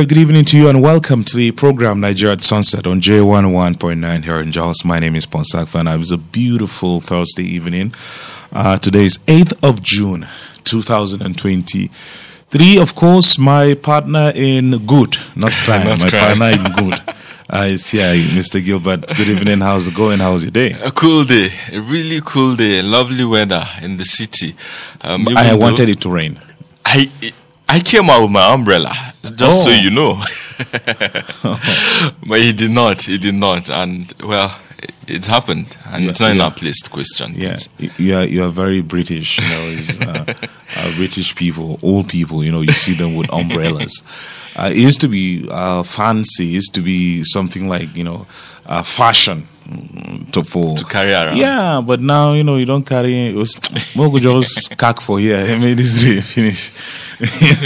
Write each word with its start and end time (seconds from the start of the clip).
very 0.00 0.08
good 0.08 0.16
evening 0.16 0.46
to 0.46 0.56
you 0.56 0.66
and 0.66 0.80
welcome 0.80 1.22
to 1.22 1.36
the 1.36 1.52
program 1.52 2.00
Nigeria 2.00 2.32
at 2.32 2.42
Sunset 2.42 2.86
on 2.86 3.02
J11.9 3.02 4.24
here 4.24 4.40
in 4.40 4.50
Jos. 4.50 4.82
My 4.82 4.98
name 4.98 5.14
is 5.14 5.26
Ponsakfa 5.26 5.78
and 5.78 5.90
it 5.90 5.98
was 5.98 6.10
a 6.10 6.16
beautiful 6.16 7.02
Thursday 7.02 7.42
evening. 7.42 7.92
Uh, 8.50 8.78
today 8.78 9.04
is 9.04 9.18
8th 9.26 9.62
of 9.62 9.82
June 9.82 10.26
2023. 10.64 12.78
Of 12.78 12.94
course, 12.94 13.38
my 13.38 13.74
partner 13.74 14.32
in 14.34 14.86
good, 14.86 15.18
not 15.36 15.52
crime, 15.66 15.86
Not 15.86 16.00
my 16.00 16.08
crime. 16.08 16.38
partner 16.38 16.48
in 16.48 16.62
good 16.88 16.98
uh, 17.52 17.66
is 17.68 17.90
here, 17.90 18.14
Mr. 18.14 18.64
Gilbert. 18.64 19.06
Good 19.06 19.28
evening. 19.28 19.60
How's 19.60 19.88
it 19.88 19.94
going? 19.94 20.20
How's 20.20 20.44
your 20.44 20.50
day? 20.50 20.72
A 20.82 20.90
cool 20.90 21.24
day, 21.24 21.50
a 21.72 21.78
really 21.78 22.22
cool 22.24 22.56
day, 22.56 22.80
lovely 22.80 23.26
weather 23.26 23.62
in 23.82 23.98
the 23.98 24.06
city. 24.06 24.54
Um, 25.02 25.28
I 25.28 25.50
though 25.50 25.58
wanted 25.58 25.90
it 25.90 26.00
to 26.00 26.08
rain. 26.08 26.40
I 26.86 27.10
I 27.70 27.78
came 27.78 28.10
out 28.10 28.22
with 28.22 28.32
my 28.32 28.52
umbrella, 28.52 28.92
just 29.36 29.62
so 29.62 29.70
Oh. 29.70 29.72
you 29.72 29.90
know. 29.90 30.20
but 32.26 32.40
he 32.40 32.52
did 32.52 32.72
not. 32.72 33.02
He 33.02 33.16
did 33.16 33.36
not, 33.36 33.70
and 33.70 34.12
well, 34.24 34.58
it, 34.78 34.92
it 35.06 35.26
happened, 35.26 35.76
and 35.86 36.06
it's 36.06 36.18
not 36.20 36.32
in 36.32 36.38
yeah. 36.38 36.46
our 36.46 36.50
place 36.50 36.82
to 36.82 36.90
question. 36.90 37.32
Yeah, 37.36 37.56
you 37.96 38.16
are 38.16 38.24
you 38.24 38.42
are 38.42 38.48
very 38.48 38.80
British. 38.80 39.38
You 39.38 39.48
know, 39.48 39.64
it's, 39.78 40.00
uh, 40.00 40.24
uh, 40.76 40.96
British 40.96 41.36
people, 41.36 41.78
old 41.80 42.08
people. 42.08 42.42
You 42.42 42.50
know, 42.50 42.62
you 42.62 42.72
see 42.72 42.94
them 42.94 43.14
with 43.14 43.32
umbrellas. 43.32 44.02
Uh, 44.56 44.70
it 44.72 44.78
used 44.78 45.00
to 45.02 45.08
be 45.08 45.46
uh, 45.48 45.84
fancy. 45.84 46.48
It 46.48 46.54
used 46.54 46.74
to 46.74 46.80
be 46.80 47.22
something 47.22 47.68
like 47.68 47.94
you 47.94 48.02
know, 48.02 48.26
uh, 48.66 48.82
fashion 48.82 49.46
to 50.32 50.42
for 50.44 50.76
To 50.76 50.84
carry 50.84 51.12
around. 51.12 51.36
Yeah, 51.36 51.80
but 51.84 52.00
now 52.00 52.32
you 52.32 52.44
know 52.44 52.56
you 52.56 52.66
don't 52.66 52.84
carry. 52.84 53.28
It 53.28 53.34
was 53.34 53.54
Mogo 53.94 54.18
just 54.20 54.70
cack 54.78 55.00
for 55.00 55.18
here. 55.18 55.38
I 55.38 55.58
made 55.58 55.76
this 55.78 56.02
rain 56.04 56.22
finish. 56.22 56.72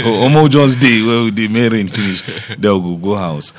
Omo 0.03 0.49
John's 0.49 0.75
day 0.75 1.01
where 1.01 1.31
they 1.31 1.47
made 1.47 1.71
rain 1.71 1.87
finish. 1.87 2.23
They'll 2.57 2.79
go 2.81 2.95
go 2.95 3.15
house. 3.15 3.53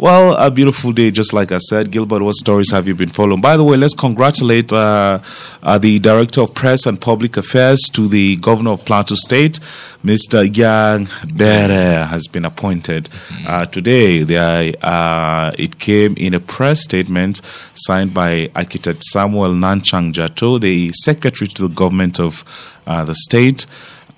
Well, 0.00 0.34
a 0.36 0.50
beautiful 0.50 0.92
day, 0.92 1.10
just 1.10 1.34
like 1.34 1.52
I 1.52 1.58
said. 1.58 1.90
Gilbert, 1.90 2.22
what 2.22 2.34
stories 2.34 2.70
have 2.70 2.88
you 2.88 2.94
been 2.94 3.10
following? 3.10 3.42
By 3.42 3.58
the 3.58 3.64
way, 3.64 3.76
let's 3.76 3.92
congratulate 3.92 4.72
uh, 4.72 5.18
uh, 5.62 5.76
the 5.76 5.98
Director 5.98 6.40
of 6.40 6.54
Press 6.54 6.86
and 6.86 6.98
Public 6.98 7.36
Affairs 7.36 7.82
to 7.92 8.08
the 8.08 8.36
Governor 8.36 8.70
of 8.70 8.84
Plateau 8.86 9.14
State, 9.14 9.60
Mr. 10.02 10.48
Gyang 10.48 11.06
Bere, 11.36 12.06
has 12.06 12.26
been 12.28 12.46
appointed 12.46 13.10
uh, 13.46 13.66
today. 13.66 14.22
There, 14.22 14.72
uh, 14.80 15.52
it 15.58 15.78
came 15.78 16.14
in 16.16 16.32
a 16.32 16.40
press 16.40 16.82
statement 16.82 17.42
signed 17.74 18.14
by 18.14 18.50
Architect 18.56 19.02
Samuel 19.02 19.50
Nanchang 19.50 20.14
Jatau, 20.14 20.58
the 20.58 20.92
Secretary 20.94 21.46
to 21.46 21.68
the 21.68 21.74
Government 21.74 22.18
of 22.18 22.42
uh, 22.86 23.04
the 23.04 23.14
state. 23.14 23.66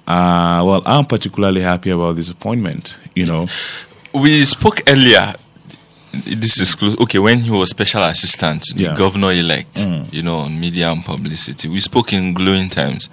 Uh, 0.07 0.63
well, 0.65 0.83
I'm 0.87 1.07
particularly 1.07 1.63
happy 1.63 1.91
about 1.91 2.15
this 2.15 2.31
appointment. 2.31 2.99
You 3.17 3.27
know, 3.27 3.47
We 4.15 4.45
spoke 4.45 4.83
earlier. 4.87 5.33
This 6.13 6.61
is 6.61 6.75
close. 6.75 6.99
Okay, 7.01 7.19
when 7.19 7.41
he 7.41 7.51
was 7.51 7.71
special 7.71 8.03
assistant 8.03 8.65
the 8.75 8.85
Yeah. 8.85 8.95
governor 8.95 9.33
elect, 9.33 9.81
you 10.13 10.23
know, 10.23 10.41
on 10.41 10.61
media 10.61 10.91
and 10.91 11.05
publicity, 11.05 11.69
we 11.69 11.81
spoke 11.81 12.13
in 12.13 12.35
glowing 12.35 12.69
terms 12.69 13.09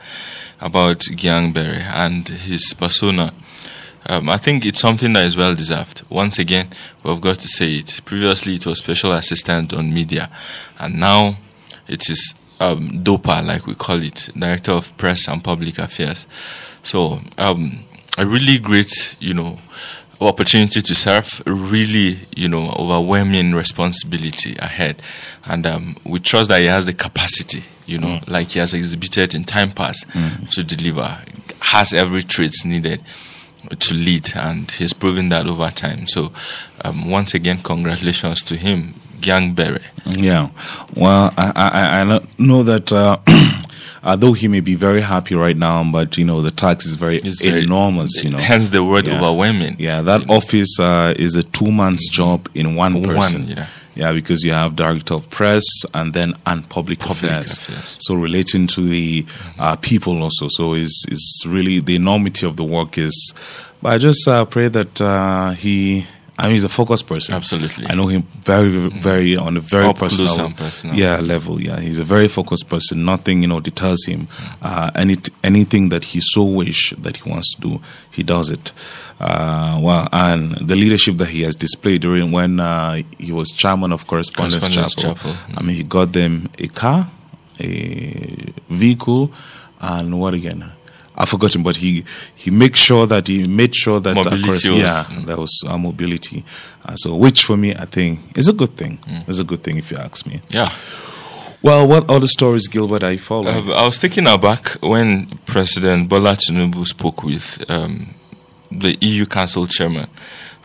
about 0.60 1.00
Gyang 1.16 1.54
Bere 1.54 1.82
and 1.94 2.28
his 2.28 2.74
persona. 2.74 3.32
Um, 4.08 4.30
I 4.30 4.38
think 4.38 4.66
it's 4.66 4.80
something 4.80 5.14
that 5.14 5.26
is 5.26 5.36
well 5.38 5.56
deserved. 5.56 6.02
Once 6.10 6.40
again, 6.40 6.68
we've 7.04 7.22
got 7.22 7.40
to 7.40 7.48
say 7.48 7.76
it. 7.76 8.02
Previously, 8.06 8.56
it 8.56 8.66
was 8.66 8.80
special 8.80 9.14
assistant 9.14 9.74
on 9.74 9.94
media, 9.94 10.30
and 10.80 11.00
now 11.00 11.38
it 11.88 12.10
is 12.10 12.34
um, 12.60 13.02
DOPA, 13.04 13.46
like 13.46 13.66
we 13.66 13.76
call 13.76 14.02
it, 14.04 14.30
Director 14.38 14.72
of 14.74 14.96
Press 14.98 15.30
and 15.30 15.42
Public 15.42 15.78
Affairs. 15.80 16.28
So, 16.84 17.22
um, 17.38 17.80
a 18.18 18.26
really 18.26 18.58
great, 18.60 19.16
you 19.22 19.34
know, 19.34 19.58
opportunity 20.28 20.82
to 20.82 20.96
serve, 20.96 21.42
really, 21.46 22.20
you 22.36 22.48
know, 22.50 22.72
overwhelming 22.78 23.54
responsibility 23.54 24.56
ahead. 24.58 25.02
And 25.46 25.66
um, 25.66 25.96
we 26.04 26.20
trust 26.20 26.50
that 26.50 26.60
he 26.60 26.66
has 26.68 26.86
the 26.86 26.94
capacity, 26.94 27.64
you 27.86 27.98
know, 27.98 28.20
like 28.28 28.52
he 28.52 28.60
has 28.60 28.74
exhibited 28.74 29.34
in 29.36 29.44
time 29.46 29.72
past 29.72 30.06
to 30.52 30.64
deliver, 30.64 31.18
has 31.62 31.94
every 31.94 32.24
traits 32.24 32.66
needed 32.66 33.02
to 33.78 33.94
lead, 33.94 34.32
and 34.36 34.70
he's 34.72 34.94
proven 34.94 35.30
that 35.30 35.46
over 35.48 35.70
time. 35.70 36.08
So, 36.08 36.32
um, 36.84 37.10
once 37.10 37.34
again, 37.34 37.58
congratulations 37.60 38.42
to 38.44 38.56
him, 38.56 38.94
Gyang 39.20 39.54
Bere. 39.56 39.82
Yeah. 40.06 40.50
Well, 40.96 41.34
I 41.38 41.52
I, 41.56 42.02
I 42.02 42.04
know- 42.06 42.26
know 42.38 42.64
that 42.64 42.92
uh, 42.92 43.18
although 44.04 44.34
he 44.34 44.48
may 44.48 44.60
be 44.62 44.76
very 44.76 45.02
happy 45.02 45.36
right 45.36 45.58
now, 45.58 45.84
but 45.92 46.18
you 46.18 46.26
know 46.26 46.42
the 46.42 46.52
tax 46.52 46.86
is 46.86 46.96
very 46.96 47.18
It's 47.18 47.42
very- 47.42 47.64
enormous. 47.64 48.24
You 48.24 48.30
know, 48.32 48.38
Hence 48.38 48.70
the 48.70 48.84
word 48.84 49.08
Yeah. 49.08 49.18
overwhelming. 49.20 49.76
Yeah, 49.80 50.02
that 50.02 50.30
office 50.30 50.80
uh, 50.80 51.14
is 51.18 51.36
a 51.36 51.44
two 51.44 51.72
months 51.72 52.10
job 52.10 52.48
in 52.54 52.76
one 52.76 52.94
One, 53.02 53.04
person. 53.16 53.48
yeah. 53.48 53.66
Yeah, 53.96 54.14
because 54.14 54.44
you 54.46 54.54
have 54.54 54.78
director 54.78 55.14
of 55.14 55.30
press 55.30 55.66
and 55.94 56.14
then 56.14 56.34
and 56.46 56.68
public, 56.70 57.00
Public 57.00 57.24
affairs. 57.32 57.58
affairs. 57.58 57.98
So 58.00 58.16
relating 58.16 58.66
to 58.68 58.82
the 58.88 59.26
uh, 59.58 59.76
people 59.78 60.24
also. 60.24 60.48
So 60.50 60.74
is 60.74 61.06
is 61.10 61.44
really 61.46 61.82
the 61.82 61.96
enormity 61.96 62.46
of 62.46 62.56
the 62.56 62.64
work 62.64 62.98
is. 62.98 63.34
But 63.82 63.94
I 63.94 63.98
just 63.98 64.26
uh, 64.28 64.46
pray 64.46 64.70
that 64.70 65.02
uh, 65.02 65.52
he. 65.52 66.06
I 66.40 66.44
mean, 66.44 66.54
he's 66.54 66.64
a 66.64 66.70
focused 66.70 67.06
person. 67.06 67.36
Absolutely. 67.36 67.86
I 67.88 67.96
know 67.96 68.08
him 68.08 68.22
very, 68.22 68.70
very 68.90 69.36
on 69.36 69.58
a 69.58 69.60
very 69.60 69.94
personal, 69.94 70.52
personal. 70.52 70.96
yeah, 70.96 71.20
level. 71.20 71.62
Yeah, 71.62 71.82
he's 71.82 72.00
a 72.00 72.06
very 72.06 72.30
focused 72.30 72.70
person. 72.70 73.04
Nothing, 73.04 73.42
you 73.42 73.50
know, 73.50 73.60
deters 73.60 74.06
him. 74.06 74.30
Uh, 74.62 74.90
any 74.96 75.18
anything 75.44 75.90
that 75.90 76.06
he 76.06 76.22
so 76.22 76.44
wish 76.44 76.94
that 76.98 77.18
he 77.18 77.30
wants 77.30 77.56
to 77.56 77.62
do, 77.62 77.82
he 78.12 78.24
does 78.24 78.50
it. 78.50 78.72
Uh, 79.20 79.80
well, 79.82 80.08
and 80.14 80.52
the 80.56 80.78
leadership 80.78 81.18
that 81.18 81.28
he 81.28 81.42
has 81.42 81.56
displayed 81.56 82.00
during 82.02 82.32
when 82.32 82.62
uh, 82.62 83.02
he 83.18 83.34
was 83.34 83.52
chairman 83.52 83.92
of 83.92 84.08
Correspondence, 84.08 84.64
Correspondence 84.64 84.96
Chapel. 84.96 85.34
Chapel, 85.34 85.58
I 85.58 85.62
mean, 85.62 85.76
he 85.76 85.84
got 85.84 86.14
them 86.14 86.50
a 86.58 86.70
car, 86.70 87.12
a 87.60 88.54
vehicle, 88.70 89.34
and 89.82 90.18
what 90.22 90.34
again? 90.34 90.72
I've 91.20 91.28
forgotten, 91.30 91.64
but 91.64 91.76
he 91.76 92.06
he 92.36 92.50
makes 92.50 92.80
sure 92.80 93.06
that 93.08 93.28
he 93.28 93.46
made 93.46 93.76
sure 93.76 94.00
that 94.00 94.16
was- 94.26 94.64
yeah, 94.80 95.04
there 95.26 95.38
was 95.38 95.52
uh, 95.68 95.78
mobility. 95.78 96.46
Uh, 96.86 96.96
so, 96.96 97.16
which 97.16 97.44
for 97.44 97.58
me, 97.58 97.76
I 97.76 97.86
think 97.86 98.20
is 98.38 98.48
a 98.48 98.54
good 98.54 98.78
thing. 98.78 99.00
It's 99.28 99.40
a 99.40 99.44
good 99.44 99.62
thing 99.64 99.78
if 99.78 99.92
you 99.92 99.98
ask 99.98 100.26
me. 100.26 100.40
Yeah. 100.50 100.66
Well, 101.62 101.86
what 101.88 102.10
other 102.10 102.28
stories, 102.28 102.70
Gilbert, 102.70 103.04
are 103.04 103.12
you 103.12 103.20
following? 103.20 103.70
Uh, 103.70 103.74
I 103.74 103.86
was 103.86 104.00
taken 104.00 104.28
aback 104.28 104.70
when 104.82 105.28
President 105.46 106.08
Bola 106.08 106.36
Tinubu 106.38 106.86
spoke 106.88 107.22
with 107.24 107.70
um, 107.70 108.16
the 108.72 108.98
EU 109.02 109.26
Council 109.26 109.68
chairman, 109.68 110.08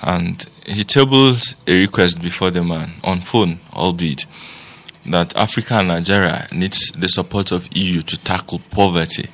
and 0.02 0.46
he 0.66 0.84
tabled 0.84 1.42
a 1.66 1.80
request 1.80 2.22
before 2.22 2.52
the 2.52 2.62
man 2.62 2.92
on 3.02 3.20
phone, 3.22 3.58
albeit 3.72 4.26
that 5.06 5.34
Africa 5.36 5.74
and 5.78 5.88
Nigeria 5.88 6.46
needs 6.52 6.92
the 6.92 7.08
support 7.08 7.50
of 7.50 7.68
EU 7.76 8.00
to 8.02 8.16
tackle 8.22 8.60
poverty, 8.70 9.28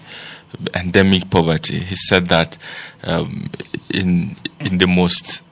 endemic 0.74 1.30
poverty. 1.30 1.78
He 1.78 1.96
said 1.96 2.28
that 2.28 2.58
um, 3.04 3.50
in 3.92 4.36
in 4.58 4.78
the 4.78 4.86
most 4.86 5.42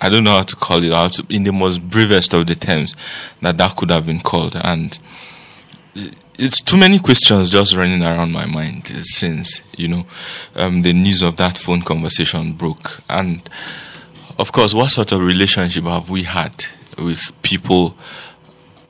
I 0.00 0.08
don't 0.08 0.24
know 0.24 0.36
how 0.36 0.42
to 0.42 0.56
call 0.56 0.82
it 0.82 0.92
out 0.92 1.18
in 1.30 1.44
the 1.44 1.52
most 1.52 1.88
bravest 1.88 2.34
of 2.34 2.46
the 2.46 2.54
terms 2.54 2.94
that 3.40 3.56
that 3.58 3.76
could 3.76 3.90
have 3.90 4.06
been 4.06 4.20
called. 4.20 4.56
And 4.62 4.98
it's 6.38 6.60
too 6.60 6.76
many 6.76 6.98
questions 6.98 7.50
just 7.50 7.74
running 7.74 8.02
around 8.02 8.32
my 8.32 8.46
mind 8.46 8.88
since 8.88 9.62
you 9.76 9.88
know 9.88 10.06
um, 10.54 10.82
the 10.82 10.92
news 10.92 11.22
of 11.22 11.36
that 11.36 11.56
phone 11.56 11.82
conversation 11.82 12.52
broke. 12.52 13.00
And 13.08 13.48
of 14.38 14.52
course 14.52 14.74
what 14.74 14.90
sort 14.90 15.12
of 15.12 15.20
relationship 15.20 15.84
have 15.84 16.10
we 16.10 16.24
had 16.24 16.66
with 16.98 17.32
people 17.42 17.96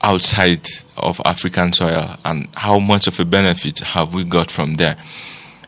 outside 0.02 0.66
of 0.96 1.20
african 1.24 1.72
soil? 1.72 2.16
And 2.24 2.48
how 2.54 2.80
much 2.80 3.06
of 3.06 3.18
a 3.20 3.24
benefit 3.24 3.78
have 3.80 4.12
we 4.12 4.24
got 4.24 4.50
from 4.50 4.74
there 4.74 4.96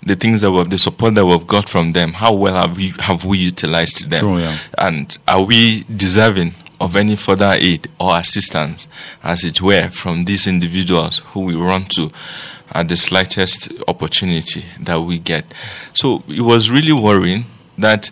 the 0.08 0.16
things 0.16 0.42
that 0.42 0.50
we 0.50 0.64
the 0.64 0.78
support 0.78 1.14
that 1.14 1.24
we've 1.24 1.46
got 1.46 1.68
from 1.68 1.92
them 1.92 2.12
how 2.12 2.32
well 2.32 2.54
have 2.54 2.76
we 2.76 2.88
have 2.98 3.24
we 3.24 3.38
utilized 3.38 4.10
them 4.10 4.20
True, 4.20 4.38
yeah. 4.38 4.56
and 4.78 5.16
are 5.28 5.42
we 5.42 5.84
deserving 5.94 6.54
of 6.80 6.96
any 6.96 7.16
further 7.16 7.54
aid 7.56 7.88
or 7.98 8.16
assistance, 8.18 8.88
as 9.22 9.44
it 9.44 9.60
were, 9.60 9.90
from 9.90 10.24
these 10.24 10.46
individuals 10.46 11.18
who 11.30 11.40
we 11.40 11.54
run 11.54 11.84
to 11.86 12.10
at 12.72 12.88
the 12.88 12.96
slightest 12.96 13.72
opportunity 13.88 14.64
that 14.80 15.00
we 15.00 15.18
get? 15.18 15.44
So 15.94 16.22
it 16.28 16.42
was 16.42 16.70
really 16.70 16.92
worrying 16.92 17.46
that 17.76 18.10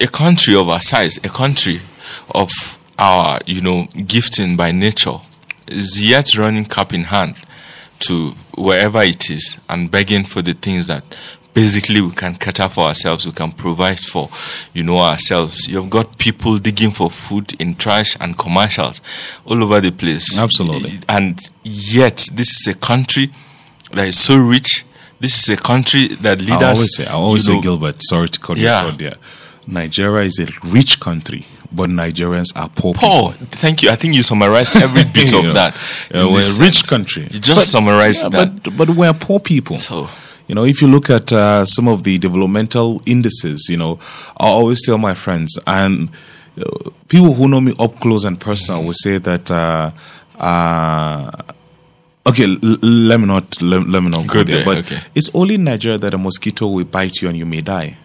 a 0.00 0.06
country 0.06 0.54
of 0.54 0.68
our 0.68 0.80
size, 0.80 1.18
a 1.18 1.28
country 1.28 1.80
of 2.34 2.50
our, 2.98 3.40
you 3.46 3.60
know, 3.60 3.86
gifting 4.06 4.56
by 4.56 4.72
nature, 4.72 5.18
is 5.66 6.00
yet 6.00 6.36
running 6.36 6.64
cap 6.64 6.92
in 6.92 7.04
hand 7.04 7.34
to 8.00 8.30
wherever 8.56 9.02
it 9.02 9.30
is 9.30 9.58
and 9.68 9.90
begging 9.90 10.24
for 10.24 10.42
the 10.42 10.52
things 10.54 10.86
that 10.88 11.04
basically 11.52 12.00
we 12.00 12.10
can 12.12 12.34
cater 12.34 12.68
for 12.68 12.84
ourselves, 12.86 13.26
we 13.26 13.32
can 13.32 13.50
provide 13.52 13.98
for, 13.98 14.28
you 14.72 14.82
know, 14.82 14.98
ourselves. 14.98 15.66
You've 15.68 15.90
got 15.90 16.16
people 16.18 16.58
digging 16.58 16.90
for 16.92 17.10
food 17.10 17.60
in 17.60 17.74
trash 17.74 18.16
and 18.20 18.38
commercials 18.38 19.00
all 19.44 19.62
over 19.62 19.80
the 19.80 19.90
place. 19.90 20.38
Absolutely. 20.38 21.00
And 21.08 21.38
yet, 21.64 22.28
this 22.32 22.60
is 22.60 22.66
a 22.68 22.74
country 22.74 23.32
that 23.92 24.08
is 24.08 24.18
so 24.18 24.38
rich. 24.38 24.84
This 25.18 25.42
is 25.42 25.50
a 25.50 25.60
country 25.60 26.08
that 26.08 26.40
leaders. 26.40 26.56
I 26.62 26.64
always 26.66 26.94
say, 26.96 27.06
I 27.06 27.12
always 27.12 27.46
you 27.48 27.52
say, 27.52 27.56
know, 27.56 27.62
Gilbert. 27.62 28.02
Sorry 28.02 28.28
to 28.28 28.40
cut 28.40 28.56
Yeah. 28.56 28.82
you 28.82 28.86
short 28.88 28.98
there. 28.98 29.16
Nigeria 29.66 30.24
is 30.24 30.38
a 30.38 30.46
rich 30.68 30.98
country, 31.00 31.44
but 31.72 31.88
Nigerians 31.90 32.56
are 32.56 32.68
poor. 32.68 32.94
Paul, 32.94 33.32
people. 33.32 33.46
thank 33.50 33.82
you. 33.82 33.90
I 33.90 33.96
think 33.96 34.14
you 34.14 34.22
summarized 34.22 34.76
every 34.76 35.04
bit 35.14 35.32
know, 35.32 35.48
of 35.48 35.54
that. 35.54 35.76
we're 36.12 36.20
a 36.22 36.34
rich 36.34 36.76
sense. 36.76 36.88
country. 36.88 37.28
You 37.30 37.40
just 37.40 37.70
summarized 37.70 38.24
Yeah, 38.24 38.28
that. 38.44 38.62
But, 38.64 38.76
but 38.76 38.90
we're 38.90 39.12
poor 39.14 39.40
people. 39.40 39.76
So- 39.76 40.08
you 40.48 40.54
know, 40.56 40.64
if 40.64 40.82
you 40.82 40.88
look 40.88 41.10
at 41.10 41.32
uh, 41.32 41.64
some 41.64 41.86
of 41.86 42.02
the 42.02 42.18
developmental 42.18 43.00
indices, 43.06 43.68
you 43.70 43.76
know, 43.76 44.00
I 44.36 44.46
always 44.48 44.84
tell 44.84 44.98
my 44.98 45.14
friends 45.14 45.56
and 45.64 46.10
uh, 46.60 46.90
people 47.06 47.34
who 47.34 47.46
know 47.48 47.60
me 47.60 47.72
up 47.78 48.00
close 48.00 48.24
and 48.24 48.40
personal 48.40 48.82
will 48.82 48.94
say 48.94 49.18
that. 49.18 49.48
Uh, 49.48 49.92
uh, 50.40 51.30
okay, 52.26 52.44
l- 52.44 52.58
l- 52.62 52.78
let 52.82 53.20
me 53.20 53.26
not 53.26 53.62
let, 53.62 53.86
let 53.86 54.02
me 54.02 54.08
not 54.10 54.26
go, 54.26 54.34
Go 54.34 54.42
there. 54.42 54.56
there, 54.56 54.64
But 54.64 54.78
okay. 54.78 54.98
it's 55.14 55.30
only 55.34 55.54
in 55.54 55.64
Nigeria 55.64 55.98
that 55.98 56.14
a 56.14 56.18
mosquito 56.18 56.66
will 56.66 56.84
bite 56.84 57.20
you 57.22 57.28
and 57.28 57.38
you 57.38 57.46
may 57.46 57.60
die. 57.60 57.96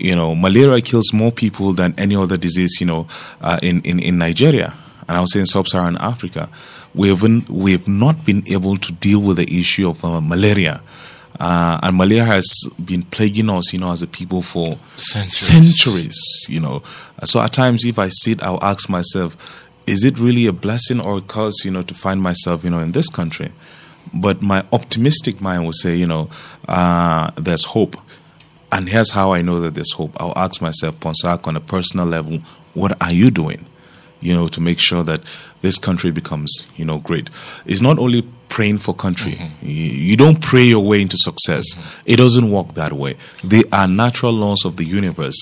You 0.00 0.16
know, 0.16 0.34
malaria 0.34 0.80
kills 0.80 1.12
more 1.12 1.30
people 1.32 1.72
than 1.72 1.94
any 1.98 2.16
other 2.16 2.36
disease. 2.36 2.78
You 2.80 2.86
know, 2.86 3.06
uh, 3.40 3.58
in, 3.62 3.82
in 3.82 4.00
in 4.00 4.18
Nigeria 4.18 4.74
and 5.10 5.16
I 5.16 5.20
would 5.20 5.28
say 5.28 5.40
in 5.40 5.46
sub-Saharan 5.46 5.96
Africa, 5.96 6.48
we 6.94 7.08
haven't 7.08 7.50
we 7.50 7.72
have 7.72 7.88
not 7.88 8.24
been 8.24 8.44
able 8.46 8.76
to 8.76 8.92
deal 8.92 9.18
with 9.18 9.38
the 9.38 9.58
issue 9.58 9.88
of 9.88 10.04
uh, 10.04 10.20
malaria. 10.20 10.82
Uh, 11.40 11.80
and 11.82 11.96
malaria 11.96 12.24
has 12.26 12.46
been 12.84 13.02
plaguing 13.02 13.50
us, 13.50 13.72
you 13.72 13.80
know, 13.80 13.90
as 13.90 14.02
a 14.02 14.06
people 14.06 14.40
for 14.40 14.78
Centuries. 14.98 15.48
centuries. 15.48 16.46
You 16.48 16.60
know, 16.60 16.84
so 17.24 17.40
at 17.40 17.52
times, 17.52 17.84
if 17.84 17.98
I 17.98 18.08
sit, 18.08 18.40
I'll 18.40 18.62
ask 18.62 18.88
myself, 18.88 19.36
is 19.84 20.04
it 20.04 20.20
really 20.20 20.46
a 20.46 20.52
blessing 20.52 21.00
or 21.00 21.16
a 21.16 21.22
curse, 21.22 21.64
you 21.64 21.72
know, 21.72 21.82
to 21.82 21.92
find 21.94 22.22
myself, 22.22 22.62
you 22.62 22.70
know, 22.70 22.78
in 22.78 22.92
this 22.92 23.08
country? 23.08 23.50
But 24.14 24.42
my 24.42 24.64
optimistic 24.72 25.40
mind 25.40 25.64
will 25.64 25.72
say, 25.72 25.96
you 25.96 26.06
know, 26.06 26.30
uh, 26.68 27.32
there's 27.36 27.64
hope. 27.64 27.96
And 28.72 28.88
here's 28.88 29.10
how 29.10 29.32
I 29.32 29.42
know 29.42 29.60
that 29.60 29.74
there's 29.74 29.92
hope. 29.92 30.12
I'll 30.20 30.32
ask 30.36 30.60
myself, 30.62 30.98
Ponsah, 31.00 31.46
on 31.46 31.56
a 31.56 31.60
personal 31.60 32.06
level, 32.06 32.38
what 32.74 33.00
are 33.02 33.12
you 33.12 33.30
doing? 33.30 33.66
You 34.20 34.34
know, 34.34 34.48
to 34.48 34.60
make 34.60 34.78
sure 34.78 35.02
that 35.02 35.22
this 35.62 35.78
country 35.78 36.10
becomes, 36.10 36.66
you 36.76 36.84
know, 36.84 36.98
great. 36.98 37.30
It's 37.66 37.80
not 37.80 37.98
only 37.98 38.22
praying 38.48 38.78
for 38.78 38.94
country. 38.94 39.50
You, 39.62 39.68
you 40.10 40.16
don't 40.16 40.40
pray 40.40 40.64
your 40.64 40.84
way 40.84 41.00
into 41.00 41.16
success. 41.16 41.64
It 42.04 42.16
doesn't 42.16 42.50
work 42.50 42.74
that 42.74 42.92
way. 42.92 43.16
They 43.42 43.62
are 43.72 43.88
natural 43.88 44.32
laws 44.32 44.64
of 44.64 44.76
the 44.76 44.84
universe. 44.84 45.36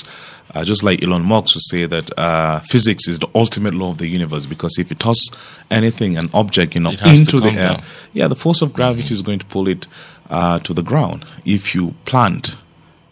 Uh, 0.54 0.64
just 0.64 0.82
like 0.82 1.02
Elon 1.02 1.24
Musk 1.24 1.54
would 1.56 1.62
say 1.64 1.84
that 1.86 2.16
uh, 2.18 2.60
physics 2.60 3.06
is 3.08 3.18
the 3.18 3.28
ultimate 3.34 3.74
law 3.74 3.90
of 3.90 3.98
the 3.98 4.06
universe 4.06 4.46
because 4.46 4.78
if 4.78 4.88
you 4.90 4.96
toss 4.96 5.28
anything, 5.70 6.16
an 6.16 6.30
object, 6.32 6.74
you 6.74 6.80
know, 6.80 6.92
It 6.92 7.00
has 7.00 7.26
to 7.28 7.36
into 7.36 7.40
the 7.40 7.50
air, 7.54 7.74
down. 7.74 7.82
yeah, 8.14 8.28
the 8.28 8.34
force 8.36 8.62
of 8.62 8.72
gravity 8.72 9.12
is 9.12 9.20
going 9.20 9.40
to 9.40 9.46
pull 9.46 9.68
it 9.68 9.86
uh, 10.30 10.58
to 10.60 10.72
the 10.72 10.82
ground. 10.82 11.26
If 11.44 11.74
you 11.74 11.94
plant, 12.06 12.56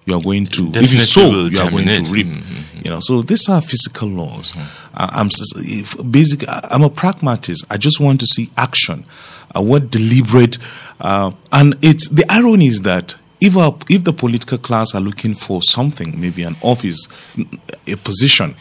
you 0.07 0.15
are 0.15 0.23
going 0.23 0.47
to. 0.47 0.71
If 0.75 0.93
you 0.93 1.01
sow 1.01 1.29
you 1.29 1.29
are 1.29 1.31
going 1.33 1.51
to 1.51 1.57
germinate. 1.57 2.03
Mm-hmm. 2.05 2.15
reap. 2.15 2.85
You 2.85 2.91
know, 2.93 3.01
so 3.01 3.21
these 3.21 3.49
are 3.49 3.61
physical 3.61 4.09
laws. 4.09 4.57
I, 4.95 5.21
I'm 5.21 5.29
basic. 6.11 6.45
I'm 6.49 6.83
a 6.83 6.91
pragmatist. 6.91 7.67
I 7.69 7.77
just 7.77 8.01
want 8.01 8.21
to 8.21 8.27
see 8.27 8.51
action. 8.57 9.05
I 9.55 9.61
want 9.61 9.91
deliberate. 9.91 10.59
Uh, 11.01 11.33
and 11.53 11.77
it's 11.83 12.09
the 12.09 12.25
irony 12.29 12.67
is 12.67 12.83
that 12.83 13.17
if 13.41 13.57
our, 13.57 13.77
if 13.91 14.05
the 14.05 14.13
political 14.13 14.59
class 14.59 14.95
are 14.95 15.01
looking 15.01 15.35
for 15.35 15.63
something, 15.63 16.19
maybe 16.19 16.43
an 16.43 16.57
office, 16.63 17.09
a 17.87 17.97
position, 17.97 18.55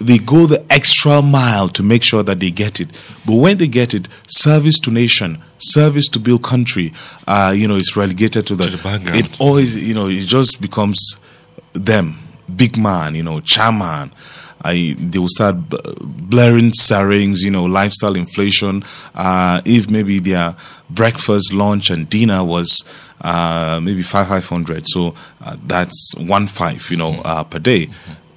they 0.00 0.18
go 0.18 0.46
the 0.46 0.64
extra 0.70 1.20
mile 1.20 1.68
to 1.68 1.82
make 1.82 2.02
sure 2.02 2.22
that 2.22 2.40
they 2.40 2.50
get 2.50 2.80
it. 2.80 2.88
But 3.26 3.34
when 3.34 3.58
they 3.58 3.68
get 3.68 3.92
it, 3.94 4.08
service 4.26 4.78
to 4.80 4.90
nation, 4.90 5.42
service 5.58 6.08
to 6.08 6.18
build 6.18 6.42
country, 6.42 6.92
uh, 7.26 7.52
you 7.54 7.68
know, 7.68 7.76
is 7.76 7.96
relegated 7.96 8.46
to 8.46 8.56
the, 8.56 8.64
the 8.64 8.82
background. 8.82 9.16
It 9.16 9.40
always, 9.40 9.76
you 9.76 9.94
know, 9.94 10.08
it 10.08 10.26
just 10.26 10.60
becomes 10.60 10.98
them, 11.74 12.18
big 12.54 12.78
man, 12.78 13.14
you 13.14 13.22
know, 13.22 13.40
chairman. 13.40 14.12
I, 14.62 14.94
they 14.98 15.18
will 15.18 15.28
start 15.28 15.56
blaring 16.00 16.72
sirens, 16.74 17.42
you 17.42 17.50
know, 17.50 17.64
lifestyle 17.64 18.16
inflation. 18.16 18.84
Uh, 19.14 19.62
if 19.64 19.90
maybe 19.90 20.18
their 20.18 20.54
breakfast, 20.90 21.52
lunch, 21.52 21.90
and 21.90 22.08
dinner 22.08 22.44
was 22.44 22.84
uh, 23.22 23.80
maybe 23.82 24.02
five 24.02 24.28
five 24.28 24.46
hundred, 24.46 24.84
so 24.86 25.14
uh, 25.42 25.56
that's 25.66 26.14
one 26.18 26.46
five, 26.46 26.90
you 26.90 26.96
know, 26.96 27.20
uh, 27.24 27.44
per 27.44 27.58
day. 27.58 27.88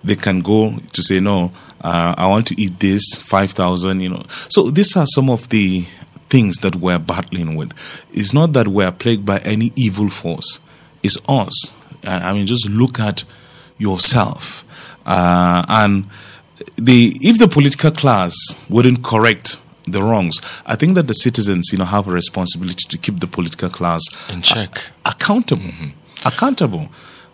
They 0.04 0.16
can 0.16 0.42
go 0.42 0.76
to 0.92 1.04
say 1.04 1.20
no. 1.20 1.52
Uh, 1.82 2.14
I 2.18 2.28
want 2.28 2.48
to 2.48 2.62
eat 2.62 2.80
this 2.80 3.16
five 3.16 3.52
thousand, 3.52 4.02
you 4.02 4.10
know. 4.10 4.24
So 4.50 4.70
these 4.70 4.96
are 4.98 5.06
some 5.08 5.30
of 5.30 5.50
the 5.50 5.86
things 6.30 6.58
that 6.58 6.76
we're 6.78 7.00
battling 7.00 7.56
with. 7.56 7.74
It's 8.12 8.34
not 8.34 8.54
that 8.54 8.68
we're 8.68 8.92
plagued 8.92 9.26
by 9.26 9.40
any 9.40 9.72
evil 9.76 10.10
force. 10.10 10.60
It's 11.04 11.18
us. 11.28 11.74
I 12.04 12.30
I 12.30 12.34
mean, 12.34 12.48
just 12.48 12.68
look 12.70 13.00
at 13.00 13.24
yourself. 13.78 14.66
Uh, 15.06 15.64
and 15.68 16.06
the 16.78 17.18
if 17.22 17.40
the 17.40 17.48
political 17.48 17.92
class 17.92 18.34
wouldn't 18.70 19.04
correct 19.04 19.60
the 19.86 20.02
wrongs, 20.02 20.40
I 20.66 20.76
think 20.76 20.96
that 20.96 21.08
the 21.08 21.14
citizens, 21.14 21.70
you 21.72 21.78
know, 21.78 21.86
have 21.86 22.08
a 22.08 22.12
responsibility 22.12 22.86
to 22.90 22.98
keep 22.98 23.20
the 23.20 23.28
political 23.28 23.70
class 23.70 24.02
In 24.30 24.42
check. 24.42 24.92
accountable. 25.06 25.72
Accountable. 26.26 26.90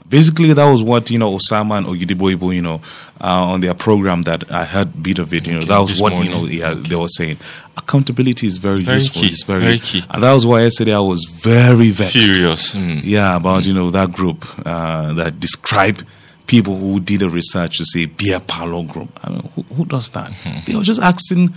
Basically, 0.09 0.53
that 0.53 0.65
was 0.69 0.81
what 0.81 1.11
you 1.11 1.19
know 1.19 1.31
Osama 1.35 1.77
and 1.77 1.85
Ogidibo, 1.87 2.53
you 2.53 2.61
know, 2.63 2.81
uh, 3.21 3.51
on 3.51 3.61
their 3.61 3.75
program 3.75 4.23
that 4.23 4.51
I 4.51 4.65
heard 4.65 5.03
bit 5.03 5.19
of 5.19 5.33
it. 5.33 5.45
You 5.45 5.53
know, 5.53 5.59
Okay, 5.59 5.67
that 5.67 5.79
was 5.79 6.01
what 6.01 6.13
you 6.13 6.29
know 6.29 6.39
morning. 6.39 6.57
yeah, 6.57 6.73
they 6.73 6.95
were 6.95 7.07
saying. 7.07 7.37
Accountability 7.77 8.45
is 8.47 8.57
very, 8.57 8.81
Very 8.81 8.97
useful. 8.97 9.21
key, 9.21 9.27
It's 9.29 9.43
very, 9.43 9.61
very 9.61 9.79
key. 9.79 10.03
and 10.09 10.21
that 10.23 10.33
was 10.33 10.45
why 10.45 10.63
yesterday 10.63 10.93
I 10.93 10.99
was 10.99 11.23
very 11.25 11.91
vexed. 11.91 12.13
Furious. 12.13 12.73
mm. 12.75 13.01
Yeah, 13.03 13.35
about 13.35 13.65
you 13.65 13.73
know 13.73 13.89
that 13.91 14.11
group 14.11 14.45
uh, 14.65 15.13
that 15.13 15.39
described 15.39 16.05
people 16.47 16.75
who 16.75 16.99
did 16.99 17.19
the 17.21 17.29
research 17.29 17.77
to 17.77 17.85
say 17.85 18.05
beer 18.05 18.39
parlor 18.39 18.83
group. 18.83 19.09
I 19.23 19.29
mean, 19.29 19.49
who, 19.55 19.61
who 19.75 19.85
does 19.85 20.09
that? 20.09 20.31
They 20.65 20.75
were 20.75 20.83
just 20.83 21.01
asking 21.01 21.53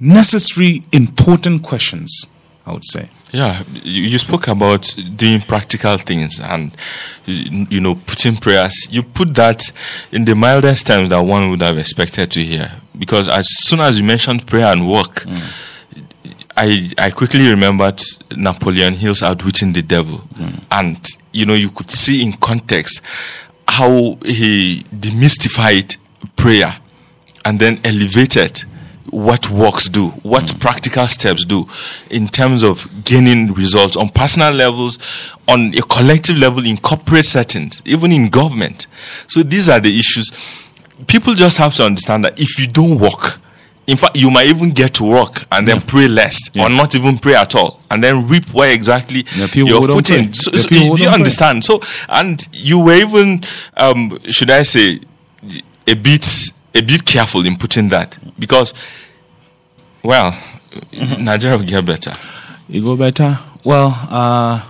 necessary, 0.00 0.82
important 0.92 1.62
questions. 1.62 2.26
I 2.66 2.72
would 2.72 2.84
say. 2.84 3.08
Yeah, 3.32 3.62
you, 3.72 4.18
spoke 4.18 4.48
about 4.48 4.94
doing 5.16 5.40
practical 5.40 5.96
things 5.96 6.38
and 6.38 6.70
you, 7.24 7.66
you 7.70 7.80
know 7.80 7.94
putting 7.94 8.36
prayers. 8.36 8.86
You 8.90 9.02
put 9.02 9.34
that 9.36 9.72
in 10.12 10.26
the 10.26 10.34
mildest 10.34 10.86
terms 10.86 11.08
that 11.08 11.20
one 11.20 11.48
would 11.48 11.62
have 11.62 11.78
expected 11.78 12.30
to 12.32 12.42
hear. 12.42 12.70
Because 12.98 13.28
as 13.28 13.48
soon 13.48 13.80
as 13.80 13.98
you 13.98 14.04
mentioned 14.04 14.46
prayer 14.46 14.66
and 14.66 14.86
work, 14.86 15.24
mm. 15.24 15.40
I 16.58 16.90
I 16.98 17.10
quickly 17.10 17.48
remembered 17.48 18.02
Napoleon 18.36 18.92
Hill's 18.92 19.22
outwitting 19.22 19.72
the 19.72 19.82
devil, 19.82 20.18
mm. 20.34 20.62
and 20.70 20.98
you 21.32 21.46
know 21.46 21.54
you 21.54 21.70
could 21.70 21.90
see 21.90 22.22
in 22.22 22.34
context 22.34 23.00
how 23.66 24.18
he 24.26 24.84
demystified 24.94 25.96
prayer 26.36 26.76
and 27.46 27.58
then 27.58 27.80
elevated 27.82 28.64
what 29.12 29.50
works 29.50 29.90
do, 29.90 30.08
what 30.22 30.58
practical 30.58 31.06
steps 31.06 31.44
do 31.44 31.66
in 32.10 32.26
terms 32.26 32.62
of 32.62 32.88
gaining 33.04 33.52
results 33.52 33.94
on 33.94 34.08
personal 34.08 34.50
levels, 34.52 34.98
on 35.46 35.74
a 35.74 35.82
collective 35.82 36.38
level, 36.38 36.64
in 36.66 36.78
corporate 36.78 37.26
settings, 37.26 37.82
even 37.84 38.10
in 38.10 38.30
government. 38.30 38.86
So 39.28 39.42
these 39.42 39.68
are 39.68 39.78
the 39.78 39.96
issues. 39.98 40.32
People 41.06 41.34
just 41.34 41.58
have 41.58 41.74
to 41.74 41.84
understand 41.84 42.24
that 42.24 42.40
if 42.40 42.58
you 42.58 42.66
don't 42.66 42.98
work, 42.98 43.38
in 43.86 43.98
fact, 43.98 44.16
you 44.16 44.30
might 44.30 44.46
even 44.46 44.70
get 44.70 44.94
to 44.94 45.04
work 45.04 45.44
and 45.52 45.68
then 45.68 45.82
pray 45.82 46.08
less, 46.08 46.38
or 46.56 46.70
not 46.70 46.94
even 46.94 47.18
pray 47.18 47.34
at 47.34 47.54
all, 47.54 47.82
and 47.90 48.02
then 48.02 48.26
reap 48.28 48.48
where 48.54 48.72
exactly 48.72 49.26
Yeah, 49.36 49.46
you're 49.52 49.86
putting. 49.86 50.32
So, 50.32 50.52
so 50.52 50.68
who 50.68 50.68
do 50.68 50.76
you 50.76 50.88
don't 50.88 50.96
pray. 50.96 51.06
understand? 51.08 51.64
So, 51.66 51.82
and 52.08 52.48
you 52.52 52.82
were 52.82 52.94
even, 52.94 53.42
um, 53.76 54.18
should 54.30 54.50
I 54.50 54.62
say, 54.62 55.00
a 55.86 55.94
bit 55.94 56.52
a 56.74 56.80
bit 56.80 57.04
careful 57.04 57.44
in 57.44 57.56
putting 57.56 57.88
that 57.90 58.16
because, 58.38 58.72
well, 60.02 60.36
Nigeria 61.18 61.56
will 61.58 61.66
get 61.66 61.84
better. 61.84 62.14
You 62.68 62.82
go 62.82 62.96
better. 62.96 63.38
Well, 63.64 63.94
uh, 64.10 64.64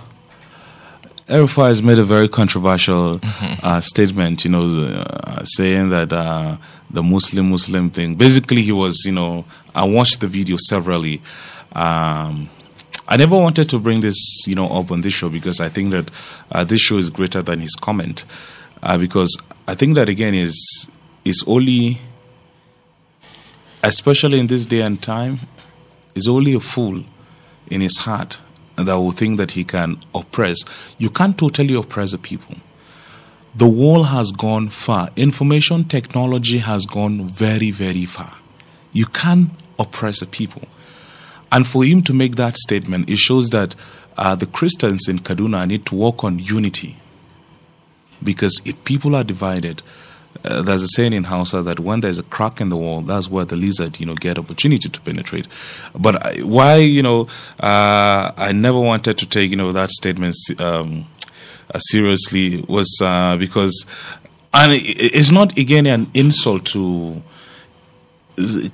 has 1.27 1.81
made 1.81 1.97
a 1.99 2.03
very 2.03 2.29
controversial 2.29 3.19
uh, 3.63 3.81
statement, 3.81 4.45
you 4.45 4.51
know, 4.51 4.85
uh, 4.85 5.43
saying 5.45 5.89
that 5.89 6.13
uh, 6.13 6.57
the 6.89 7.01
Muslim 7.01 7.49
Muslim 7.49 7.89
thing. 7.89 8.15
Basically, 8.15 8.61
he 8.61 8.71
was, 8.71 9.03
you 9.05 9.11
know, 9.11 9.45
I 9.73 9.83
watched 9.83 10.19
the 10.21 10.27
video 10.27 10.57
severally. 10.59 11.21
Um, 11.73 12.49
I 13.07 13.17
never 13.17 13.35
wanted 13.35 13.69
to 13.69 13.79
bring 13.79 14.01
this, 14.01 14.45
you 14.47 14.55
know, 14.55 14.67
up 14.67 14.91
on 14.91 15.01
this 15.01 15.13
show 15.13 15.29
because 15.29 15.59
I 15.59 15.69
think 15.69 15.91
that 15.91 16.11
uh, 16.51 16.63
this 16.63 16.81
show 16.81 16.97
is 16.97 17.09
greater 17.09 17.41
than 17.41 17.59
his 17.59 17.75
comment. 17.75 18.25
Uh, 18.81 18.97
because 18.97 19.37
I 19.67 19.75
think 19.75 19.95
that 19.95 20.09
again 20.09 20.33
is 20.33 20.89
is 21.25 21.43
only, 21.47 21.99
especially 23.83 24.39
in 24.39 24.47
this 24.47 24.65
day 24.65 24.81
and 24.81 25.01
time, 25.01 25.39
is 26.15 26.27
only 26.27 26.53
a 26.53 26.59
fool 26.59 27.03
in 27.67 27.81
his 27.81 27.97
heart 27.99 28.37
that 28.75 28.95
will 28.95 29.11
think 29.11 29.37
that 29.37 29.51
he 29.51 29.63
can 29.63 29.97
oppress. 30.15 30.57
You 30.97 31.09
can't 31.09 31.37
totally 31.37 31.75
oppress 31.75 32.11
the 32.11 32.17
people. 32.17 32.55
The 33.55 33.67
world 33.67 34.07
has 34.07 34.31
gone 34.31 34.69
far. 34.69 35.09
Information 35.15 35.83
technology 35.83 36.57
has 36.57 36.85
gone 36.85 37.27
very, 37.27 37.69
very 37.69 38.05
far. 38.05 38.33
You 38.93 39.05
can't 39.05 39.51
oppress 39.77 40.21
the 40.21 40.25
people. 40.25 40.63
And 41.51 41.67
for 41.67 41.83
him 41.83 42.01
to 42.03 42.13
make 42.13 42.35
that 42.37 42.57
statement, 42.57 43.09
it 43.09 43.19
shows 43.19 43.49
that 43.49 43.75
uh, 44.17 44.35
the 44.35 44.47
Christians 44.47 45.07
in 45.07 45.19
Kaduna 45.19 45.67
need 45.67 45.85
to 45.87 45.95
work 45.95 46.23
on 46.23 46.39
unity. 46.39 46.95
Because 48.23 48.61
if 48.65 48.83
people 48.85 49.15
are 49.15 49.23
divided, 49.23 49.83
uh, 50.43 50.61
there's 50.61 50.83
a 50.83 50.87
saying 50.87 51.13
in 51.13 51.25
Hausa 51.25 51.61
that 51.61 51.79
when 51.79 52.01
there's 52.01 52.19
a 52.19 52.23
crack 52.23 52.59
in 52.59 52.69
the 52.69 52.77
wall, 52.77 53.01
that's 53.01 53.29
where 53.29 53.45
the 53.45 53.55
lizard, 53.55 53.99
you 53.99 54.05
know, 54.05 54.15
get 54.15 54.37
opportunity 54.37 54.89
to 54.89 55.01
penetrate. 55.01 55.47
But 55.97 56.25
I, 56.25 56.39
why, 56.39 56.77
you 56.77 57.01
know, 57.01 57.27
uh, 57.59 58.31
I 58.35 58.51
never 58.53 58.79
wanted 58.79 59.17
to 59.17 59.27
take, 59.27 59.51
you 59.51 59.55
know, 59.55 59.71
that 59.71 59.89
statement 59.91 60.35
um, 60.59 61.07
uh, 61.73 61.79
seriously 61.79 62.63
was 62.67 62.99
uh, 63.01 63.37
because, 63.37 63.85
and 64.53 64.71
it's 64.73 65.31
not 65.31 65.57
again 65.57 65.85
an 65.85 66.09
insult 66.13 66.65
to 66.67 67.21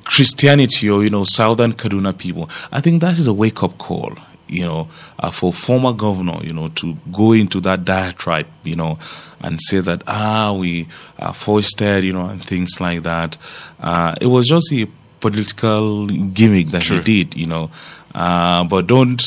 Christianity 0.06 0.90
or 0.90 1.04
you 1.04 1.10
know 1.10 1.24
Southern 1.24 1.74
Kaduna 1.74 2.18
people. 2.18 2.50
I 2.72 2.82
think 2.82 3.02
that 3.02 3.20
is 3.20 3.28
a 3.28 3.34
wake 3.34 3.62
up 3.62 3.78
call 3.78 4.16
you 4.50 4.66
know, 4.66 4.90
uh, 5.20 5.32
for 5.32 5.54
former 5.54 5.94
governor, 5.94 6.40
you 6.44 6.54
know, 6.54 6.70
to 6.70 6.98
go 7.12 7.32
into 7.34 7.60
that 7.62 7.86
diatribe, 7.86 8.48
you 8.64 8.76
know, 8.76 9.00
and 9.42 9.60
say 9.62 9.80
that 9.80 10.04
ah 10.08 10.56
we 10.58 10.88
are 11.20 11.34
foisted, 11.34 12.04
you 12.04 12.14
know, 12.14 12.26
and 12.26 12.44
things 12.44 12.82
like 12.82 13.04
that. 13.04 13.38
Uh, 13.80 14.16
it 14.20 14.28
was 14.28 14.48
just 14.48 14.74
a 14.74 14.88
political 15.20 16.08
gimmick 16.08 16.68
that 16.68 16.84
True. 16.84 17.00
he 17.00 17.24
did, 17.24 17.36
you 17.40 17.48
know. 17.48 17.72
Uh, 18.14 18.64
but 18.64 18.88
don't. 18.88 19.22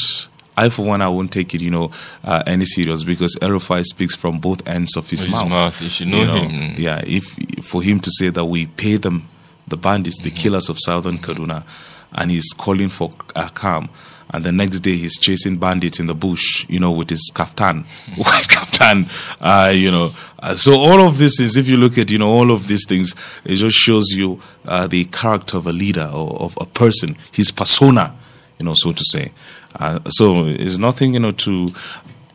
I, 0.55 0.69
for 0.69 0.85
one, 0.85 1.00
I 1.00 1.09
won't 1.09 1.33
take 1.33 1.55
it, 1.55 1.62
you 1.62 1.71
know, 1.71 1.91
uh, 2.25 2.43
any 2.47 2.67
serious 2.67 3.05
because 3.05 3.38
El-Rufai 3.41 3.85
speaks 3.85 4.14
from 4.14 4.38
both 4.38 4.69
ends 4.69 4.99
of 4.99 5.09
his, 5.09 5.23
his 5.23 5.33
mouth. 5.33 5.49
mouth. 5.49 5.81
You 5.81 5.88
should 5.88 6.09
know, 6.09 6.19
you 6.19 6.26
know 6.26 6.35
him. 6.47 6.75
Yeah, 6.76 7.02
if 7.07 7.25
for 7.64 7.83
him 7.83 8.00
to 8.00 8.11
say 8.11 8.29
that 8.29 8.45
we 8.45 8.67
pay 8.67 8.97
them, 8.97 9.31
the 9.67 9.79
bandits, 9.79 10.21
the 10.21 10.29
mm-hmm. 10.29 10.37
killers 10.37 10.69
of 10.69 10.79
Southern 10.79 11.19
Kaduna, 11.19 11.64
and 12.12 12.31
he's 12.31 12.52
calling 12.52 12.91
for 12.91 13.11
a 13.35 13.49
calm 13.49 13.88
and 14.32 14.44
the 14.44 14.52
next 14.52 14.80
day 14.80 14.96
he's 14.96 15.18
chasing 15.18 15.58
bandits 15.58 16.00
in 16.00 16.06
the 16.06 16.14
bush, 16.14 16.66
you 16.68 16.80
know, 16.80 16.90
with 16.90 17.10
his 17.10 17.30
kaftan, 17.34 17.84
white 18.16 18.48
kaftan, 18.48 19.10
uh, 19.40 19.70
you 19.70 19.90
know. 19.90 20.10
Uh, 20.38 20.54
so 20.54 20.74
all 20.74 21.06
of 21.06 21.18
this 21.18 21.38
is, 21.40 21.56
if 21.56 21.68
you 21.68 21.76
look 21.76 21.98
at, 21.98 22.10
you 22.10 22.18
know, 22.18 22.30
all 22.30 22.50
of 22.50 22.66
these 22.66 22.86
things, 22.86 23.14
it 23.44 23.56
just 23.56 23.76
shows 23.76 24.08
you 24.10 24.40
uh, 24.64 24.86
the 24.86 25.04
character 25.06 25.56
of 25.56 25.66
a 25.66 25.72
leader 25.72 26.10
or 26.12 26.40
of 26.40 26.56
a 26.60 26.66
person, 26.66 27.16
his 27.30 27.50
persona, 27.50 28.14
you 28.58 28.64
know, 28.64 28.74
so 28.74 28.92
to 28.92 29.04
say. 29.04 29.32
Uh, 29.76 29.98
so 30.08 30.46
it's 30.46 30.78
nothing, 30.78 31.14
you 31.14 31.20
know, 31.20 31.32
to. 31.32 31.68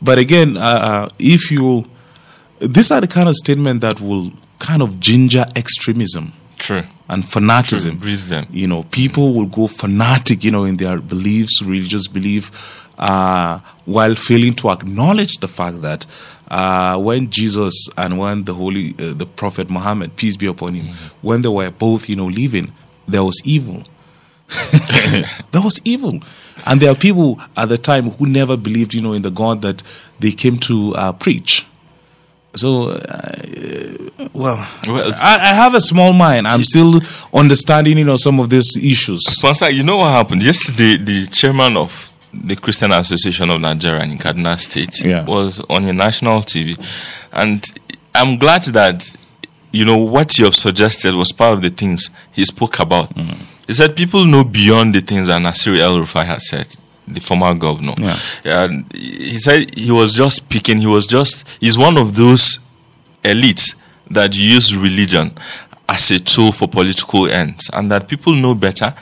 But 0.02 0.20
again, 0.20 0.58
uh, 0.58 0.60
uh, 0.62 1.10
if 1.18 1.52
you, 1.52 1.86
these 2.60 2.92
are 2.92 3.02
the 3.02 3.08
kind 3.08 3.28
of 3.28 3.36
statement 3.36 3.82
that 3.82 4.00
will 4.00 4.32
kind 4.60 4.82
of 4.82 5.00
ginger 5.00 5.46
extremism. 5.56 6.34
True 6.58 6.84
and 7.10 7.28
fanaticism. 7.28 7.98
You 8.52 8.68
know, 8.68 8.84
people 8.84 9.34
will 9.34 9.46
go 9.46 9.68
fanatic, 9.68 10.44
you 10.44 10.52
know, 10.52 10.64
in 10.64 10.78
their 10.78 11.00
beliefs, 11.00 11.62
religious 11.62 12.08
belief, 12.08 12.52
uh, 12.98 13.60
while 13.86 14.16
failing 14.16 14.54
to 14.56 14.70
acknowledge 14.70 15.38
the 15.38 15.48
fact 15.48 15.82
that 15.82 16.06
uh, 16.50 17.00
when 17.00 17.30
Jesus 17.30 17.90
and 17.98 18.18
when 18.18 18.44
the 18.46 18.54
Holy, 18.54 18.96
uh, 19.00 19.14
the 19.14 19.26
Prophet 19.26 19.70
Muhammad, 19.70 20.16
peace 20.16 20.38
be 20.38 20.48
upon 20.48 20.74
him, 20.76 20.88
mm-hmm. 20.88 21.28
when 21.28 21.42
they 21.42 21.50
were 21.50 21.72
both, 21.72 22.10
you 22.10 22.16
know, 22.16 22.28
living, 22.28 22.72
there 23.08 23.24
was 23.24 23.42
evil. 23.44 23.84
there 25.52 25.62
was 25.62 25.82
evil, 25.84 26.22
and 26.66 26.80
there 26.80 26.90
are 26.90 26.96
people 26.96 27.38
at 27.58 27.68
the 27.68 27.78
time 27.78 28.12
who 28.12 28.26
never 28.26 28.56
believed, 28.56 28.94
you 28.94 29.02
know, 29.02 29.12
in 29.12 29.22
the 29.22 29.30
God 29.30 29.62
that 29.62 29.84
they 30.20 30.32
came 30.32 30.58
to 30.60 30.96
uh, 30.96 31.12
preach. 31.12 31.66
So, 32.58 32.90
uh, 32.90 34.30
well, 34.34 34.68
well 34.86 35.14
I, 35.20 35.40
I, 35.42 35.54
have 35.54 35.74
a 35.74 35.82
small 35.82 36.14
mind. 36.14 36.48
I'm 36.48 36.64
still 36.64 37.02
understanding, 37.34 37.98
you 37.98 38.04
know, 38.04 38.18
some 38.18 38.40
of 38.40 38.50
these 38.50 38.78
issues. 38.78 39.24
Sponsor, 39.26 39.70
you 39.70 39.84
know 39.84 39.98
what 39.98 40.12
happened 40.12 40.44
yesterday? 40.44 40.98
The 40.98 41.28
chairman 41.28 41.78
of 41.78 42.10
the 42.34 42.56
Christian 42.56 42.92
Association 42.92 43.50
of 43.50 43.62
Nigeria 43.62 44.04
in 44.04 44.18
Kaduna 44.18 44.60
State 44.60 45.04
yeah. 45.04 45.26
was 45.26 45.60
on 45.70 45.86
a 45.86 45.94
national 45.94 46.42
TV, 46.42 46.78
and 47.32 47.64
I'm 48.14 48.38
glad 48.38 48.64
that 48.64 49.16
you 49.72 49.86
know 49.86 49.98
what 49.98 50.38
you 50.40 50.46
have 50.46 50.56
suggested 50.56 51.14
was 51.16 51.32
part 51.32 51.54
of 51.54 51.62
the 51.62 51.70
things 51.70 52.10
he 52.32 52.46
spoke 52.46 52.80
about. 52.80 53.14
Mm-hmm. 53.16 53.44
He 53.68 53.74
said 53.74 53.96
people 53.96 54.26
know 54.26 54.44
beyond 54.44 54.96
the 54.96 55.02
things 55.02 55.28
that 55.28 55.40
Nasir 55.42 55.76
El-Rufai 55.76 56.26
has 56.26 56.48
said 56.50 56.76
the 57.08 57.20
former 57.22 57.54
governor. 57.54 57.94
Yeah. 57.98 58.18
And 58.44 58.92
he 58.94 59.36
said 59.36 59.76
he 59.76 59.92
was 59.92 60.14
just 60.14 60.38
speaking, 60.38 60.80
he 60.80 60.88
was 60.88 61.08
just, 61.08 61.48
he's 61.60 61.78
one 61.78 61.98
of 61.98 62.16
those 62.16 62.60
elites 63.24 63.76
that 64.10 64.36
use 64.36 64.76
religion 64.76 65.32
as 65.90 66.12
a 66.12 66.20
tool 66.20 66.52
for 66.52 66.68
political 66.68 67.28
ends, 67.28 67.70
and 67.74 67.90
that 67.92 68.08
people 68.08 68.34
know 68.34 68.54
better. 68.54 68.94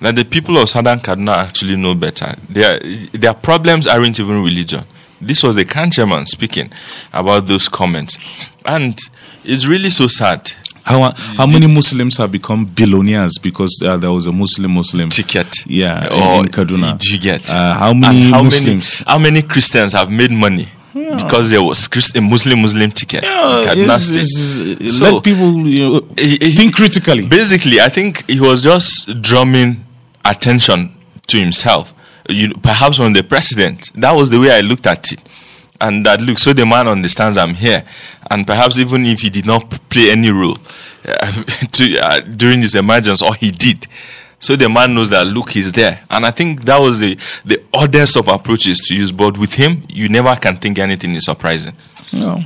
That 0.00 0.14
the 0.14 0.24
people 0.24 0.58
of 0.58 0.68
Southern 0.68 0.98
Kaduna 0.98 1.36
actually 1.36 1.76
know 1.76 1.94
better. 1.94 2.34
Their, 2.50 2.78
their 3.12 3.32
problems 3.32 3.86
aren't 3.86 4.20
even 4.20 4.42
religion. 4.44 4.84
This 5.22 5.42
was 5.42 5.56
the 5.56 5.64
CAN 5.64 5.90
chairman 5.90 6.26
speaking 6.26 6.70
about 7.14 7.46
those 7.46 7.70
comments. 7.70 8.18
And 8.66 8.98
it's 9.42 9.66
really 9.66 9.88
so 9.88 10.06
sad 10.08 10.52
how 10.86 11.12
how 11.36 11.46
many 11.46 11.66
Muslims 11.66 12.16
have 12.16 12.30
become 12.30 12.64
billionaires 12.64 13.38
because 13.38 13.82
uh, 13.84 13.96
there 13.96 14.12
was 14.12 14.26
a 14.26 14.32
Muslim 14.32 14.70
Muslim 14.72 15.10
ticket? 15.10 15.66
Yeah, 15.66 16.06
or 16.06 16.44
in 16.44 16.48
Kaduna. 16.48 16.96
Do 16.98 17.12
you 17.12 17.18
get? 17.18 17.50
Uh, 17.50 17.74
how 17.74 17.92
many 17.92 18.30
how 18.30 18.44
Muslims? 18.44 19.00
Many, 19.00 19.10
how 19.10 19.18
many 19.18 19.42
Christians 19.42 19.92
have 19.94 20.10
made 20.10 20.30
money? 20.30 20.68
Yeah. 20.94 21.16
Because 21.16 21.50
there 21.50 21.62
was 21.62 21.88
a 22.14 22.20
Muslim 22.20 22.62
Muslim 22.62 22.90
ticket. 22.90 23.24
Yeah, 23.24 23.74
it's, 23.76 24.10
it's, 24.10 24.96
so 24.96 25.14
let 25.14 25.24
people 25.24 25.66
you 25.66 25.88
know, 25.88 26.08
he, 26.16 26.36
think 26.52 26.74
critically. 26.76 27.26
Basically, 27.26 27.80
I 27.80 27.88
think 27.88 28.24
he 28.30 28.40
was 28.40 28.62
just 28.62 29.20
drumming 29.20 29.84
attention 30.24 30.96
to 31.26 31.38
himself. 31.38 31.92
You, 32.28 32.54
perhaps 32.54 32.96
from 32.96 33.12
the 33.12 33.22
president. 33.22 33.92
That 33.94 34.12
was 34.12 34.30
the 34.30 34.40
way 34.40 34.52
I 34.52 34.60
looked 34.60 34.86
at 34.86 35.12
it 35.12 35.20
and 35.80 36.04
that 36.06 36.20
look 36.20 36.38
so 36.38 36.52
the 36.52 36.64
man 36.64 36.86
understands 36.88 37.36
i'm 37.36 37.54
here 37.54 37.84
and 38.30 38.46
perhaps 38.46 38.78
even 38.78 39.04
if 39.06 39.20
he 39.20 39.30
did 39.30 39.46
not 39.46 39.68
play 39.88 40.10
any 40.10 40.30
role 40.30 40.56
uh, 41.06 41.42
to, 41.72 41.98
uh, 41.98 42.20
during 42.20 42.60
his 42.60 42.74
emergence 42.74 43.22
or 43.22 43.34
he 43.34 43.50
did 43.50 43.86
so 44.38 44.54
the 44.56 44.68
man 44.68 44.94
knows 44.94 45.10
that 45.10 45.26
look 45.26 45.50
he's 45.50 45.72
there 45.72 46.00
and 46.10 46.26
i 46.26 46.30
think 46.30 46.62
that 46.62 46.78
was 46.78 47.00
the 47.00 47.18
the 47.44 47.62
oddest 47.72 48.16
of 48.16 48.28
approaches 48.28 48.80
to 48.80 48.94
use 48.94 49.12
but 49.12 49.38
with 49.38 49.54
him 49.54 49.82
you 49.88 50.08
never 50.08 50.34
can 50.36 50.56
think 50.56 50.78
anything 50.78 51.14
is 51.14 51.24
surprising 51.24 51.74
no 52.12 52.42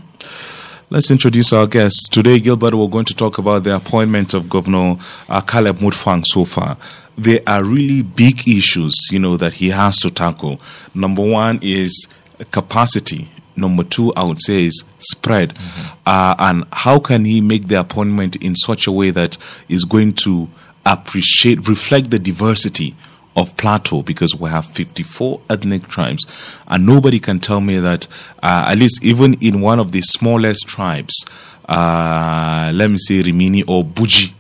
Let's 0.92 1.08
introduce 1.12 1.52
our 1.52 1.68
guests. 1.68 2.08
Today, 2.08 2.40
Gilbert, 2.40 2.74
we're 2.74 2.88
going 2.88 3.04
to 3.04 3.14
talk 3.14 3.38
about 3.38 3.62
the 3.62 3.76
appointment 3.76 4.34
of 4.34 4.48
Governor 4.48 4.96
uh, 5.28 5.40
Caleb 5.40 5.78
Mutfwang 5.78 6.26
so 6.26 6.44
far. 6.44 6.76
There 7.16 7.38
are 7.46 7.62
really 7.62 8.02
big 8.02 8.48
issues, 8.48 8.96
you 9.12 9.20
know, 9.20 9.36
that 9.36 9.52
he 9.52 9.68
has 9.68 10.00
to 10.00 10.10
tackle. 10.10 10.60
Number 10.92 11.24
one 11.24 11.60
is 11.62 12.08
capacity. 12.50 13.28
Number 13.56 13.84
two, 13.84 14.12
I 14.14 14.24
would 14.24 14.40
say, 14.40 14.64
is 14.64 14.84
spread. 14.98 15.54
Mm-hmm. 15.54 15.98
Uh, 16.06 16.34
and 16.38 16.64
how 16.72 16.98
can 16.98 17.24
he 17.24 17.40
make 17.40 17.68
the 17.68 17.80
appointment 17.80 18.36
in 18.36 18.56
such 18.56 18.86
a 18.86 18.92
way 18.92 19.10
that 19.10 19.36
is 19.68 19.84
going 19.84 20.14
to 20.24 20.48
appreciate, 20.86 21.68
reflect 21.68 22.10
the 22.10 22.18
diversity 22.18 22.94
of 23.36 23.56
Plateau 23.56 24.02
because 24.02 24.34
we 24.34 24.50
have 24.50 24.66
54 24.66 25.40
ethnic 25.48 25.88
tribes, 25.88 26.26
and 26.66 26.86
nobody 26.86 27.18
can 27.18 27.38
tell 27.40 27.60
me 27.60 27.78
that, 27.78 28.06
uh, 28.42 28.66
at 28.68 28.78
least 28.78 29.02
even 29.04 29.34
in 29.34 29.60
one 29.60 29.78
of 29.78 29.92
the 29.92 30.02
smallest 30.02 30.66
tribes, 30.66 31.24
uh, 31.68 32.72
let 32.74 32.90
me 32.90 32.98
say 32.98 33.22
Rimini 33.22 33.62
or 33.62 33.84
Buji, 33.84 34.32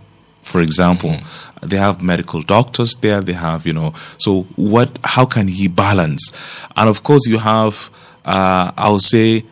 for 0.42 0.60
example, 0.60 1.10
mm-hmm. 1.10 1.49
They 1.60 1.76
have 1.76 2.02
medical 2.02 2.42
doctors 2.42 2.94
there. 2.96 3.20
They 3.20 3.34
have, 3.34 3.66
you 3.66 3.72
know, 3.72 3.94
so 4.18 4.42
what? 4.56 4.98
How 5.04 5.24
can 5.26 5.48
he 5.48 5.68
balance? 5.68 6.32
And 6.76 6.88
of 6.88 7.02
course, 7.02 7.26
you 7.26 7.38
have, 7.38 7.90
uh, 8.24 8.72
I'll 8.76 9.00
say, 9.00 9.44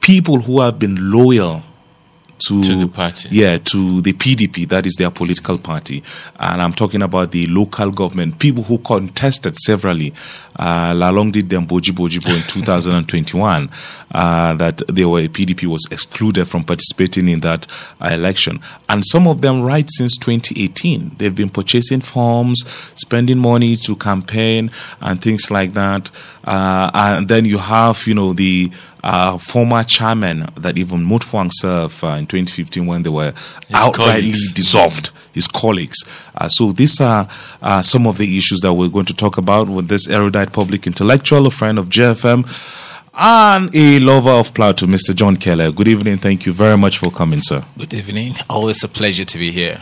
people 0.00 0.40
who 0.40 0.60
have 0.60 0.78
been 0.78 1.10
loyal 1.10 1.62
to, 2.48 2.62
to, 2.62 2.76
the 2.76 2.88
party. 2.88 3.28
Yeah, 3.30 3.58
to 3.58 4.00
the 4.00 4.12
PDP, 4.12 4.68
that 4.68 4.86
is 4.86 4.94
their 4.94 5.10
political 5.10 5.58
party. 5.58 6.02
And 6.38 6.60
I'm 6.60 6.72
talking 6.72 7.02
about 7.02 7.32
the 7.32 7.46
local 7.46 7.90
government, 7.90 8.38
people 8.38 8.62
who 8.62 8.78
contested 8.78 9.56
severally. 9.58 10.12
Uh, 10.56 10.92
Lalong 10.92 11.32
did 11.32 11.48
them 11.48 11.66
Boji 11.66 11.92
Bojibo 11.92 12.34
in 12.34 12.42
2021, 12.42 13.70
uh, 14.12 14.54
that 14.54 14.82
they 14.88 15.04
were, 15.04 15.20
a 15.20 15.28
PDP 15.28 15.66
was 15.66 15.86
excluded 15.90 16.46
from 16.46 16.64
participating 16.64 17.28
in 17.28 17.40
that 17.40 17.66
uh, 18.00 18.10
election. 18.12 18.60
And 18.88 19.04
some 19.06 19.26
of 19.26 19.40
them, 19.40 19.62
right 19.62 19.88
since 19.90 20.16
2018, 20.18 21.16
they've 21.16 21.34
been 21.34 21.50
purchasing 21.50 22.00
forms, 22.00 22.64
spending 22.94 23.38
money 23.38 23.76
to 23.76 23.96
campaign 23.96 24.70
and 25.00 25.20
things 25.22 25.50
like 25.50 25.72
that. 25.74 26.10
Uh, 26.44 26.90
and 26.94 27.28
then 27.28 27.44
you 27.44 27.58
have, 27.58 28.06
you 28.06 28.14
know, 28.14 28.32
the 28.32 28.70
uh, 29.02 29.36
former 29.38 29.82
chairman 29.84 30.46
that 30.56 30.78
even 30.78 31.00
Mutfwang 31.06 31.50
served 31.52 32.02
uh, 32.04 32.08
in 32.08 32.26
2015 32.26 32.86
when 32.86 33.02
they 33.02 33.10
were 33.10 33.32
his 33.32 33.76
outrightly 33.76 33.94
colleagues. 33.94 34.54
dissolved, 34.54 35.10
his 35.32 35.48
colleagues. 35.48 36.04
Uh, 36.34 36.48
so 36.48 36.72
these 36.72 37.00
are 37.00 37.28
uh, 37.60 37.82
some 37.82 38.06
of 38.06 38.18
the 38.18 38.36
issues 38.36 38.60
that 38.60 38.72
we're 38.72 38.88
going 38.88 39.06
to 39.06 39.14
talk 39.14 39.38
about 39.38 39.68
with 39.68 39.88
this 39.88 40.08
erudite 40.08 40.52
public 40.52 40.86
intellectual, 40.86 41.46
a 41.46 41.50
friend 41.50 41.78
of 41.78 41.88
JFM, 41.88 42.46
and 43.14 43.74
a 43.74 43.98
lover 44.00 44.30
of 44.30 44.54
Plateau, 44.54 44.86
Mr. 44.86 45.14
John 45.14 45.36
Kelle. 45.36 45.70
Good 45.72 45.88
evening. 45.88 46.18
Thank 46.18 46.46
you 46.46 46.52
very 46.52 46.78
much 46.78 46.98
for 46.98 47.10
coming, 47.10 47.40
sir. 47.42 47.64
Good 47.76 47.92
evening. 47.94 48.34
Always 48.48 48.82
a 48.84 48.88
pleasure 48.88 49.24
to 49.24 49.38
be 49.38 49.50
here. 49.50 49.78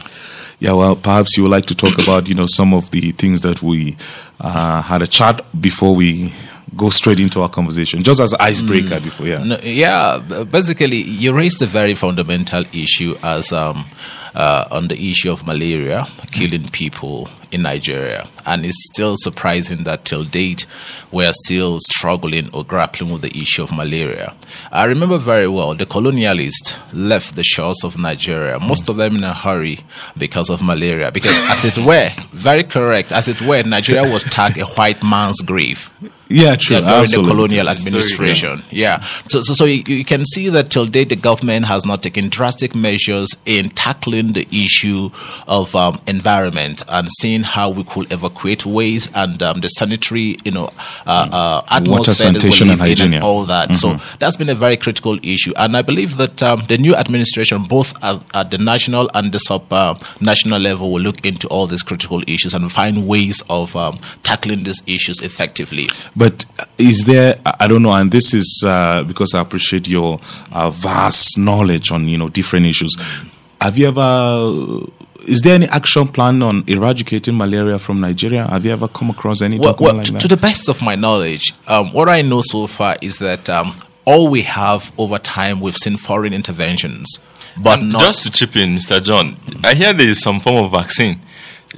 Yeah, 0.58 0.72
well, 0.72 0.94
perhaps 0.94 1.36
you 1.36 1.44
would 1.44 1.52
like 1.52 1.64
to 1.66 1.74
talk 1.74 2.02
about, 2.02 2.28
you 2.28 2.34
know, 2.34 2.46
some 2.46 2.74
of 2.74 2.90
the 2.90 3.12
things 3.12 3.40
that 3.42 3.62
we 3.62 3.96
uh, 4.40 4.82
had 4.82 5.00
a 5.00 5.06
chat 5.06 5.42
before 5.58 5.94
we 5.94 6.34
go 6.76 6.88
straight 6.88 7.20
into 7.20 7.42
our 7.42 7.48
conversation, 7.48 8.02
just 8.02 8.20
as 8.20 8.34
icebreaker 8.34 8.96
mm. 8.96 9.04
before. 9.04 9.26
Yeah. 9.26 9.42
No, 9.42 9.58
yeah. 9.62 10.18
Basically, 10.50 10.96
you 10.98 11.32
raised 11.32 11.60
a 11.62 11.66
very 11.66 11.94
fundamental 11.94 12.64
issue 12.72 13.14
as 13.22 13.52
um, 13.52 13.84
uh, 14.34 14.66
on 14.70 14.88
the 14.88 15.10
issue 15.10 15.30
of 15.30 15.46
malaria 15.46 16.06
killing 16.30 16.68
people 16.68 17.28
in 17.50 17.62
Nigeria. 17.62 18.28
And 18.46 18.64
it's 18.64 18.88
still 18.92 19.16
surprising 19.18 19.84
that 19.84 20.04
till 20.04 20.24
date 20.24 20.66
we 21.10 21.26
are 21.26 21.32
still 21.32 21.80
struggling 21.80 22.48
or 22.54 22.64
grappling 22.64 23.10
with 23.12 23.22
the 23.22 23.36
issue 23.36 23.62
of 23.62 23.72
malaria. 23.72 24.34
I 24.70 24.84
remember 24.84 25.18
very 25.18 25.48
well 25.48 25.74
the 25.74 25.86
colonialists 25.86 26.78
left 26.92 27.34
the 27.34 27.42
shores 27.44 27.82
of 27.84 27.98
Nigeria, 27.98 28.60
most 28.60 28.88
of 28.88 28.96
them 28.96 29.16
in 29.16 29.24
a 29.24 29.34
hurry 29.34 29.80
because 30.16 30.50
of 30.50 30.62
malaria. 30.62 31.10
Because, 31.10 31.38
as 31.50 31.64
it 31.64 31.78
were, 31.84 32.10
very 32.32 32.62
correct, 32.62 33.12
as 33.12 33.28
it 33.28 33.42
were, 33.42 33.62
Nigeria 33.62 34.10
was 34.10 34.24
tagged 34.24 34.58
a 34.58 34.66
white 34.66 35.02
man's 35.02 35.40
grave. 35.40 35.90
Yeah, 36.30 36.54
true. 36.54 36.76
Yeah, 36.76 36.82
during 36.82 37.02
Absolutely. 37.02 37.28
the 37.28 37.34
colonial 37.34 37.68
administration. 37.68 38.62
yeah. 38.70 39.00
So, 39.28 39.42
so, 39.42 39.52
so 39.52 39.64
you, 39.64 39.82
you, 39.86 40.04
can 40.04 40.24
see 40.24 40.48
that 40.48 40.70
till 40.70 40.86
date 40.86 41.08
the 41.08 41.16
government 41.16 41.66
has 41.66 41.84
not 41.84 42.04
taken 42.04 42.28
drastic 42.28 42.72
measures 42.72 43.34
in 43.46 43.70
tackling 43.70 44.32
the 44.34 44.46
issue 44.52 45.10
of 45.48 45.74
um, 45.74 45.98
environment 46.06 46.84
and 46.88 47.08
seeing 47.18 47.42
how 47.42 47.70
we 47.70 47.82
could 47.82 48.12
evacuate 48.12 48.64
waste 48.64 49.10
and 49.14 49.42
um, 49.42 49.60
the 49.60 49.68
sanitary, 49.68 50.36
you 50.44 50.52
know, 50.52 50.70
uh, 51.04 51.28
uh, 51.32 51.62
atmosphere, 51.68 51.98
water 51.98 52.14
sanitation 52.14 52.70
and 52.70 52.80
hygiene, 52.80 53.12
and 53.14 53.24
all 53.24 53.44
that. 53.46 53.70
Mm-hmm. 53.70 53.98
So 53.98 54.16
that's 54.20 54.36
been 54.36 54.50
a 54.50 54.54
very 54.54 54.76
critical 54.76 55.18
issue, 55.24 55.52
and 55.56 55.76
I 55.76 55.82
believe 55.82 56.16
that 56.18 56.42
um, 56.44 56.62
the 56.68 56.78
new 56.78 56.94
administration, 56.94 57.64
both 57.64 57.92
at, 58.04 58.22
at, 58.34 58.50
the 58.52 58.58
national 58.58 59.10
and 59.14 59.32
the 59.32 59.38
sub 59.40 59.72
uh, 59.72 59.96
national 60.20 60.60
level, 60.60 60.92
will 60.92 61.00
look 61.00 61.26
into 61.26 61.48
all 61.48 61.66
these 61.66 61.82
critical 61.82 62.22
issues 62.28 62.54
and 62.54 62.70
find 62.70 63.08
ways 63.08 63.42
of 63.50 63.74
um, 63.74 63.98
tackling 64.22 64.62
these 64.62 64.80
issues 64.86 65.22
effectively. 65.22 65.88
But 66.20 66.44
is 66.76 67.04
there? 67.04 67.36
I 67.46 67.66
don't 67.66 67.82
know, 67.82 67.94
and 67.94 68.12
this 68.12 68.34
is 68.34 68.62
uh, 68.62 69.04
because 69.04 69.32
I 69.32 69.40
appreciate 69.40 69.88
your 69.88 70.20
uh, 70.52 70.68
vast 70.68 71.38
knowledge 71.38 71.90
on 71.90 72.08
you 72.08 72.18
know 72.18 72.28
different 72.28 72.66
issues. 72.66 72.94
Have 73.58 73.78
you 73.78 73.88
ever? 73.88 74.84
Is 75.26 75.40
there 75.40 75.54
any 75.54 75.66
action 75.68 76.08
plan 76.08 76.42
on 76.42 76.64
eradicating 76.66 77.38
malaria 77.38 77.78
from 77.78 78.02
Nigeria? 78.02 78.46
Have 78.46 78.66
you 78.66 78.70
ever 78.70 78.86
come 78.86 79.08
across 79.08 79.40
any 79.40 79.58
well, 79.58 79.74
well, 79.80 79.94
like 79.94 80.04
to, 80.08 80.18
to, 80.18 80.28
the 80.28 80.36
best 80.36 80.68
of 80.68 80.82
my 80.82 80.94
knowledge, 80.94 81.54
um, 81.66 81.90
what 81.90 82.10
I 82.10 82.20
know 82.20 82.42
so 82.44 82.66
far 82.66 82.96
is 83.00 83.16
that 83.20 83.48
um, 83.48 83.74
all 84.04 84.28
we 84.28 84.42
have 84.42 84.92
over 84.98 85.16
time, 85.16 85.62
we've 85.62 85.76
seen 85.76 85.96
foreign 85.96 86.34
interventions, 86.34 87.18
but 87.62 87.82
not 87.82 88.02
just 88.02 88.24
to 88.24 88.30
chip 88.30 88.56
in, 88.56 88.76
Mr. 88.76 89.02
John. 89.02 89.36
I 89.64 89.72
hear 89.74 89.94
there 89.94 90.08
is 90.08 90.20
some 90.20 90.38
form 90.38 90.66
of 90.66 90.72
vaccine 90.72 91.18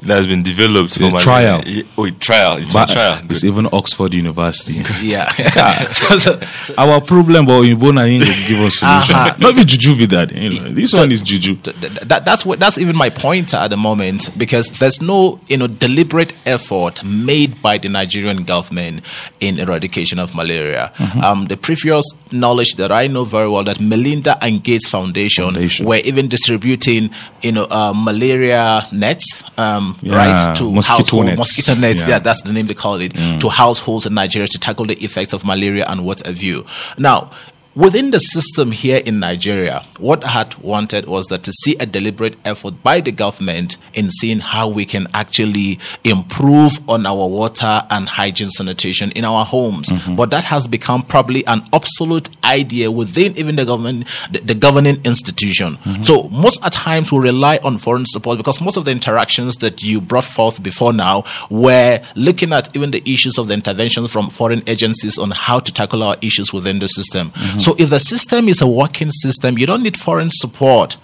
that 0.00 0.16
has 0.16 0.26
been 0.26 0.42
developed 0.42 0.98
for 0.98 1.10
trial. 1.20 1.62
Oh, 1.98 2.08
trial. 2.10 2.56
It's 2.56 2.72
but, 2.72 2.88
trial. 2.88 3.20
It's 3.28 3.44
even 3.44 3.68
Oxford 3.72 4.14
University. 4.14 4.82
yeah. 5.06 5.28
so, 5.90 6.16
so, 6.16 6.40
so, 6.64 6.74
Our 6.78 7.00
problem, 7.00 7.44
but 7.44 7.60
in 7.62 7.78
Bona 7.78 8.08
give 8.08 8.60
us 8.60 8.78
solution. 8.78 8.88
Uh-huh. 8.88 9.36
Not 9.38 9.54
be 9.56 9.64
juju 9.64 10.00
with 10.00 10.10
that. 10.10 10.34
You 10.34 10.60
know, 10.60 10.68
this 10.70 10.92
one 10.94 11.12
is 11.12 11.20
juju. 11.20 11.56
Th- 11.56 11.76
that, 11.76 12.24
that's 12.24 12.46
what. 12.46 12.58
That's 12.58 12.78
even 12.78 12.96
my 12.96 13.10
point 13.10 13.52
at 13.52 13.68
the 13.68 13.76
moment 13.76 14.30
because 14.38 14.70
there's 14.78 15.02
no 15.02 15.38
you 15.48 15.58
know 15.58 15.66
deliberate 15.66 16.32
effort 16.46 17.04
made 17.04 17.60
by 17.60 17.76
the 17.76 17.88
Nigerian 17.88 18.44
government 18.44 19.02
in 19.40 19.58
eradication 19.58 20.18
of 20.18 20.34
malaria. 20.34 20.92
Mm-hmm. 20.96 21.20
Um, 21.20 21.44
the 21.46 21.56
previous 21.58 22.04
knowledge 22.32 22.74
that 22.76 22.90
I 22.90 23.08
know 23.08 23.24
very 23.24 23.48
well 23.48 23.64
that 23.64 23.78
Melinda 23.80 24.42
and 24.42 24.64
Gates 24.64 24.88
Foundation, 24.88 25.44
Foundation. 25.44 25.86
were 25.86 25.96
even 25.96 26.28
distributing 26.28 27.10
you 27.42 27.52
know 27.52 27.66
uh, 27.70 27.92
malaria 27.94 28.86
nets. 28.90 29.42
Um, 29.58 29.81
um, 29.82 29.98
yeah, 30.02 30.14
right 30.16 30.56
to 30.56 30.70
mosquito 30.70 31.22
nets. 31.22 31.38
mosquito 31.38 31.80
nets. 31.80 32.00
Yeah. 32.02 32.08
yeah. 32.08 32.18
that's 32.18 32.42
the 32.42 32.52
name 32.52 32.66
they 32.66 32.74
call 32.74 33.00
it 33.00 33.12
mm. 33.12 33.40
to 33.40 33.48
households 33.48 34.06
in 34.06 34.14
Nigeria 34.14 34.46
to 34.48 34.58
tackle 34.58 34.86
the 34.86 34.94
effects 35.04 35.32
of 35.32 35.44
malaria 35.44 35.84
and 35.88 36.04
what 36.04 36.24
have 36.26 36.42
you. 36.42 36.64
Now, 36.98 37.30
Within 37.74 38.10
the 38.10 38.18
system 38.18 38.70
here 38.70 39.00
in 39.02 39.18
Nigeria, 39.18 39.82
what 39.98 40.22
I 40.24 40.28
had 40.28 40.56
wanted 40.58 41.06
was 41.06 41.28
that 41.28 41.42
to 41.44 41.52
see 41.52 41.74
a 41.76 41.86
deliberate 41.86 42.36
effort 42.44 42.82
by 42.82 43.00
the 43.00 43.12
government 43.12 43.78
in 43.94 44.10
seeing 44.10 44.40
how 44.40 44.68
we 44.68 44.84
can 44.84 45.06
actually 45.14 45.78
improve 46.04 46.86
on 46.86 47.06
our 47.06 47.26
water 47.26 47.82
and 47.88 48.10
hygiene 48.10 48.50
sanitation 48.50 49.10
in 49.12 49.24
our 49.24 49.46
homes. 49.46 49.88
Mm-hmm. 49.88 50.16
But 50.16 50.28
that 50.30 50.44
has 50.44 50.68
become 50.68 51.02
probably 51.02 51.46
an 51.46 51.62
obsolete 51.72 52.28
idea 52.44 52.90
within 52.90 53.38
even 53.38 53.56
the 53.56 53.64
government, 53.64 54.06
the, 54.30 54.40
the 54.40 54.54
governing 54.54 54.98
institution. 55.04 55.78
Mm-hmm. 55.78 56.02
So 56.02 56.28
most 56.28 56.62
at 56.62 56.72
times 56.72 57.10
we 57.10 57.20
rely 57.20 57.58
on 57.64 57.78
foreign 57.78 58.04
support 58.04 58.36
because 58.36 58.60
most 58.60 58.76
of 58.76 58.84
the 58.84 58.90
interactions 58.90 59.56
that 59.58 59.82
you 59.82 60.02
brought 60.02 60.24
forth 60.24 60.62
before 60.62 60.92
now 60.92 61.24
were 61.48 62.02
looking 62.16 62.52
at 62.52 62.76
even 62.76 62.90
the 62.90 63.02
issues 63.10 63.38
of 63.38 63.48
the 63.48 63.54
interventions 63.54 64.12
from 64.12 64.28
foreign 64.28 64.62
agencies 64.66 65.18
on 65.18 65.30
how 65.30 65.58
to 65.58 65.72
tackle 65.72 66.02
our 66.02 66.18
issues 66.20 66.52
within 66.52 66.78
the 66.78 66.88
system. 66.88 67.30
Mm-hmm. 67.30 67.61
So 67.62 67.76
if 67.78 67.90
the 67.90 68.00
system 68.00 68.48
is 68.48 68.60
a 68.60 68.66
working 68.66 69.12
system, 69.12 69.56
you 69.56 69.66
don't 69.68 69.84
need 69.84 69.96
foreign 69.96 70.32
support. 70.32 70.96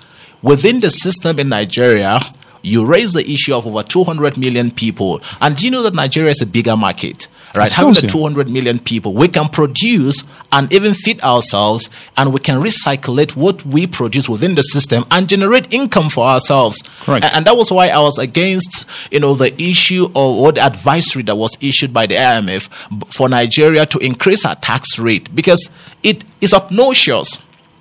Within 0.42 0.80
the 0.80 0.90
system 0.90 1.38
in 1.38 1.50
Nigeria, 1.50 2.18
you 2.62 2.84
raise 2.84 3.12
the 3.12 3.24
issue 3.30 3.54
of 3.54 3.64
over 3.64 3.84
200 3.84 4.36
million 4.36 4.72
people. 4.72 5.20
And 5.40 5.54
do 5.54 5.64
you 5.66 5.70
know 5.70 5.84
that 5.84 5.94
Nigeria 5.94 6.30
is 6.30 6.42
a 6.42 6.46
bigger 6.46 6.76
market? 6.76 7.28
Right, 7.56 7.72
having 7.72 7.94
the 7.94 8.02
200 8.02 8.50
million 8.50 8.78
people, 8.78 9.14
we 9.14 9.28
can 9.28 9.48
produce 9.48 10.22
and 10.52 10.72
even 10.72 10.94
feed 10.94 11.22
ourselves, 11.22 11.90
and 12.16 12.32
we 12.32 12.40
can 12.40 12.60
recycle 12.60 13.20
it 13.20 13.36
what 13.36 13.64
we 13.64 13.86
produce 13.86 14.28
within 14.28 14.54
the 14.54 14.62
system 14.62 15.04
and 15.10 15.28
generate 15.28 15.72
income 15.72 16.08
for 16.08 16.26
ourselves. 16.26 16.82
Correct. 17.00 17.24
And, 17.24 17.34
and 17.34 17.46
that 17.46 17.56
was 17.56 17.70
why 17.70 17.88
I 17.88 17.98
was 17.98 18.18
against, 18.18 18.86
you 19.10 19.20
know, 19.20 19.34
the 19.34 19.52
issue 19.60 20.10
or 20.14 20.52
the 20.52 20.60
advisory 20.60 21.22
that 21.24 21.36
was 21.36 21.56
issued 21.60 21.92
by 21.92 22.06
the 22.06 22.14
IMF 22.16 22.68
for 23.12 23.28
Nigeria 23.28 23.86
to 23.86 23.98
increase 23.98 24.44
our 24.44 24.56
tax 24.56 24.98
rate 24.98 25.34
because 25.34 25.70
it 26.02 26.24
is 26.40 26.54
obnoxious 26.54 27.38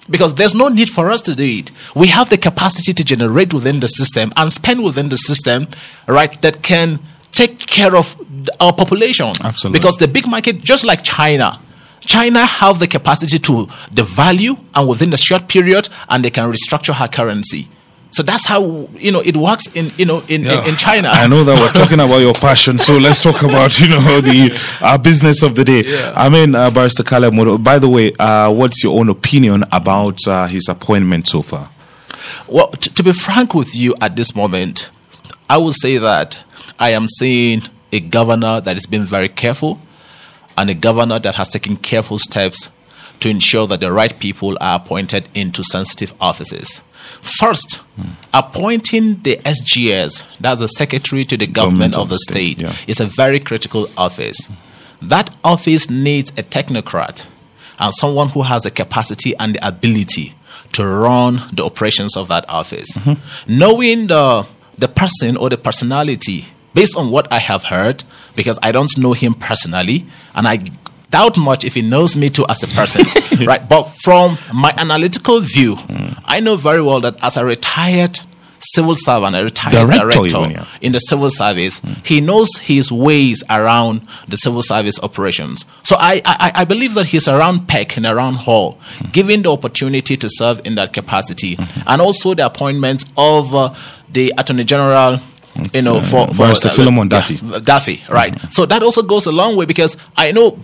because 0.10 0.36
there's 0.36 0.56
no 0.56 0.70
need 0.70 0.90
for 0.90 1.12
us 1.12 1.22
to 1.24 1.36
do 1.36 1.44
it. 1.44 1.72
We 1.96 2.08
have 2.08 2.30
the 2.30 2.38
capacity 2.38 2.94
to 2.94 3.04
generate 3.04 3.54
within 3.54 3.80
the 3.80 3.88
system 3.88 4.32
and 4.38 4.52
spend 4.52 4.84
within 4.84 5.10
the 5.10 5.18
system, 5.18 5.68
right, 6.08 6.42
that 6.42 6.64
can 6.64 7.00
take 7.38 7.60
care 7.60 7.96
of 7.96 8.16
our 8.60 8.74
population. 8.74 9.32
Absolutely. 9.44 9.80
Because 9.80 9.98
the 9.98 10.08
big 10.08 10.28
market, 10.28 10.62
just 10.64 10.84
like 10.84 11.04
China, 11.04 11.60
China 12.02 12.46
have 12.46 12.80
the 12.80 12.88
capacity 12.88 13.38
to 13.40 13.68
devalue 13.94 14.58
and 14.74 14.88
within 14.88 15.14
a 15.14 15.18
short 15.18 15.48
period, 15.48 15.90
and 16.10 16.24
they 16.24 16.30
can 16.30 16.52
restructure 16.52 16.94
her 16.94 17.08
currency. 17.08 17.68
So 18.10 18.24
that's 18.24 18.46
how 18.46 18.90
you 18.98 19.12
know 19.12 19.20
it 19.20 19.36
works 19.36 19.68
in 19.76 19.92
you 19.98 20.06
know 20.06 20.24
in, 20.28 20.44
yeah. 20.44 20.64
in, 20.64 20.70
in, 20.70 20.76
China. 20.78 21.10
I 21.10 21.28
know 21.28 21.44
that 21.44 21.60
we're 21.60 21.72
talking 21.84 22.00
about 22.00 22.20
your 22.20 22.34
passion, 22.34 22.80
so 22.80 22.98
let's 22.98 23.22
talk 23.22 23.44
about 23.44 23.80
you 23.80 23.90
know 23.90 24.22
the 24.22 24.58
uh, 24.82 24.98
business 24.98 25.44
of 25.44 25.56
the 25.56 25.64
day. 25.64 25.84
Yeah. 25.86 26.14
I 26.16 26.30
mean, 26.30 26.56
uh, 26.56 26.72
Barrister 26.72 27.04
Caleb. 27.04 27.64
By 27.64 27.78
the 27.80 27.90
way, 27.90 28.14
uh, 28.18 28.52
what's 28.52 28.84
your 28.84 28.98
own 28.98 29.10
opinion 29.10 29.66
about 29.72 30.26
uh, 30.26 30.48
his 30.48 30.70
appointment 30.70 31.28
so 31.28 31.42
far? 31.42 31.70
Well, 32.48 32.72
t- 32.72 32.90
to 32.90 33.04
be 33.04 33.12
frank 33.12 33.54
with 33.54 33.76
you, 33.76 33.94
at 34.02 34.16
this 34.16 34.34
moment, 34.36 34.90
I 35.50 35.58
would 35.58 35.76
say 35.76 35.98
that 35.98 36.44
I 36.80 36.92
am 36.92 37.08
seeing 37.08 37.64
a 37.92 38.00
governor 38.00 38.62
that 38.62 38.76
has 38.76 38.86
been 38.86 39.04
very 39.04 39.30
careful 39.30 39.80
and 40.58 40.70
a 40.70 40.74
governor 40.74 41.20
that 41.20 41.36
has 41.36 41.50
taken 41.50 41.78
careful 41.78 42.18
steps 42.18 42.70
to 43.20 43.30
ensure 43.30 43.68
that 43.68 43.80
the 43.80 43.92
right 43.92 44.18
people 44.20 44.58
are 44.62 44.76
appointed 44.78 45.30
into 45.34 45.64
sensitive 45.64 46.14
offices. 46.20 46.84
First, 47.22 47.82
mm. 48.00 48.10
appointing 48.34 49.22
the 49.22 49.38
SGS, 49.38 50.26
that's 50.40 50.62
the 50.62 50.68
Secretary 50.68 51.26
to 51.26 51.38
the 51.38 51.48
Government, 51.48 51.94
Government 51.94 51.96
of, 51.96 52.02
of, 52.04 52.10
the 52.10 52.18
State, 52.18 52.60
state 52.60 52.62
yeah. 52.62 52.76
is 52.86 53.00
a 53.00 53.06
very 53.06 53.40
critical 53.40 53.88
office. 53.98 54.50
That 55.02 55.36
office 55.44 55.90
needs 55.90 56.32
a 56.32 56.44
technocrat 56.44 57.26
and 57.80 57.94
someone 57.94 58.30
who 58.30 58.44
has 58.44 58.64
the 58.64 58.72
capacity 58.72 59.36
and 59.38 59.56
the 59.56 59.68
ability 59.68 60.36
to 60.74 60.86
run 60.86 61.50
the 61.54 61.64
operations 61.64 62.18
of 62.18 62.28
that 62.28 62.48
office. 62.50 62.98
Mm-hmm. 62.98 63.58
Knowing 63.58 64.08
the, 64.08 64.48
the 64.78 64.88
person 64.88 65.38
or 65.38 65.50
the 65.50 65.58
personality 65.58 66.46
based 66.78 66.96
on 66.96 67.10
what 67.10 67.32
I 67.34 67.40
have 67.40 67.64
heard, 67.64 68.04
because 68.36 68.60
I 68.62 68.72
don't 68.72 68.96
know 69.00 69.14
him 69.14 69.34
personally, 69.34 70.06
and 70.36 70.48
I 70.48 70.60
doubt 71.10 71.36
much 71.38 71.66
if 71.66 71.74
he 71.74 71.82
knows 71.82 72.16
me 72.16 72.30
too 72.30 72.46
as 72.48 72.62
a 72.62 72.68
person, 72.68 73.04
right? 73.48 73.68
But 73.68 73.86
from 74.04 74.38
my 74.54 74.72
analytical 74.78 75.40
view, 75.40 75.76
mm. 75.76 76.22
I 76.26 76.40
know 76.40 76.56
very 76.56 76.84
well 76.84 77.02
that 77.02 77.16
as 77.24 77.36
a 77.36 77.44
retired 77.44 78.20
civil 78.60 78.94
servant, 78.94 79.36
a 79.36 79.44
retired 79.44 79.72
director, 79.74 80.10
director 80.10 80.26
even, 80.26 80.52
yeah. 80.52 80.66
in 80.82 80.92
the 80.92 81.00
civil 81.00 81.32
service, 81.32 81.80
mm. 81.80 82.06
he 82.06 82.22
knows 82.22 82.50
his 82.62 82.92
ways 82.92 83.44
around 83.50 84.08
the 84.28 84.38
civil 84.38 84.62
service 84.62 85.00
operations. 85.02 85.66
So 85.82 85.96
I, 86.00 86.22
I, 86.26 86.52
I 86.62 86.66
believe 86.66 86.94
that 86.94 87.08
he's 87.08 87.28
around 87.28 87.68
Peck 87.68 87.98
and 87.98 88.06
around 88.06 88.36
Hall, 88.36 88.78
mm. 89.00 89.12
given 89.12 89.42
the 89.42 89.52
opportunity 89.52 90.16
to 90.16 90.30
serve 90.30 90.62
in 90.64 90.76
that 90.76 90.94
capacity, 90.94 91.56
mm-hmm. 91.56 91.88
and 91.88 92.04
also 92.04 92.36
the 92.36 92.46
appointment 92.46 93.06
of 93.18 93.56
uh, 93.56 93.74
the 94.12 94.32
Attorney 94.38 94.64
General 94.64 95.20
you 95.74 95.82
know, 95.82 96.02
for, 96.02 96.28
for 96.28 96.34
Barrister 96.34 96.70
Philemon 96.70 97.08
Daffy. 97.08 97.38
Daffy, 97.62 98.04
right. 98.10 98.34
Mm-hmm. 98.34 98.52
So 98.52 98.66
that 98.66 98.84
also 98.84 99.04
goes 99.04 99.26
a 99.26 99.32
long 99.32 99.56
way 99.56 99.66
because 99.66 99.98
I 100.16 100.32
know 100.32 100.60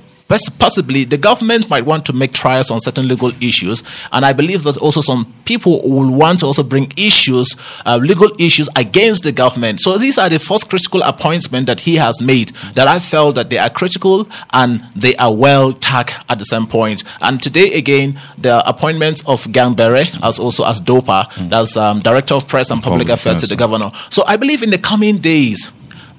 possibly 0.49 1.03
the 1.03 1.17
government 1.17 1.69
might 1.69 1.85
want 1.85 2.05
to 2.05 2.13
make 2.13 2.33
trials 2.33 2.71
on 2.71 2.79
certain 2.79 3.07
legal 3.07 3.31
issues, 3.41 3.83
and 4.11 4.25
I 4.25 4.33
believe 4.33 4.63
that 4.63 4.77
also 4.77 5.01
some 5.01 5.33
people 5.45 5.81
will 5.89 6.13
want 6.13 6.39
to 6.39 6.45
also 6.45 6.63
bring 6.63 6.91
issues, 6.97 7.55
uh, 7.85 7.99
legal 8.01 8.31
issues 8.39 8.69
against 8.75 9.23
the 9.23 9.31
government. 9.31 9.79
So 9.79 9.97
these 9.97 10.17
are 10.17 10.29
the 10.29 10.39
first 10.39 10.69
critical 10.69 11.01
appointments 11.03 11.67
that 11.67 11.81
he 11.81 11.95
has 11.95 12.21
made 12.21 12.49
that 12.73 12.87
I 12.87 12.99
felt 12.99 13.35
that 13.35 13.49
they 13.49 13.57
are 13.57 13.69
critical 13.69 14.27
and 14.51 14.83
they 14.95 15.15
are 15.17 15.33
well 15.33 15.73
tagged 15.73 16.13
at 16.29 16.39
the 16.39 16.45
same 16.45 16.67
point. 16.67 17.03
And 17.21 17.41
today 17.41 17.73
again, 17.73 18.19
the 18.37 18.67
appointment 18.67 19.23
of 19.27 19.43
Gyang 19.45 19.75
Bere 19.75 20.05
as 20.23 20.39
also 20.39 20.65
as 20.65 20.81
DOPA, 20.81 21.51
as 21.51 21.77
um, 21.77 21.99
Director 21.99 22.35
of 22.35 22.47
Press 22.47 22.71
and 22.71 22.81
Public, 22.81 23.07
Public 23.07 23.13
Affairs 23.19 23.41
to 23.41 23.47
the 23.47 23.55
governor. 23.55 23.91
So 24.09 24.23
I 24.25 24.37
believe 24.37 24.63
in 24.63 24.69
the 24.69 24.77
coming 24.77 25.17
days, 25.17 25.71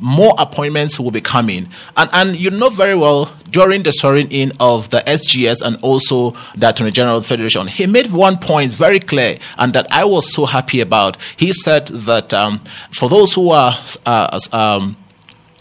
more 0.04 0.34
appointments 0.36 1.00
will 1.00 1.10
be 1.10 1.22
coming. 1.22 1.66
And 1.96 2.10
and 2.12 2.36
you 2.36 2.50
know 2.50 2.68
very 2.68 2.94
well 2.94 3.34
during 3.50 3.82
the 3.82 3.90
swearing 3.90 4.30
in 4.30 4.52
of 4.60 4.90
the 4.90 4.98
SGS 4.98 5.62
and 5.62 5.76
also 5.80 6.34
the 6.54 6.68
Attorney 6.68 6.90
General 6.90 7.20
the 7.20 7.26
Federation, 7.26 7.66
he 7.66 7.86
made 7.86 8.12
one 8.12 8.36
point 8.36 8.72
very 8.72 9.00
clear 9.00 9.38
and 9.56 9.72
that 9.72 9.86
I 9.90 10.04
was 10.04 10.32
so 10.32 10.44
happy 10.44 10.80
about. 10.80 11.16
He 11.36 11.52
said 11.54 11.86
that 11.86 12.34
um, 12.34 12.60
for 12.90 13.08
those 13.08 13.34
who 13.34 13.50
are 13.50 13.74
uh, 14.04 14.38
um, 14.52 14.96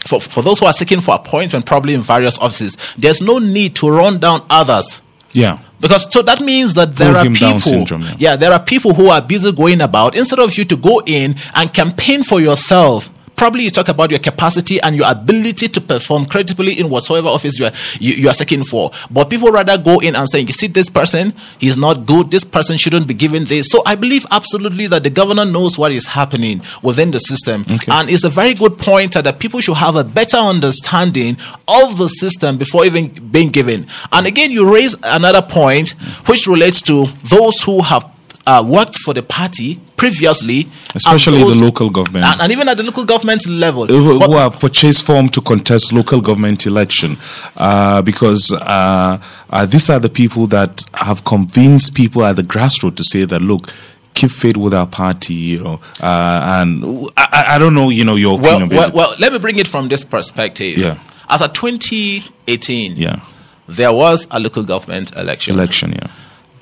for, 0.06 0.20
for 0.20 0.42
those 0.42 0.60
who 0.60 0.66
are 0.66 0.74
seeking 0.74 1.00
for 1.00 1.14
appointment, 1.14 1.64
probably 1.64 1.94
in 1.94 2.02
various 2.02 2.36
offices, 2.38 2.76
there's 2.98 3.22
no 3.22 3.38
need 3.38 3.74
to 3.76 3.88
run 3.88 4.18
down 4.18 4.44
others. 4.50 5.00
Yeah. 5.32 5.58
Because 5.80 6.12
so 6.12 6.20
that 6.20 6.40
means 6.40 6.74
that 6.74 6.96
there 6.96 7.16
are 7.16 7.24
people, 7.24 7.60
syndrome, 7.60 8.02
yeah. 8.02 8.14
yeah, 8.18 8.36
there 8.36 8.52
are 8.52 8.62
people 8.62 8.92
who 8.92 9.08
are 9.08 9.22
busy 9.22 9.52
going 9.52 9.80
about 9.80 10.14
instead 10.14 10.38
of 10.38 10.56
you 10.56 10.64
to 10.66 10.76
go 10.76 11.00
in 11.06 11.36
and 11.54 11.72
campaign 11.72 12.22
for 12.22 12.40
yourself. 12.40 13.10
Probably 13.36 13.64
you 13.64 13.70
talk 13.70 13.88
about 13.88 14.10
your 14.10 14.20
capacity 14.20 14.80
and 14.80 14.94
your 14.94 15.10
ability 15.10 15.68
to 15.68 15.80
perform 15.80 16.24
credibly 16.24 16.78
in 16.78 16.88
whatsoever 16.88 17.28
office 17.28 17.58
you 17.58 17.66
are 17.66 17.72
you, 17.98 18.14
you 18.14 18.28
are 18.28 18.34
seeking 18.34 18.62
for. 18.62 18.90
But 19.10 19.30
people 19.30 19.50
rather 19.50 19.76
go 19.76 19.98
in 19.98 20.14
and 20.14 20.28
saying, 20.28 20.46
"You 20.46 20.52
see, 20.52 20.68
this 20.68 20.88
person, 20.88 21.34
he's 21.58 21.76
not 21.76 22.06
good. 22.06 22.30
This 22.30 22.44
person 22.44 22.76
shouldn't 22.76 23.06
be 23.06 23.14
given 23.14 23.44
this." 23.44 23.70
So 23.70 23.82
I 23.84 23.94
believe 23.94 24.26
absolutely 24.30 24.86
that 24.88 25.02
the 25.02 25.10
governor 25.10 25.44
knows 25.44 25.76
what 25.76 25.92
is 25.92 26.06
happening 26.06 26.62
within 26.82 27.10
the 27.10 27.18
system, 27.18 27.64
and 27.68 28.08
it's 28.08 28.24
a 28.24 28.30
very 28.30 28.54
good 28.54 28.78
point 28.78 29.14
that 29.14 29.38
people 29.38 29.60
should 29.60 29.76
have 29.76 29.96
a 29.96 30.04
better 30.04 30.36
understanding 30.36 31.36
of 31.66 31.98
the 31.98 32.08
system 32.08 32.56
before 32.56 32.86
even 32.86 33.08
being 33.30 33.50
given. 33.50 33.86
And 34.12 34.26
again, 34.26 34.50
you 34.50 34.72
raise 34.72 34.94
another 35.02 35.42
point 35.42 35.94
which 36.26 36.46
relates 36.46 36.80
to 36.82 37.06
those 37.24 37.62
who 37.62 37.82
have 37.82 38.04
uh, 38.46 38.62
worked 38.66 38.96
for 38.96 39.14
the 39.14 39.22
party 39.22 39.80
previously, 39.96 40.68
Especially 40.94 41.38
the 41.38 41.54
local 41.54 41.88
government. 41.88 42.26
and, 42.26 42.40
and 42.42 42.52
even 42.52 42.68
at 42.68 42.76
the 42.76 42.82
local 42.82 43.04
government 43.04 43.46
level. 43.48 43.86
who, 43.86 44.18
But- 44.18 44.28
who 44.30 44.36
have 44.36 44.60
purchased 44.60 45.04
form 45.06 45.28
to 45.30 45.40
contest 45.40 45.92
local 45.92 46.20
government 46.20 46.66
election 46.66 47.16
uh, 47.56 48.02
because 48.02 48.52
uh, 48.52 49.18
uh, 49.50 49.66
these 49.66 49.88
are 49.88 49.98
the 49.98 50.10
people 50.10 50.46
that 50.48 50.84
have 50.94 51.24
convinced 51.24 51.94
people 51.94 52.24
at 52.24 52.36
the 52.36 52.42
grassroots 52.42 52.96
to 52.96 53.04
say 53.04 53.24
that 53.24 53.40
look 53.40 53.70
keep 54.12 54.30
faith 54.30 54.56
with 54.56 54.72
our 54.74 54.86
party 54.86 55.34
you 55.34 55.58
know 55.64 55.80
uh, 56.00 56.60
and 56.60 56.84
I, 57.16 57.54
I- 57.54 57.58
don't 57.58 57.74
know 57.74 57.88
you 57.90 58.04
know 58.04 58.14
your 58.16 58.38
well, 58.38 58.56
opinion 58.58 58.76
well, 58.76 58.90
well, 58.92 59.16
let 59.18 59.32
me 59.32 59.38
bring 59.38 59.56
it 59.56 59.66
from 59.66 59.88
this 59.88 60.04
perspective. 60.04 60.78
Yeah. 60.78 60.98
As 61.28 61.40
of 61.42 61.52
2018, 61.54 62.96
yeah 62.96 63.20
there 63.66 63.92
was 63.92 64.26
a 64.30 64.38
local 64.38 64.62
government 64.62 65.16
election. 65.16 65.54
election 65.54 65.92
yeah 65.92 66.08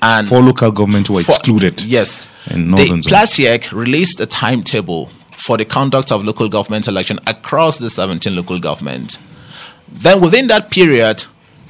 And 0.03 0.27
four 0.27 0.41
local 0.41 0.71
government 0.71 1.09
were 1.09 1.21
excluded 1.21 1.81
Yes. 1.83 2.21
in 2.47 2.71
the 2.71 2.77
northern 2.77 3.01
zone. 3.03 3.11
Plasiec 3.11 3.71
released 3.71 4.19
a 4.19 4.25
timetable 4.25 5.09
for 5.31 5.57
the 5.57 5.65
conduct 5.65 6.11
of 6.11 6.23
local 6.23 6.49
government 6.49 6.87
election 6.87 7.19
across 7.25 7.77
the 7.77 7.89
17 7.89 8.35
local 8.35 8.59
government. 8.59 9.17
Then 9.87 10.19
within 10.21 10.47
that 10.47 10.71
period, 10.71 11.25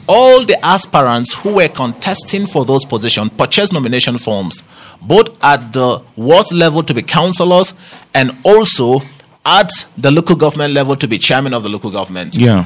all 0.08 0.44
the 0.46 0.58
aspirants 0.66 1.34
who 1.34 1.56
were 1.56 1.68
contesting 1.70 2.46
for 2.46 2.66
those 2.66 2.84
positions 2.86 3.32
purchased 3.38 3.72
nomination 3.72 4.18
forms, 4.18 4.64
both 5.02 5.42
at 5.44 5.72
the 5.74 6.02
ward 6.16 6.52
level 6.52 6.84
to 6.84 6.94
be 6.94 7.02
councillors 7.02 7.74
and 8.14 8.32
also 8.44 9.02
at 9.46 9.70
the 9.98 10.10
local 10.12 10.36
government 10.36 10.74
level 10.74 10.96
to 10.96 11.08
be 11.08 11.18
chairman 11.18 11.54
of 11.54 11.64
the 11.64 11.70
local 11.70 11.92
government 11.92 12.38
yeah 12.38 12.66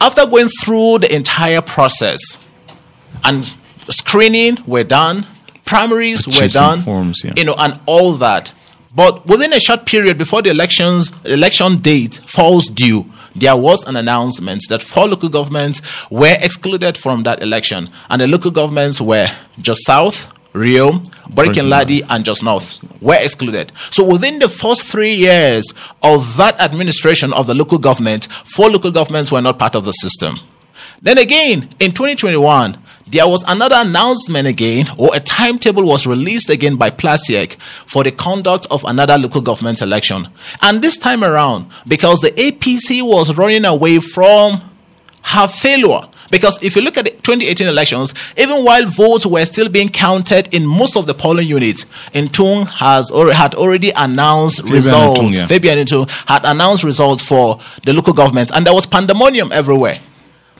after 0.00 0.24
going 0.24 0.48
through 0.62 0.98
the 0.98 1.14
entire 1.14 1.60
process 1.60 2.18
and 3.24 3.54
screening 3.88 4.58
were 4.66 4.84
done 4.84 5.26
primaries 5.64 6.26
were 6.26 6.48
done 6.48 6.80
forms, 6.80 7.22
yeah. 7.24 7.32
you 7.36 7.44
know 7.44 7.54
and 7.58 7.78
all 7.86 8.14
that 8.14 8.52
but 8.94 9.24
within 9.26 9.52
a 9.52 9.60
short 9.60 9.86
period 9.86 10.18
before 10.18 10.42
the 10.42 10.50
elections 10.50 11.12
election 11.24 11.78
date 11.78 12.20
falls 12.26 12.68
due 12.68 13.06
there 13.34 13.56
was 13.56 13.84
an 13.84 13.96
announcement 13.96 14.62
that 14.68 14.82
four 14.82 15.06
local 15.06 15.28
governments 15.28 15.80
were 16.10 16.36
excluded 16.40 16.96
from 16.96 17.22
that 17.22 17.40
election 17.40 17.88
and 18.08 18.20
the 18.20 18.26
local 18.26 18.50
governments 18.50 19.00
were 19.00 19.28
Jos 19.60 19.84
South 19.84 20.32
Riyom, 20.52 21.04
Barikin 21.28 22.06
and 22.08 22.24
Jos 22.24 22.42
North 22.42 22.80
were 23.00 23.18
excluded. 23.20 23.70
So 23.90 24.04
within 24.04 24.40
the 24.40 24.48
first 24.48 24.86
three 24.86 25.14
years 25.14 25.72
of 26.02 26.36
that 26.38 26.60
administration 26.60 27.32
of 27.32 27.46
the 27.46 27.54
local 27.54 27.78
government, 27.78 28.26
four 28.44 28.68
local 28.68 28.90
governments 28.90 29.30
were 29.30 29.40
not 29.40 29.58
part 29.58 29.76
of 29.76 29.84
the 29.84 29.92
system. 29.92 30.40
Then 31.02 31.18
again, 31.18 31.74
in 31.78 31.92
2021, 31.92 32.76
there 33.10 33.28
was 33.28 33.42
another 33.48 33.76
announcement 33.78 34.46
again, 34.46 34.86
or 34.96 35.14
a 35.14 35.20
timetable 35.20 35.84
was 35.84 36.06
released 36.06 36.48
again 36.48 36.76
by 36.76 36.90
Plasiec 36.90 37.56
for 37.86 38.04
the 38.04 38.12
conduct 38.12 38.66
of 38.70 38.84
another 38.84 39.18
local 39.18 39.40
government 39.40 39.82
election. 39.82 40.28
And 40.62 40.80
this 40.80 40.96
time 40.98 41.24
around, 41.24 41.70
because 41.86 42.20
the 42.20 42.30
APC 42.30 43.02
was 43.02 43.36
running 43.36 43.64
away 43.64 43.98
from 43.98 44.60
her 45.22 45.48
failure. 45.48 46.08
Because 46.30 46.62
if 46.62 46.76
you 46.76 46.82
look 46.82 46.96
at 46.96 47.04
the 47.04 47.10
2018 47.10 47.66
elections, 47.66 48.14
even 48.36 48.64
while 48.64 48.84
votes 48.86 49.26
were 49.26 49.44
still 49.44 49.68
being 49.68 49.88
counted 49.88 50.52
in 50.54 50.64
most 50.64 50.96
of 50.96 51.06
the 51.06 51.14
polling 51.14 51.48
units, 51.48 51.84
Ntung 52.14 52.68
has 52.68 53.10
already, 53.10 53.36
had 53.36 53.54
already 53.56 53.90
announced 53.90 54.62
results. 54.62 55.20
Ntung, 55.20 55.36
yeah. 55.36 55.46
Fabian 55.46 55.78
Ntung 55.78 56.08
had 56.28 56.44
announced 56.44 56.84
results 56.84 57.26
for 57.26 57.58
the 57.84 57.92
local 57.92 58.12
governments, 58.12 58.52
and 58.54 58.64
there 58.64 58.74
was 58.74 58.86
pandemonium 58.86 59.50
everywhere. 59.50 59.98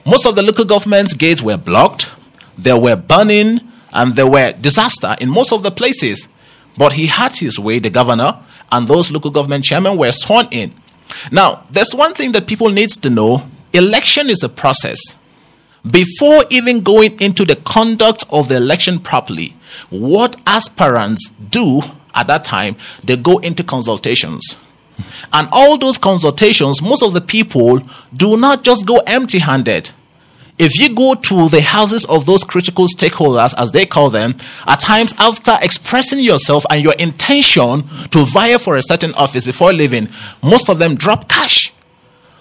Most 0.05 0.25
of 0.25 0.35
the 0.35 0.41
local 0.41 0.65
governments' 0.65 1.13
gates 1.13 1.41
were 1.41 1.57
blocked, 1.57 2.11
there 2.57 2.77
were 2.77 2.95
burning, 2.95 3.59
and 3.93 4.15
there 4.15 4.29
were 4.29 4.53
disaster 4.53 5.15
in 5.19 5.29
most 5.29 5.51
of 5.51 5.63
the 5.63 5.71
places. 5.71 6.27
But 6.77 6.93
he 6.93 7.07
had 7.07 7.35
his 7.35 7.59
way, 7.59 7.79
the 7.79 7.89
governor, 7.89 8.39
and 8.71 8.87
those 8.87 9.11
local 9.11 9.31
government 9.31 9.65
chairmen 9.65 9.97
were 9.97 10.11
sworn 10.11 10.47
in. 10.51 10.73
Now, 11.31 11.65
there's 11.69 11.93
one 11.93 12.13
thing 12.13 12.31
that 12.31 12.47
people 12.47 12.69
needs 12.69 12.97
to 12.97 13.09
know: 13.09 13.47
election 13.73 14.29
is 14.29 14.43
a 14.43 14.49
process. 14.49 14.99
Before 15.89 16.43
even 16.49 16.81
going 16.81 17.19
into 17.19 17.43
the 17.43 17.55
conduct 17.55 18.23
of 18.29 18.47
the 18.49 18.57
election 18.57 18.99
properly, 18.99 19.55
what 19.89 20.35
aspirants 20.45 21.31
do 21.31 21.81
at 22.13 22.27
that 22.27 22.43
time, 22.43 22.75
they 23.03 23.17
go 23.17 23.39
into 23.39 23.63
consultations. 23.63 24.55
And 25.33 25.47
all 25.51 25.77
those 25.77 25.97
consultations, 25.97 26.81
most 26.81 27.01
of 27.01 27.13
the 27.13 27.21
people 27.21 27.81
do 28.13 28.37
not 28.37 28.63
just 28.63 28.85
go 28.85 28.97
empty 29.07 29.39
handed. 29.39 29.89
If 30.57 30.77
you 30.79 30.93
go 30.93 31.15
to 31.15 31.49
the 31.49 31.61
houses 31.61 32.05
of 32.05 32.25
those 32.25 32.43
critical 32.43 32.85
stakeholders, 32.85 33.53
as 33.57 33.71
they 33.71 33.85
call 33.85 34.09
them, 34.09 34.35
at 34.67 34.79
times 34.79 35.13
after 35.17 35.57
expressing 35.61 36.19
yourself 36.19 36.65
and 36.69 36.83
your 36.83 36.93
intention 36.93 37.83
to 38.09 38.25
vie 38.25 38.57
for 38.57 38.77
a 38.77 38.83
certain 38.83 39.13
office 39.15 39.45
before 39.45 39.73
leaving, 39.73 40.07
most 40.43 40.69
of 40.69 40.77
them 40.79 40.95
drop 40.95 41.27
cash. 41.27 41.73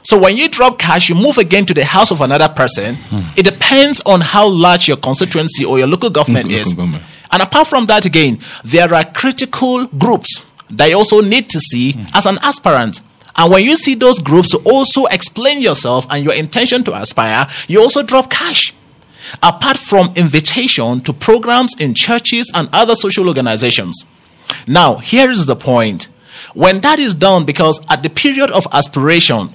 So 0.02 0.18
when 0.18 0.36
you 0.36 0.48
drop 0.48 0.78
cash, 0.78 1.08
you 1.08 1.14
move 1.14 1.38
again 1.38 1.66
to 1.66 1.74
the 1.74 1.84
house 1.84 2.10
of 2.10 2.20
another 2.20 2.48
person. 2.48 2.96
Hmm. 2.96 3.20
It 3.36 3.44
depends 3.44 4.02
on 4.06 4.20
how 4.20 4.48
large 4.48 4.88
your 4.88 4.96
constituency 4.96 5.64
or 5.64 5.78
your 5.78 5.86
local 5.86 6.10
government 6.10 6.46
hmm, 6.46 6.52
Local 6.52 6.66
is. 6.68 6.74
government. 6.74 7.04
And 7.32 7.42
apart 7.42 7.66
from 7.66 7.86
that, 7.86 8.06
again, 8.06 8.38
there 8.64 8.92
are 8.92 9.04
critical 9.04 9.86
groups 9.86 10.44
that 10.70 10.90
you 10.90 10.96
also 10.96 11.20
need 11.20 11.48
to 11.50 11.60
see 11.60 11.92
hmm. 11.92 12.04
as 12.14 12.26
an 12.26 12.38
aspirant. 12.42 13.00
And 13.36 13.50
when 13.52 13.64
you 13.64 13.76
see 13.76 13.94
those 13.94 14.18
groups, 14.18 14.54
also 14.54 15.06
explain 15.06 15.60
yourself 15.60 16.06
and 16.10 16.24
your 16.24 16.34
intention 16.34 16.84
to 16.84 16.94
aspire, 16.94 17.48
you 17.68 17.80
also 17.80 18.02
drop 18.02 18.30
cash. 18.30 18.74
Apart 19.42 19.76
from 19.76 20.12
invitation 20.16 21.00
to 21.02 21.12
programs 21.12 21.78
in 21.78 21.94
churches 21.94 22.50
and 22.54 22.68
other 22.72 22.94
social 22.94 23.28
organizations. 23.28 24.04
Now, 24.66 24.96
here 24.96 25.30
is 25.30 25.46
the 25.46 25.56
point. 25.56 26.08
When 26.54 26.80
that 26.80 26.98
is 26.98 27.14
done, 27.14 27.44
because 27.44 27.80
at 27.88 28.02
the 28.02 28.10
period 28.10 28.50
of 28.50 28.66
aspiration, 28.72 29.50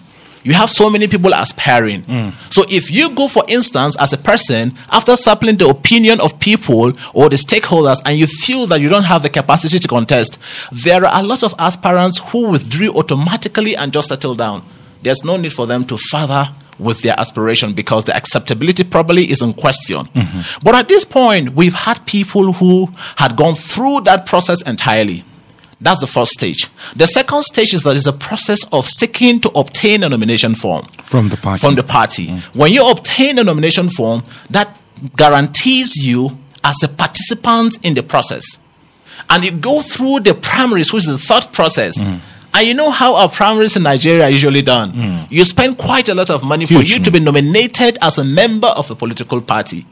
you 0.46 0.54
have 0.54 0.70
so 0.70 0.92
many 0.92 1.08
people 1.08 1.34
aspiring. 1.34 2.04
Mm. 2.04 2.34
So 2.54 2.66
if 2.70 2.92
you 2.92 3.10
go, 3.10 3.28
for 3.28 3.44
instance, 3.48 3.98
as 4.00 4.14
a 4.14 4.18
person, 4.18 4.76
after 4.92 5.16
sampling 5.16 5.58
the 5.58 5.68
opinion 5.68 6.22
of 6.22 6.40
people 6.40 6.94
or 7.14 7.30
the 7.30 7.36
stakeholders, 7.36 8.00
and 8.06 8.16
you 8.16 8.28
feel 8.28 8.68
that 8.68 8.80
you 8.80 8.88
don't 8.88 9.04
have 9.04 9.24
the 9.24 9.30
capacity 9.30 9.80
to 9.80 9.88
contest, 9.88 10.38
there 10.72 11.04
are 11.04 11.20
a 11.20 11.24
lot 11.24 11.42
of 11.42 11.56
aspirants 11.58 12.20
who 12.30 12.52
withdrew 12.52 12.92
automatically 12.92 13.76
and 13.76 13.92
just 13.92 14.10
settled 14.10 14.38
down. 14.38 14.64
There's 15.02 15.26
no 15.26 15.36
need 15.36 15.52
for 15.52 15.66
them 15.66 15.84
to 15.86 15.98
further 15.98 16.50
with 16.78 17.02
their 17.02 17.20
aspiration 17.20 17.74
because 17.74 18.06
the 18.06 18.16
acceptability 18.16 18.84
probably 18.84 19.24
is 19.32 19.42
in 19.42 19.54
question. 19.54 20.06
Mm-hmm. 20.06 20.60
But 20.64 20.76
at 20.76 20.88
this 20.88 21.06
point, 21.06 21.56
we've 21.56 21.74
had 21.74 22.06
people 22.06 22.54
who 22.54 22.92
had 23.16 23.36
gone 23.36 23.56
through 23.56 24.02
that 24.02 24.28
process 24.28 24.62
entirely. 24.62 25.24
That's 25.82 26.00
the 26.00 26.08
first 26.08 26.32
stage. 26.32 26.70
The 26.96 27.06
second 27.06 27.42
stage 27.44 27.74
is 27.74 27.84
that 27.84 27.96
it's 27.98 28.06
a 28.06 28.14
process 28.14 28.64
of 28.72 28.88
seeking 28.88 29.40
to 29.42 29.50
obtain 29.50 30.04
a 30.04 30.10
nomination 30.10 30.56
form 30.56 30.86
From 31.04 31.30
the 31.30 31.38
party. 31.38 31.60
from 31.60 31.76
the 31.76 31.84
party. 31.84 32.28
Mm. 32.28 32.40
When 32.56 32.72
you 32.72 32.90
obtain 32.90 33.38
a 33.40 33.44
nomination 33.44 33.90
form, 33.90 34.24
that 34.50 34.78
guarantees 35.18 35.96
you 36.06 36.38
as 36.64 36.78
a 36.84 36.88
participant 36.88 37.78
in 37.84 37.94
the 37.94 38.04
process. 38.04 38.44
And 39.30 39.44
you 39.44 39.52
go 39.52 39.82
through 39.82 40.22
the 40.22 40.34
primaries, 40.34 40.94
which 40.94 41.04
is 41.04 41.10
the 41.10 41.18
third 41.18 41.52
process. 41.52 42.00
Mm. 42.00 42.20
And 42.54 42.68
you 42.68 42.74
know 42.74 42.90
how 42.90 43.16
our 43.16 43.28
primaries 43.28 43.76
in 43.76 43.84
Nigeria 43.84 44.24
are 44.24 44.30
usually 44.30 44.62
done. 44.62 44.94
Mm. 44.94 45.32
You 45.32 45.44
spend 45.44 45.78
quite 45.78 46.08
a 46.08 46.16
lot 46.16 46.30
of 46.30 46.42
money 46.44 46.66
for 46.66 46.82
you 46.82 47.00
to 47.00 47.12
be 47.12 47.20
nominated 47.20 47.98
as 48.02 48.18
a 48.18 48.24
member 48.24 48.68
of 48.68 48.90
a 48.90 48.96
political 48.96 49.42
party. 49.42 49.86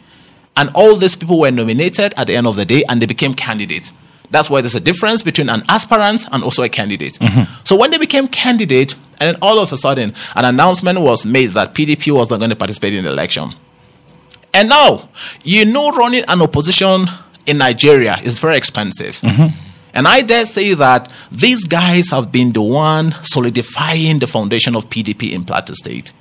And 0.55 0.69
all 0.73 0.95
these 0.95 1.15
people 1.15 1.39
were 1.39 1.51
nominated 1.51 2.13
at 2.15 2.27
the 2.27 2.35
end 2.37 2.47
of 2.47 2.55
the 2.55 2.63
day 2.65 2.83
and 2.87 3.01
they 3.01 3.05
became 3.05 3.33
candidates. 3.33 3.91
That's 4.33 4.49
why 4.49 4.61
there's 4.61 4.73
a 4.73 4.79
difference 4.79 5.21
between 5.21 5.47
an 5.47 5.61
aspirant 5.69 6.25
and 6.31 6.43
also 6.43 6.63
a 6.63 6.69
candidate. 6.69 7.19
Mm-hmm. 7.19 7.63
So 7.65 7.75
when 7.75 7.91
they 7.91 7.99
became 7.99 8.27
candidate, 8.27 8.93
and 9.19 9.35
then 9.35 9.35
all 9.43 9.59
of 9.59 9.71
a 9.71 9.77
sudden, 9.77 10.15
an 10.35 10.45
announcement 10.45 10.99
was 10.99 11.23
made 11.23 11.51
that 11.51 11.75
PDP 11.75 12.11
was 12.11 12.31
not 12.31 12.39
going 12.39 12.49
to 12.49 12.55
participate 12.55 12.95
in 12.95 13.03
the 13.03 13.11
election. 13.11 13.53
And 14.51 14.69
now, 14.69 15.07
you 15.43 15.65
know, 15.65 15.91
running 15.91 16.23
an 16.27 16.41
opposition 16.41 17.05
in 17.45 17.59
Nigeria 17.59 18.15
is 18.23 18.39
very 18.39 18.57
expensive. 18.57 19.17
Mm-hmm. 19.17 19.55
And 19.93 20.07
I 20.07 20.21
dare 20.21 20.47
say 20.47 20.73
that 20.73 21.13
these 21.31 21.67
guys 21.67 22.09
have 22.09 22.31
been 22.31 22.53
the 22.53 22.63
one 22.63 23.13
solidifying 23.21 24.17
the 24.17 24.25
foundation 24.25 24.75
of 24.75 24.89
PDP 24.89 25.33
in 25.33 25.43
Plateau 25.43 25.75
State. 25.75 26.11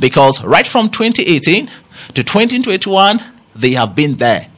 Because 0.00 0.42
right 0.42 0.66
from 0.66 0.88
2018 0.90 1.70
to 2.14 2.24
2021, 2.24 3.22
they 3.54 3.70
have 3.74 3.94
been 3.94 4.16
there 4.16 4.48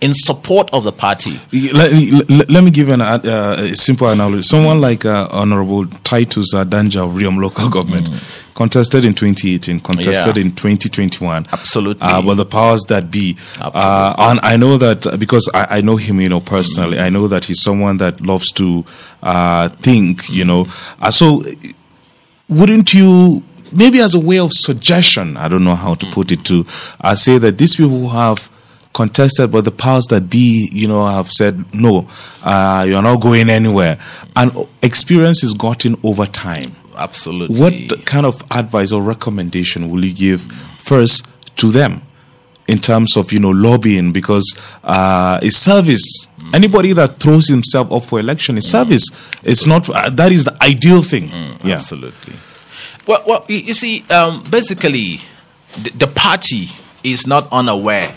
in 0.00 0.14
support 0.14 0.72
of 0.72 0.84
the 0.84 0.92
party. 0.92 1.40
Let, 1.72 1.92
let, 2.28 2.48
let 2.50 2.62
me 2.64 2.70
give 2.70 2.88
you 2.88 2.94
an, 2.94 3.00
uh, 3.00 3.56
a 3.58 3.76
simple 3.76 4.08
analogy. 4.08 4.42
Someone 4.42 4.80
like 4.80 5.04
uh, 5.04 5.28
Honorable 5.30 5.86
Titus 6.04 6.54
Adanja 6.54 7.04
of 7.08 7.14
Riyom 7.16 7.40
local 7.40 7.68
government 7.68 8.08
contested 8.54 9.04
in 9.04 9.14
2018, 9.14 9.80
contested 9.80 10.36
Yeah. 10.36 10.42
in 10.42 10.52
2021. 10.54 11.46
Absolutely. 11.52 12.00
Uh, 12.02 12.22
but 12.22 12.34
the 12.34 12.44
powers 12.46 12.82
that 12.84 13.10
be. 13.10 13.36
Uh, 13.60 13.66
Absolutely. 13.74 14.24
and 14.24 14.40
I 14.42 14.56
know 14.56 14.76
that 14.78 15.06
uh, 15.06 15.16
because 15.16 15.48
I, 15.54 15.78
I 15.78 15.80
know 15.80 15.96
him, 15.96 16.20
you 16.20 16.28
know, 16.28 16.40
personally, 16.40 16.98
I 16.98 17.08
know 17.08 17.26
that 17.28 17.44
he's 17.46 17.60
someone 17.60 17.96
that 17.98 18.20
loves 18.20 18.52
to 18.52 18.84
uh, 19.22 19.68
think, 19.82 20.28
you 20.28 20.44
know. 20.44 20.66
Uh, 21.00 21.10
so 21.10 21.42
wouldn't 22.48 22.94
you 22.94 23.42
maybe 23.72 24.00
as 24.00 24.14
a 24.14 24.18
way 24.18 24.38
of 24.38 24.50
suggestion 24.52 25.36
i 25.36 25.46
don't 25.48 25.62
know 25.62 25.74
how 25.74 25.94
to 25.94 26.06
put 26.06 26.32
it 26.32 26.42
to 26.46 26.64
uh, 27.02 27.14
say 27.14 27.36
that 27.36 27.58
these 27.58 27.76
people 27.76 27.90
who 27.98 28.08
have 28.08 28.48
contested 28.94 29.52
but 29.52 29.64
the 29.64 29.70
powers 29.70 30.06
that 30.06 30.28
be 30.28 30.68
you 30.72 30.88
know 30.88 31.06
have 31.06 31.28
said 31.30 31.62
no 31.74 32.08
uh, 32.42 32.84
you're 32.88 33.02
not 33.02 33.20
going 33.20 33.50
anywhere. 33.50 33.98
And 34.36 34.66
experience 34.82 35.42
is 35.42 35.52
gotten 35.52 35.96
over 36.02 36.26
time. 36.26 36.74
Absolutely. 36.96 37.60
what 37.60 38.06
kind 38.06 38.26
of 38.26 38.42
advice 38.50 38.90
or 38.90 39.00
recommendation 39.02 39.88
will 39.88 40.04
you 40.04 40.12
give 40.12 40.42
first 40.78 41.28
to 41.56 41.70
them 41.70 42.02
in 42.66 42.78
terms 42.80 43.16
of 43.16 43.32
you 43.32 43.38
know 43.38 43.50
lobbying? 43.50 44.12
Because 44.12 44.58
uh, 44.82 45.38
it's 45.42 45.58
service. 45.58 46.26
Anybody 46.54 46.94
that 46.94 47.20
throws 47.20 47.46
himself 47.46 47.92
up 47.92 48.04
for 48.04 48.18
election 48.18 48.56
is 48.56 48.68
service. 48.68 49.04
It's 49.42 49.66
not 49.66 49.88
uh, 49.88 50.10
that 50.10 50.32
is 50.32 50.44
the 50.44 50.56
ideal 50.62 51.02
thing. 51.02 51.28
Yeah. 51.62 51.74
Absolutely. 51.74 52.34
Well, 53.06 53.22
well, 53.26 53.44
you 53.48 53.58
you 53.58 53.72
see, 53.74 54.04
um, 54.10 54.42
basically, 54.50 55.20
the, 55.82 55.90
the 55.90 56.06
party 56.06 56.68
is 57.04 57.26
not 57.26 57.48
unaware 57.52 58.12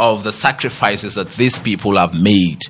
of 0.00 0.24
the 0.24 0.32
sacrifices 0.32 1.14
that 1.14 1.30
these 1.32 1.58
people 1.58 1.96
have 1.96 2.14
made 2.14 2.66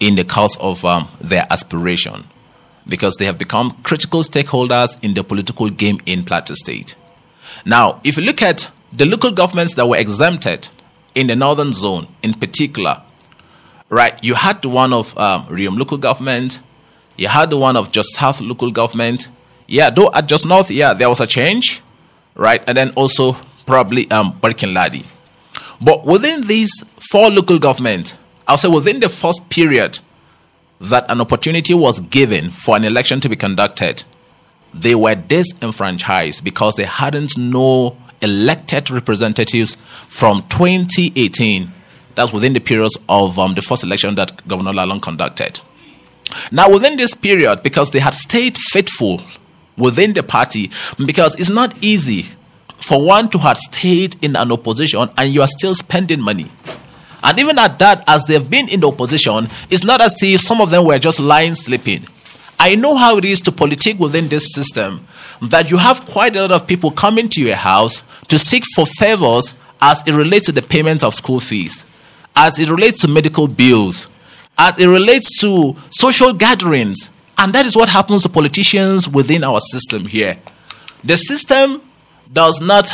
in 0.00 0.16
the 0.16 0.24
cause 0.24 0.56
of 0.60 0.84
um, 0.84 1.08
their 1.20 1.46
aspiration, 1.50 2.24
because 2.86 3.16
they 3.16 3.24
have 3.24 3.38
become 3.38 3.70
critical 3.82 4.20
stakeholders 4.20 5.02
in 5.02 5.14
the 5.14 5.22
political 5.22 5.70
game 5.70 5.98
in 6.04 6.24
Plateau 6.24 6.54
State. 6.54 6.94
Now, 7.64 8.00
if 8.04 8.16
you 8.16 8.24
look 8.24 8.42
at 8.42 8.70
the 8.92 9.06
local 9.06 9.32
governments 9.32 9.74
that 9.74 9.86
were 9.86 9.96
exempted 9.96 10.68
in 11.14 11.26
the 11.28 11.36
northern 11.36 11.72
zone, 11.72 12.06
in 12.22 12.34
particular, 12.34 13.02
right, 13.88 14.22
you 14.22 14.34
had 14.34 14.62
the 14.62 14.68
one 14.68 14.92
of 14.92 15.16
um, 15.16 15.46
Riyom 15.46 15.78
local 15.78 15.98
government, 15.98 16.60
you 17.16 17.28
had 17.28 17.50
the 17.50 17.58
one 17.58 17.76
of 17.76 17.90
Jos 17.92 18.14
South 18.14 18.40
local 18.40 18.70
government. 18.70 19.28
Yeah, 19.66 19.90
though 19.90 20.10
at 20.14 20.28
Jos 20.28 20.44
North, 20.44 20.70
yeah, 20.70 20.94
there 20.94 21.08
was 21.08 21.20
a 21.20 21.26
change, 21.26 21.82
right? 22.34 22.62
And 22.66 22.76
then 22.78 22.90
also 22.94 23.36
probably 23.66 24.10
um 24.10 24.32
Barkin 24.40 24.72
Ladi. 24.72 25.04
But 25.80 26.04
within 26.04 26.46
these 26.46 26.72
four 27.10 27.30
local 27.30 27.58
governments, 27.58 28.16
I'll 28.46 28.58
say 28.58 28.68
within 28.68 29.00
the 29.00 29.08
first 29.08 29.48
period 29.50 30.00
that 30.80 31.10
an 31.10 31.20
opportunity 31.20 31.74
was 31.74 32.00
given 32.00 32.50
for 32.50 32.76
an 32.76 32.84
election 32.84 33.20
to 33.20 33.28
be 33.28 33.36
conducted, 33.36 34.04
they 34.74 34.94
were 34.94 35.14
disenfranchised 35.14 36.44
because 36.44 36.76
they 36.76 36.84
hadn't 36.84 37.36
no 37.38 37.96
elected 38.22 38.90
representatives 38.90 39.76
from 40.08 40.42
2018. 40.48 41.72
That's 42.14 42.32
within 42.32 42.52
the 42.52 42.60
periods 42.60 42.98
of 43.08 43.38
um, 43.38 43.54
the 43.54 43.62
first 43.62 43.84
election 43.84 44.14
that 44.16 44.46
Governor 44.48 44.72
Lalong 44.72 45.00
conducted. 45.00 45.60
Now, 46.50 46.70
within 46.70 46.96
this 46.96 47.14
period, 47.14 47.62
because 47.62 47.90
they 47.90 48.00
had 48.00 48.14
stayed 48.14 48.58
faithful 48.58 49.22
within 49.76 50.12
the 50.12 50.22
party, 50.22 50.70
because 50.98 51.38
it's 51.38 51.48
not 51.48 51.74
easy 51.82 52.26
for 52.78 53.04
one 53.04 53.28
to 53.30 53.38
have 53.38 53.58
stayed 53.58 54.16
in 54.22 54.36
an 54.36 54.50
opposition 54.52 55.08
and 55.16 55.32
you 55.32 55.42
are 55.42 55.48
still 55.48 55.74
spending 55.74 56.20
money. 56.20 56.50
And 57.22 57.38
even 57.38 57.58
at 57.58 57.78
that, 57.80 58.04
as 58.06 58.24
they've 58.24 58.48
been 58.48 58.68
in 58.68 58.80
the 58.80 58.88
opposition, 58.88 59.48
it's 59.70 59.84
not 59.84 60.00
as 60.00 60.16
if 60.22 60.40
some 60.40 60.60
of 60.60 60.70
them 60.70 60.86
were 60.86 60.98
just 60.98 61.20
lying 61.20 61.54
sleeping. 61.54 62.04
I 62.58 62.74
know 62.74 62.96
how 62.96 63.18
it 63.18 63.24
is 63.24 63.40
to 63.42 63.52
politic 63.52 63.98
within 63.98 64.28
this 64.28 64.52
system 64.52 65.06
that 65.42 65.70
you 65.70 65.76
have 65.76 66.04
quite 66.06 66.34
a 66.36 66.40
lot 66.40 66.52
of 66.52 66.66
people 66.66 66.90
coming 66.90 67.28
to 67.28 67.42
your 67.42 67.56
house 67.56 68.02
to 68.28 68.38
seek 68.38 68.64
for 68.74 68.84
favors 68.86 69.56
as 69.80 70.06
it 70.06 70.14
relates 70.14 70.46
to 70.46 70.52
the 70.52 70.62
payment 70.62 71.04
of 71.04 71.14
school 71.14 71.38
fees, 71.40 71.86
as 72.34 72.58
it 72.58 72.68
relates 72.68 73.02
to 73.02 73.08
medical 73.08 73.46
bills, 73.46 74.08
as 74.56 74.78
it 74.78 74.88
relates 74.88 75.40
to 75.40 75.76
social 75.90 76.32
gatherings. 76.32 77.10
And 77.38 77.52
that 77.52 77.66
is 77.66 77.76
what 77.76 77.88
happens 77.88 78.24
to 78.24 78.28
politicians 78.28 79.08
within 79.08 79.44
our 79.44 79.60
system 79.60 80.06
here. 80.06 80.34
The 81.04 81.16
system 81.16 81.80
does 82.32 82.60
not 82.60 82.92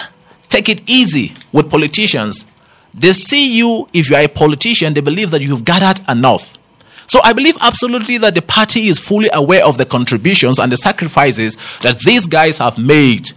take 0.48 0.68
it 0.68 0.88
easy 0.88 1.32
with 1.52 1.70
politicians. 1.70 2.46
They 2.92 3.12
see 3.12 3.56
you, 3.56 3.88
if 3.92 4.08
you 4.08 4.16
are 4.16 4.22
a 4.22 4.28
politician, 4.28 4.94
they 4.94 5.00
believe 5.00 5.30
that 5.32 5.42
you've 5.42 5.64
gathered 5.64 6.00
enough. 6.08 6.56
So 7.06 7.20
I 7.22 7.32
believe 7.32 7.56
absolutely 7.60 8.18
that 8.18 8.34
the 8.34 8.42
party 8.42 8.88
is 8.88 8.98
fully 8.98 9.28
aware 9.32 9.64
of 9.64 9.78
the 9.78 9.84
contributions 9.84 10.58
and 10.58 10.70
the 10.70 10.76
sacrifices 10.76 11.56
that 11.82 11.98
these 12.00 12.26
guys 12.26 12.58
have 12.58 12.78
made. 12.78 13.30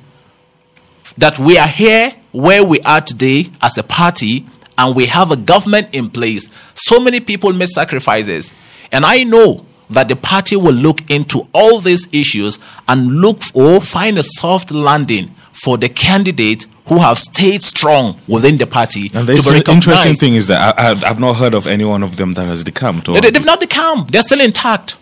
That 1.17 1.39
we 1.39 1.57
are 1.57 1.67
here 1.67 2.13
where 2.31 2.63
we 2.63 2.79
are 2.81 3.01
today 3.01 3.47
as 3.61 3.77
a 3.77 3.83
party 3.83 4.45
and 4.77 4.95
we 4.95 5.07
have 5.07 5.31
a 5.31 5.35
government 5.35 5.89
in 5.93 6.09
place. 6.09 6.49
So 6.75 6.99
many 6.99 7.19
people 7.19 7.51
made 7.51 7.69
sacrifices. 7.69 8.53
And 8.91 9.03
I 9.03 9.23
know 9.23 9.65
that 9.89 10.07
the 10.07 10.15
party 10.15 10.55
will 10.55 10.73
look 10.73 11.09
into 11.09 11.43
all 11.53 11.79
these 11.79 12.07
issues 12.13 12.59
and 12.87 13.21
look 13.21 13.41
for 13.41 13.81
find 13.81 14.17
a 14.17 14.23
soft 14.23 14.71
landing 14.71 15.33
for 15.63 15.77
the 15.77 15.89
candidate 15.89 16.65
who 16.87 16.99
have 16.99 17.17
stayed 17.17 17.61
strong 17.61 18.19
within 18.27 18.57
the 18.57 18.67
party. 18.67 19.11
And 19.13 19.27
the 19.27 19.33
interesting 19.67 20.15
thing 20.15 20.35
is 20.35 20.47
that 20.47 20.75
I, 20.77 20.91
I've 20.91 21.19
not 21.19 21.35
heard 21.35 21.53
of 21.53 21.67
any 21.67 21.83
one 21.83 22.03
of 22.03 22.15
them 22.15 22.33
that 22.35 22.45
has 22.45 22.63
decamped. 22.63 23.09
Or 23.09 23.19
They, 23.19 23.29
they've 23.31 23.45
not 23.45 23.59
decamped. 23.59 24.11
They're 24.11 24.21
still 24.21 24.41
intact. 24.41 24.95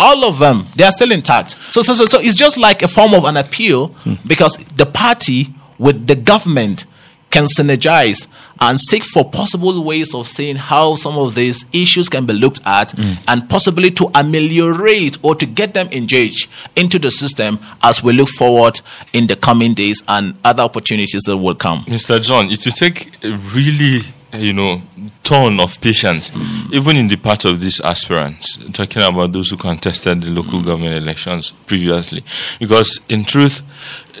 All 0.00 0.24
of 0.24 0.38
them, 0.38 0.66
they 0.76 0.84
are 0.84 0.92
still 0.92 1.12
intact. 1.12 1.50
So, 1.72 1.82
so, 1.82 1.94
so, 1.94 2.06
so 2.06 2.20
it's 2.20 2.36
just 2.36 2.56
like 2.56 2.82
a 2.82 2.88
form 2.88 3.14
of 3.14 3.24
an 3.24 3.36
appeal 3.36 3.88
hmm. 3.88 4.14
because 4.26 4.56
the 4.76 4.86
party 4.86 5.48
with 5.78 6.06
the 6.06 6.16
government 6.16 6.84
can 7.30 7.44
synergize 7.44 8.26
and 8.60 8.80
seek 8.80 9.04
for 9.04 9.28
possible 9.28 9.84
ways 9.84 10.14
of 10.14 10.26
seeing 10.26 10.56
how 10.56 10.94
some 10.94 11.16
of 11.16 11.34
these 11.34 11.64
issues 11.72 12.08
can 12.08 12.26
be 12.26 12.32
looked 12.32 12.60
at 12.66 12.88
mm. 12.90 13.16
and 13.28 13.48
possibly 13.48 13.90
to 13.90 14.10
ameliorate 14.14 15.16
or 15.22 15.34
to 15.34 15.46
get 15.46 15.74
them 15.74 15.86
engaged 15.92 16.50
into 16.76 16.98
the 16.98 17.10
system 17.10 17.58
as 17.82 18.02
we 18.02 18.12
look 18.12 18.28
forward 18.28 18.80
in 19.12 19.26
the 19.26 19.36
coming 19.36 19.74
days 19.74 20.02
and 20.08 20.34
other 20.44 20.62
opportunities 20.62 21.22
that 21.22 21.36
will 21.36 21.54
come. 21.54 21.80
Mr. 21.84 22.20
John, 22.20 22.50
it 22.50 22.64
will 22.64 22.72
take 22.72 23.24
a 23.24 23.30
really, 23.54 24.00
you 24.34 24.52
know, 24.52 24.82
ton 25.22 25.60
of 25.60 25.80
patience, 25.80 26.30
mm. 26.30 26.72
even 26.72 26.96
in 26.96 27.06
the 27.08 27.16
part 27.16 27.44
of 27.44 27.60
these 27.60 27.80
aspirants, 27.80 28.56
talking 28.72 29.02
about 29.02 29.32
those 29.32 29.50
who 29.50 29.56
contested 29.56 30.22
the 30.22 30.30
local 30.30 30.62
government 30.62 30.94
elections 30.96 31.52
previously. 31.66 32.24
Because 32.58 33.00
in 33.08 33.24
truth, 33.24 33.62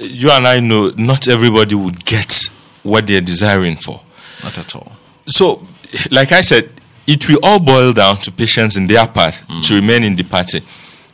you 0.00 0.30
and 0.30 0.46
I 0.46 0.60
know 0.60 0.90
not 0.90 1.26
everybody 1.26 1.74
would 1.74 2.04
get 2.04 2.50
what 2.88 3.06
they're 3.06 3.20
desiring 3.20 3.76
for. 3.76 4.00
Not 4.42 4.58
at 4.58 4.74
all. 4.76 4.92
So, 5.26 5.62
like 6.10 6.32
I 6.32 6.40
said, 6.40 6.70
it 7.06 7.28
will 7.28 7.38
all 7.42 7.58
boil 7.58 7.92
down 7.92 8.18
to 8.18 8.32
patience 8.32 8.76
in 8.76 8.86
their 8.86 9.06
part 9.06 9.42
to 9.62 9.74
remain 9.74 10.04
in 10.04 10.16
the 10.16 10.24
party. 10.24 10.62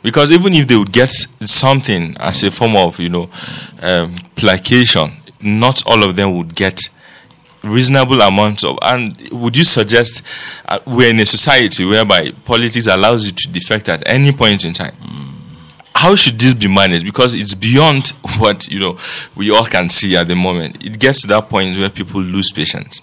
Because 0.01 0.31
even 0.31 0.53
if 0.53 0.67
they 0.67 0.75
would 0.75 0.91
get 0.91 1.09
something 1.11 2.15
as 2.19 2.43
a 2.43 2.51
form 2.51 2.75
of, 2.75 2.99
you 2.99 3.09
know, 3.09 3.29
um, 3.81 4.15
placation, 4.35 5.11
not 5.41 5.85
all 5.87 6.03
of 6.03 6.15
them 6.15 6.37
would 6.37 6.53
get 6.55 6.79
reasonable 7.63 8.21
amount 8.21 8.63
of. 8.63 8.77
And 8.81 9.19
would 9.31 9.57
you 9.57 9.63
suggest 9.63 10.21
uh, 10.67 10.79
we're 10.85 11.09
in 11.09 11.19
a 11.19 11.25
society 11.25 11.85
whereby 11.85 12.31
politics 12.43 12.87
allows 12.87 13.25
you 13.25 13.31
to 13.31 13.47
defect 13.49 13.89
at 13.89 14.03
any 14.05 14.31
point 14.31 14.65
in 14.65 14.73
time? 14.73 14.95
How 15.95 16.13
should 16.15 16.37
this 16.37 16.53
be 16.53 16.67
managed? 16.67 17.05
Because 17.05 17.33
it's 17.33 17.55
beyond 17.55 18.09
what 18.37 18.67
you 18.67 18.79
know 18.79 18.97
we 19.35 19.49
all 19.49 19.65
can 19.65 19.89
see 19.89 20.17
at 20.17 20.27
the 20.27 20.35
moment. 20.35 20.83
It 20.83 20.99
gets 20.99 21.21
to 21.21 21.27
that 21.27 21.47
point 21.47 21.77
where 21.77 21.89
people 21.89 22.21
lose 22.21 22.51
patience. 22.51 23.01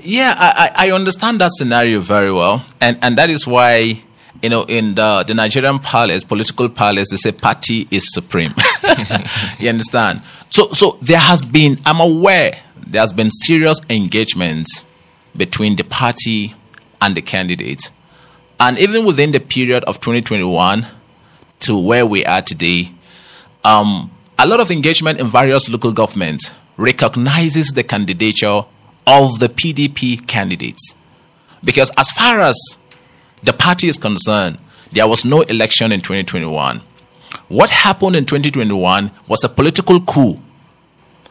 Yeah, 0.00 0.34
I, 0.38 0.88
I 0.88 0.90
understand 0.92 1.40
that 1.40 1.52
scenario 1.54 2.00
very 2.00 2.30
well, 2.30 2.64
and 2.82 2.98
and 3.00 3.16
that 3.16 3.30
is 3.30 3.46
why 3.46 4.02
you 4.42 4.50
know 4.50 4.64
in 4.64 4.94
the 4.94 5.24
the 5.26 5.32
Nigerian 5.32 5.78
palace, 5.78 6.22
political 6.22 6.68
palace, 6.68 7.08
they 7.10 7.16
say 7.16 7.32
party 7.32 7.88
is 7.90 8.12
supreme. 8.12 8.52
you 9.58 9.70
understand? 9.70 10.20
So 10.50 10.68
so 10.72 10.98
there 11.00 11.18
has 11.18 11.46
been. 11.46 11.78
I'm 11.86 12.00
aware 12.00 12.52
there 12.86 13.00
has 13.00 13.14
been 13.14 13.30
serious 13.30 13.80
engagement 13.88 14.68
between 15.34 15.76
the 15.76 15.84
party 15.84 16.54
and 17.00 17.14
the 17.16 17.22
candidate, 17.22 17.90
and 18.60 18.78
even 18.78 19.06
within 19.06 19.32
the 19.32 19.40
period 19.40 19.82
of 19.84 19.98
2021 20.00 20.86
to 21.68 21.76
where 21.76 22.06
we 22.06 22.24
are 22.24 22.40
today, 22.40 22.90
um, 23.62 24.10
a 24.38 24.46
lot 24.46 24.58
of 24.58 24.70
engagement 24.70 25.20
in 25.20 25.26
various 25.26 25.68
local 25.68 25.92
governments 25.92 26.50
recognizes 26.78 27.72
the 27.72 27.84
candidature 27.84 28.62
of 29.06 29.38
the 29.38 29.48
PDP 29.48 30.26
candidates. 30.26 30.94
Because 31.62 31.90
as 31.98 32.10
far 32.12 32.40
as 32.40 32.56
the 33.42 33.52
party 33.52 33.88
is 33.88 33.98
concerned, 33.98 34.58
there 34.92 35.06
was 35.06 35.26
no 35.26 35.42
election 35.42 35.92
in 35.92 36.00
2021. 36.00 36.80
What 37.48 37.68
happened 37.68 38.16
in 38.16 38.24
2021 38.24 39.10
was 39.28 39.44
a 39.44 39.48
political 39.50 40.00
coup. 40.00 40.40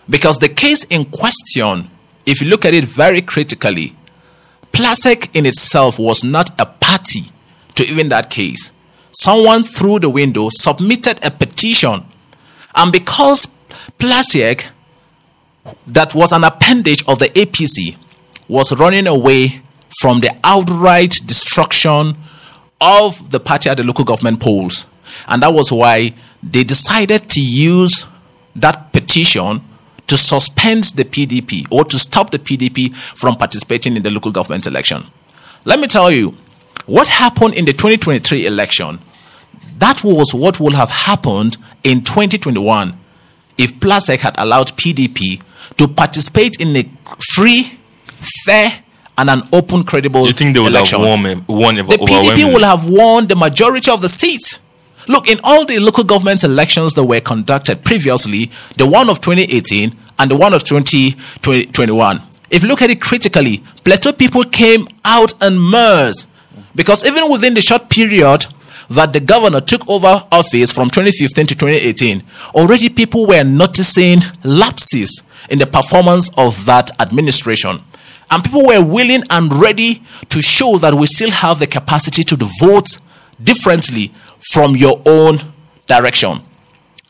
Because 0.08 0.38
the 0.38 0.50
case 0.50 0.84
in 0.84 1.06
question, 1.06 1.90
if 2.28 2.42
you 2.42 2.48
look 2.48 2.64
at 2.64 2.76
it 2.76 2.86
very 2.86 3.22
critically, 3.22 3.96
PLASIEC 4.72 5.36
in 5.36 5.48
itself 5.48 5.98
was 5.98 6.24
not 6.24 6.52
a 6.62 6.68
party 6.68 7.24
to 7.74 7.84
even 7.88 8.10
that 8.10 8.30
case. 8.30 8.72
Someone 9.22 9.64
through 9.64 10.00
the 10.00 10.10
window 10.10 10.50
submitted 10.52 11.24
a 11.26 11.32
petition. 11.32 12.06
And 12.76 12.92
because 12.92 13.48
PLASIEC 13.98 14.68
that 15.88 16.14
was 16.16 16.32
an 16.32 16.44
appendage 16.44 17.04
of 17.08 17.20
the 17.20 17.26
APC 17.30 17.98
was 18.48 18.72
running 18.78 19.08
away 19.08 19.62
from 20.00 20.20
the 20.20 20.32
outright 20.44 21.22
destruction 21.26 22.16
of 22.80 23.32
the 23.32 23.40
party 23.40 23.70
at 23.70 23.78
the 23.78 23.84
local 23.84 24.06
government 24.06 24.40
polls. 24.40 24.86
And 25.28 25.42
that 25.42 25.54
was 25.54 25.72
why 25.72 26.14
they 26.44 26.64
decided 26.64 27.30
to 27.30 27.42
use 27.42 28.06
that 28.56 28.94
petition 28.94 29.64
to 30.08 30.18
suspend 30.18 30.86
the 30.96 31.04
PDP 31.04 31.68
or 31.72 31.84
to 31.86 31.98
stop 31.98 32.30
the 32.30 32.40
PDP 32.40 32.96
from 32.96 33.36
participating 33.36 33.96
in 33.96 34.04
the 34.04 34.12
local 34.12 34.32
government 34.32 34.68
election. 34.68 35.04
Let 35.66 35.80
me 35.80 35.88
tell 35.88 36.12
you, 36.12 36.38
what 36.86 37.08
happened 37.08 37.56
in 37.56 37.66
the 37.66 37.74
2023 37.74 38.46
election, 38.46 39.00
that 39.78 40.04
was 40.04 40.34
what 40.34 40.60
would 40.60 40.74
have 40.74 40.90
happened 40.90 41.58
in 41.84 42.02
2021 42.02 42.98
if 43.58 43.74
PLASIEC 43.80 44.20
had 44.20 44.36
allowed 44.38 44.68
PDP 44.78 45.42
to 45.78 45.88
participate 45.88 46.60
in 46.60 46.76
a 46.76 46.84
free, 47.34 47.78
fair, 48.46 48.84
and 49.18 49.30
an 49.30 49.42
open, 49.52 49.84
credible 49.84 50.28
You 50.28 50.34
think 50.34 50.54
they 50.54 50.60
would 50.60 50.70
election. 50.72 51.00
have 51.02 51.08
won, 51.24 51.46
won 51.48 51.76
the? 51.76 51.82
PDP 51.84 52.54
will 52.54 52.64
have 52.64 52.88
won 52.90 53.28
the 53.28 53.36
majority 53.36 53.92
of 53.92 54.02
the 54.02 54.10
seats. 54.10 54.60
Look, 55.08 55.28
in 55.30 55.40
all 55.44 55.66
the 55.66 55.80
local 55.80 56.04
government 56.04 56.44
elections 56.44 56.94
that 56.96 57.04
were 57.04 57.22
conducted 57.22 57.84
previously, 57.84 58.52
the 58.78 58.86
one 58.86 59.10
of 59.10 59.22
2018 59.22 59.96
and 60.20 60.32
the 60.32 60.36
one 60.36 60.54
of 60.54 60.64
2021, 60.66 62.22
if 62.50 62.62
you 62.64 62.68
look 62.70 62.82
at 62.82 62.90
it 62.90 63.02
critically, 63.02 63.64
Plateau 63.84 64.12
people 64.14 64.44
came 64.44 64.88
out 65.06 65.34
en 65.42 65.58
masse 65.70 66.28
because 66.76 67.06
even 67.06 67.32
within 67.32 67.54
the 67.54 67.62
short 67.62 67.90
period 67.90 68.46
that 68.90 69.14
the 69.14 69.20
governor 69.20 69.62
took 69.62 69.88
over 69.90 70.26
office 70.32 70.72
from 70.72 70.90
2015 70.90 71.46
to 71.48 71.56
2018, 71.56 72.24
already 72.56 72.90
people 72.90 73.28
were 73.28 73.44
noticing 73.44 74.20
lapses 74.44 75.24
in 75.50 75.60
the 75.60 75.68
performance 75.68 76.30
of 76.38 76.66
that 76.66 76.92
administration. 77.00 77.80
And 78.30 78.44
people 78.44 78.66
were 78.66 78.84
willing 78.84 79.24
and 79.30 79.52
ready 79.54 80.04
to 80.30 80.42
show 80.42 80.78
that 80.80 80.94
we 80.94 81.06
still 81.08 81.32
have 81.32 81.60
the 81.60 81.68
capacity 81.68 82.24
to 82.24 82.38
vote 82.60 82.98
differently 83.42 84.14
from 84.54 84.76
your 84.76 85.02
own 85.06 85.40
direction. 85.86 86.42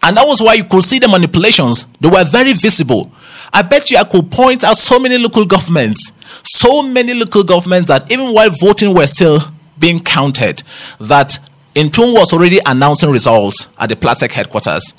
And 0.03 0.17
that 0.17 0.27
was 0.27 0.41
why 0.41 0.53
you 0.55 0.63
could 0.63 0.83
see 0.83 0.99
the 0.99 1.07
manipulations. 1.07 1.87
They 1.99 2.09
were 2.09 2.23
very 2.23 2.53
visible. 2.53 3.11
I 3.51 3.63
bet 3.63 3.89
you 3.89 3.97
I 3.97 4.03
could 4.03 4.29
point 4.29 4.63
out 4.63 4.77
so 4.77 4.99
many 4.99 5.17
local 5.17 5.45
governments, 5.45 6.11
so 6.43 6.83
many 6.83 7.13
local 7.13 7.43
governments 7.43 7.87
that 7.87 8.11
even 8.11 8.33
while 8.33 8.49
voting 8.59 8.93
were 8.93 9.07
still 9.07 9.39
being 9.79 9.99
counted, 9.99 10.61
that 10.99 11.39
Ntung 11.77 12.15
was 12.15 12.33
already 12.33 12.59
announcing 12.65 13.11
results 13.11 13.67
at 13.77 13.89
the 13.89 13.95
PLASIEC 13.95 14.31
headquarters, 14.31 14.93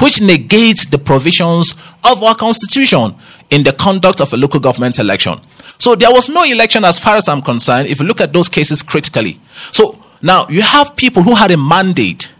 which 0.00 0.20
negates 0.20 0.86
the 0.86 0.98
provisions 0.98 1.74
of 2.04 2.22
our 2.22 2.36
constitution 2.36 3.16
in 3.50 3.64
the 3.64 3.72
conduct 3.72 4.20
of 4.20 4.32
a 4.32 4.36
local 4.36 4.60
government 4.60 5.00
election. 5.00 5.40
So 5.78 5.96
there 5.96 6.12
was 6.12 6.28
no 6.28 6.44
election 6.44 6.84
as 6.84 7.00
far 7.00 7.16
as 7.16 7.28
I'm 7.28 7.42
concerned 7.42 7.88
if 7.88 7.98
you 7.98 8.06
look 8.06 8.20
at 8.20 8.32
those 8.32 8.48
cases 8.48 8.80
critically. 8.80 9.40
So 9.72 9.98
now 10.22 10.46
you 10.48 10.62
have 10.62 10.94
people 10.94 11.24
who 11.24 11.34
had 11.34 11.50
a 11.50 11.56
mandate 11.56 12.32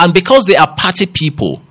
and 0.00 0.12
because 0.12 0.44
they 0.44 0.56
are 0.56 0.74
party 0.74 1.06
people 1.06 1.62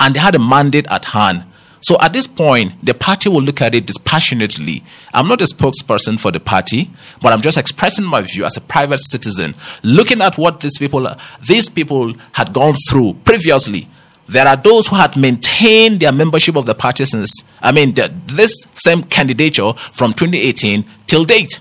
and 0.00 0.12
they 0.12 0.18
had 0.18 0.34
a 0.34 0.40
mandate 0.40 0.88
at 0.90 1.04
hand, 1.04 1.44
so 1.80 1.96
at 2.00 2.12
this 2.12 2.26
point, 2.26 2.72
the 2.84 2.94
party 2.94 3.28
will 3.28 3.42
look 3.42 3.60
at 3.60 3.74
it 3.74 3.86
dispassionately. 3.86 4.84
I'm 5.14 5.28
not 5.28 5.40
a 5.40 5.44
spokesperson 5.44 6.18
for 6.18 6.30
the 6.30 6.40
party, 6.40 6.90
but 7.22 7.32
I'm 7.32 7.40
just 7.40 7.58
expressing 7.58 8.04
my 8.04 8.20
view 8.20 8.44
as 8.44 8.56
a 8.56 8.60
private 8.60 9.00
citizen, 9.00 9.54
looking 9.82 10.20
at 10.20 10.36
what 10.36 10.60
these 10.60 10.78
people 10.78 11.08
these 11.46 11.68
people 11.68 12.14
had 12.32 12.52
gone 12.52 12.74
through 12.88 13.14
previously. 13.24 13.88
There 14.28 14.46
are 14.46 14.56
those 14.56 14.86
who 14.86 14.96
had 14.96 15.16
maintained 15.16 15.98
their 16.00 16.12
membership 16.12 16.54
of 16.54 16.64
the 16.64 16.74
party 16.74 17.04
since, 17.04 17.42
I 17.60 17.72
mean, 17.72 17.94
the, 17.94 18.12
this 18.26 18.54
same 18.74 19.02
candidature 19.02 19.72
from 19.72 20.12
2018 20.12 20.84
till 21.08 21.24
date. 21.24 21.58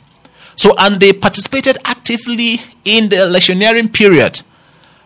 So, 0.55 0.75
and 0.77 0.99
they 0.99 1.13
participated 1.13 1.79
actively 1.85 2.59
in 2.85 3.09
the 3.09 3.23
electioneering 3.23 3.89
period 3.89 4.41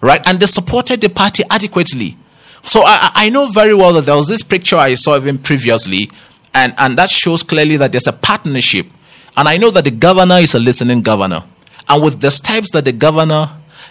right? 0.03 0.21
And 0.27 0.39
they 0.39 0.45
supported 0.45 1.01
the 1.01 1.09
party 1.09 1.43
adequately. 1.49 2.17
So 2.65 2.81
I, 2.83 3.11
I 3.13 3.29
know 3.29 3.47
very 3.47 3.75
well 3.75 3.93
that 3.93 4.05
there 4.05 4.15
was 4.15 4.27
this 4.27 4.41
picture 4.41 4.77
I 4.77 4.95
saw 4.95 5.17
even 5.17 5.37
previously, 5.37 6.09
and, 6.53 6.73
and 6.77 6.97
that 6.97 7.09
shows 7.09 7.43
clearly 7.43 7.77
that 7.77 7.91
there's 7.91 8.07
a 8.07 8.13
partnership. 8.13 8.87
And 9.35 9.47
I 9.49 9.57
know 9.57 9.71
that 9.71 9.83
the 9.83 9.91
governor 9.91 10.35
is 10.35 10.55
a 10.55 10.59
listening 10.59 11.01
governor. 11.01 11.43
And 11.89 12.01
with 12.01 12.21
the 12.21 12.31
steps 12.31 12.71
that 12.71 12.85
the 12.85 12.93
governor, 12.93 13.49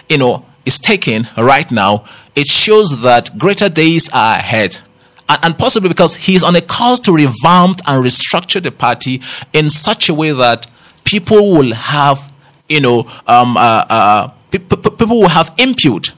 you 0.09 0.17
know, 0.17 0.47
is 0.65 0.79
taking 0.79 1.27
right 1.37 1.71
now, 1.71 2.05
it 2.35 2.47
shows 2.47 3.03
that 3.03 3.37
greater 3.39 3.69
days 3.69 4.09
are 4.15 4.37
ahead. 4.37 4.79
And, 5.29 5.39
and 5.43 5.59
possibly 5.59 5.89
because 5.89 6.17
he's 6.17 6.43
on 6.43 6.57
a 6.57 6.63
course 6.63 7.01
to 7.01 7.13
revamp 7.13 7.81
and 7.87 8.05
restructure 8.05 8.63
the 8.63 8.73
party 8.73 9.21
in 9.53 9.69
such 9.69 10.09
a 10.09 10.15
way 10.15 10.33
that 10.33 10.67
people 11.05 11.53
will 11.53 11.75
have, 11.75 12.33
you 12.69 12.81
know, 12.81 13.01
um, 13.27 13.57
uh, 13.57 13.85
uh, 13.91 14.29
pe- 14.51 14.59
pe- 14.59 14.77
people 14.77 15.21
will 15.21 15.29
have 15.29 15.53
input 15.59 16.15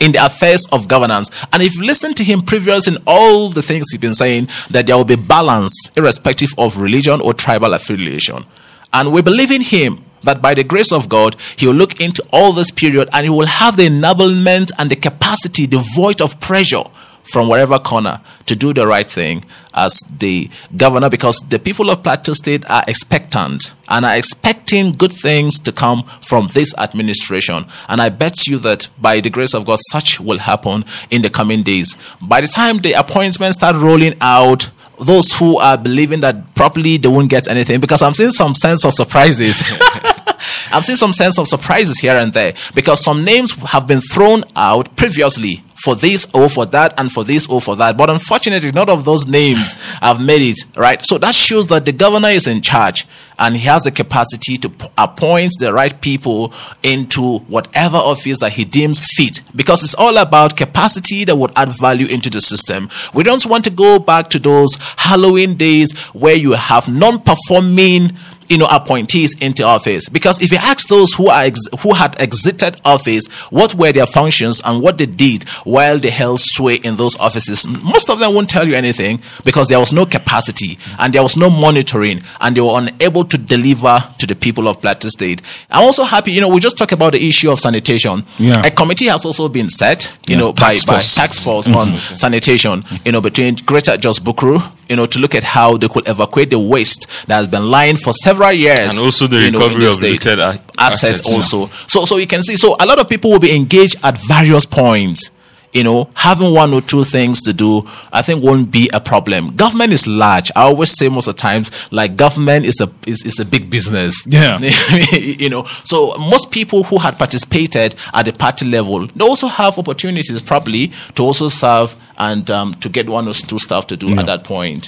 in 0.00 0.12
the 0.12 0.24
affairs 0.24 0.66
of 0.72 0.88
governance. 0.88 1.30
And 1.52 1.62
if 1.62 1.76
you 1.76 1.84
listen 1.84 2.14
to 2.14 2.24
him 2.24 2.42
previous 2.42 2.88
in 2.88 2.96
all 3.06 3.50
the 3.50 3.62
things 3.62 3.86
he's 3.90 4.00
been 4.00 4.14
saying, 4.14 4.48
that 4.70 4.86
there 4.86 4.96
will 4.96 5.04
be 5.04 5.16
balance 5.16 5.74
irrespective 5.96 6.50
of 6.58 6.80
religion 6.80 7.20
or 7.20 7.34
tribal 7.34 7.74
affiliation. 7.74 8.44
And 8.92 9.12
we 9.12 9.22
believe 9.22 9.50
in 9.50 9.62
him 9.62 10.04
that 10.22 10.42
by 10.42 10.54
the 10.54 10.64
grace 10.64 10.92
of 10.92 11.08
God, 11.08 11.36
he 11.56 11.66
will 11.66 11.74
look 11.74 12.00
into 12.00 12.24
all 12.32 12.52
this 12.52 12.70
period 12.70 13.08
and 13.12 13.24
he 13.24 13.30
will 13.30 13.46
have 13.46 13.76
the 13.76 13.88
enablement 13.88 14.72
and 14.78 14.90
the 14.90 14.96
capacity, 14.96 15.66
devoid 15.66 16.20
of 16.20 16.40
pressure 16.40 16.84
from 17.32 17.48
wherever 17.48 17.78
corner 17.78 18.20
to 18.46 18.54
do 18.54 18.72
the 18.72 18.86
right 18.86 19.06
thing 19.06 19.44
as 19.74 19.92
the 20.18 20.48
governor 20.76 21.10
because 21.10 21.38
the 21.48 21.58
people 21.58 21.90
of 21.90 22.02
Plateau 22.02 22.32
State 22.32 22.68
are 22.70 22.82
expectant 22.88 23.74
and 23.88 24.04
are 24.04 24.16
expecting 24.16 24.92
good 24.92 25.12
things 25.12 25.58
to 25.60 25.72
come 25.72 26.02
from 26.22 26.48
this 26.54 26.76
administration. 26.78 27.66
And 27.88 28.00
I 28.00 28.08
bet 28.08 28.46
you 28.46 28.58
that 28.60 28.88
by 29.00 29.20
the 29.20 29.30
grace 29.30 29.54
of 29.54 29.66
God, 29.66 29.78
such 29.90 30.20
will 30.20 30.38
happen 30.38 30.84
in 31.10 31.22
the 31.22 31.30
coming 31.30 31.62
days. 31.62 31.96
By 32.22 32.40
the 32.40 32.48
time 32.48 32.78
the 32.78 32.92
appointments 32.92 33.58
start 33.58 33.76
rolling 33.76 34.14
out, 34.20 34.70
those 34.98 35.32
who 35.32 35.58
are 35.58 35.76
believing 35.76 36.20
that 36.20 36.54
properly 36.54 36.96
they 36.96 37.08
won't 37.08 37.28
get 37.28 37.48
anything 37.48 37.80
because 37.80 38.02
I'm 38.02 38.14
seeing 38.14 38.30
some 38.30 38.54
sense 38.54 38.84
of 38.84 38.94
surprises. 38.94 39.62
I'm 40.70 40.82
seeing 40.82 40.96
some 40.96 41.12
sense 41.12 41.38
of 41.38 41.48
surprises 41.48 41.98
here 41.98 42.14
and 42.14 42.32
there 42.32 42.54
because 42.74 43.02
some 43.02 43.24
names 43.24 43.52
have 43.70 43.86
been 43.86 44.00
thrown 44.00 44.42
out 44.54 44.96
previously 44.96 45.62
for 45.86 45.94
this 45.94 46.26
or 46.34 46.48
for 46.48 46.66
that 46.66 46.92
and 46.98 47.12
for 47.12 47.22
this 47.22 47.48
or 47.48 47.60
for 47.60 47.76
that. 47.76 47.96
But 47.96 48.10
unfortunately, 48.10 48.72
none 48.72 48.90
of 48.90 49.04
those 49.04 49.24
names 49.28 49.74
have 50.02 50.20
made 50.20 50.42
it, 50.42 50.58
right? 50.76 51.00
So 51.06 51.16
that 51.18 51.32
shows 51.32 51.68
that 51.68 51.84
the 51.84 51.92
governor 51.92 52.30
is 52.30 52.48
in 52.48 52.60
charge 52.60 53.06
and 53.38 53.54
he 53.54 53.60
has 53.68 53.84
the 53.84 53.92
capacity 53.92 54.56
to 54.56 54.72
appoint 54.98 55.52
the 55.60 55.72
right 55.72 56.00
people 56.00 56.52
into 56.82 57.38
whatever 57.46 57.98
office 57.98 58.40
that 58.40 58.54
he 58.54 58.64
deems 58.64 59.06
fit 59.14 59.42
because 59.54 59.84
it's 59.84 59.94
all 59.94 60.18
about 60.18 60.56
capacity 60.56 61.22
that 61.22 61.36
would 61.36 61.52
add 61.54 61.68
value 61.68 62.08
into 62.08 62.30
the 62.30 62.40
system. 62.40 62.88
We 63.14 63.22
don't 63.22 63.46
want 63.46 63.62
to 63.64 63.70
go 63.70 64.00
back 64.00 64.28
to 64.30 64.40
those 64.40 64.76
Halloween 64.96 65.54
days 65.54 65.96
where 66.14 66.34
you 66.34 66.54
have 66.54 66.88
non 66.88 67.22
performing 67.22 68.10
you 68.48 68.58
know 68.58 68.66
appointees 68.70 69.38
into 69.40 69.62
office 69.64 70.08
because 70.08 70.40
if 70.40 70.50
you 70.52 70.58
ask 70.58 70.88
those 70.88 71.14
who 71.14 71.28
are 71.28 71.42
ex- 71.44 71.68
who 71.80 71.92
had 71.94 72.20
exited 72.20 72.80
office 72.84 73.26
what 73.50 73.74
were 73.74 73.92
their 73.92 74.06
functions 74.06 74.60
and 74.64 74.82
what 74.82 74.98
they 74.98 75.06
did 75.06 75.44
while 75.64 75.98
they 75.98 76.10
held 76.10 76.40
sway 76.40 76.76
in 76.76 76.96
those 76.96 77.18
offices 77.18 77.66
most 77.68 78.08
of 78.10 78.18
them 78.18 78.34
won't 78.34 78.48
tell 78.48 78.66
you 78.68 78.74
anything 78.74 79.20
because 79.44 79.68
there 79.68 79.78
was 79.80 79.92
no 79.92 80.06
capacity 80.06 80.78
and 80.98 81.12
there 81.12 81.22
was 81.22 81.36
no 81.36 81.48
monitoring 81.50 82.20
and 82.40 82.56
they 82.56 82.60
were 82.60 82.78
unable 82.78 83.24
to 83.24 83.36
deliver 83.38 83.98
to 84.18 84.26
the 84.26 84.34
people 84.34 84.68
of 84.68 84.80
Plateau 84.80 85.08
State 85.08 85.42
i'm 85.70 85.84
also 85.84 86.04
happy 86.04 86.30
you 86.32 86.40
know 86.40 86.48
we 86.48 86.60
just 86.60 86.76
talked 86.78 86.92
about 86.92 87.12
the 87.12 87.28
issue 87.28 87.50
of 87.50 87.58
sanitation 87.58 88.24
Yeah. 88.38 88.62
a 88.64 88.70
committee 88.70 89.06
has 89.06 89.24
also 89.24 89.48
been 89.48 89.68
set 89.70 90.16
you 90.28 90.34
Yeah, 90.34 90.40
know 90.40 90.52
by, 90.52 90.74
by 90.86 90.94
force. 90.94 91.14
tax 91.16 91.40
force 91.40 91.66
mm-hmm. 91.66 91.76
on 91.76 91.96
sanitation 92.16 92.84
you 93.04 93.12
know 93.12 93.20
between 93.20 93.56
greater 93.66 93.96
Jos 93.96 94.18
Bukuru 94.20 94.60
you 94.88 94.96
know 94.96 95.06
to 95.06 95.18
look 95.18 95.34
at 95.34 95.42
how 95.42 95.76
they 95.76 95.88
could 95.88 96.06
evacuate 96.08 96.50
the 96.50 96.58
waste 96.58 97.06
that 97.26 97.36
has 97.36 97.46
been 97.48 97.70
lying 97.70 97.96
for 97.96 98.12
several 98.12 98.35
years 98.58 98.90
And 98.96 98.98
also 99.04 99.26
the 99.26 99.40
you 99.40 99.50
know, 99.50 99.58
recovery 99.60 99.82
the 99.84 99.88
of 99.88 99.94
state. 99.94 100.12
looted 100.24 100.38
assets, 100.40 100.68
assets. 100.78 101.34
also 101.34 101.66
so 101.86 102.04
so 102.04 102.16
you 102.16 102.26
can 102.26 102.42
see 102.42 102.56
so 102.56 102.76
a 102.80 102.86
lot 102.86 102.98
of 102.98 103.08
people 103.08 103.30
will 103.30 103.38
be 103.40 103.54
engaged 103.54 103.96
at 104.02 104.18
various 104.18 104.66
points 104.66 105.30
you 105.72 105.82
know 105.82 106.08
having 106.14 106.54
one 106.54 106.72
or 106.72 106.80
two 106.80 107.02
things 107.04 107.42
to 107.42 107.52
do 107.52 107.82
i 108.12 108.22
think 108.22 108.42
won't 108.42 108.70
be 108.70 108.88
a 108.94 109.00
problem 109.00 109.48
government 109.56 109.92
is 109.92 110.06
large 110.06 110.50
i 110.56 110.62
always 110.62 110.90
say 110.90 111.08
most 111.08 111.26
of 111.26 111.34
the 111.34 111.40
times 111.40 111.70
like 111.90 112.16
government 112.16 112.64
is 112.64 112.80
a 112.80 112.88
is, 113.06 113.24
is 113.26 113.40
a 113.40 113.44
big 113.44 113.68
business 113.68 114.24
Yeah. 114.26 114.58
you 115.12 115.48
know 115.50 115.64
so 115.82 116.14
most 116.18 116.50
people 116.50 116.84
who 116.84 116.98
had 116.98 117.18
participated 117.18 117.96
at 118.14 118.24
the 118.24 118.32
party 118.32 118.64
level 118.66 119.06
they 119.08 119.24
also 119.24 119.48
have 119.48 119.76
opportunities 119.78 120.40
probably 120.40 120.92
to 121.16 121.22
also 121.24 121.48
serve 121.48 121.96
and 122.18 122.50
um, 122.50 122.74
to 122.74 122.88
get 122.88 123.08
one 123.08 123.28
or 123.28 123.34
two 123.34 123.58
stuff 123.58 123.86
to 123.86 123.96
do 123.96 124.08
Yeah. 124.08 124.20
at 124.20 124.26
that 124.26 124.44
point 124.44 124.86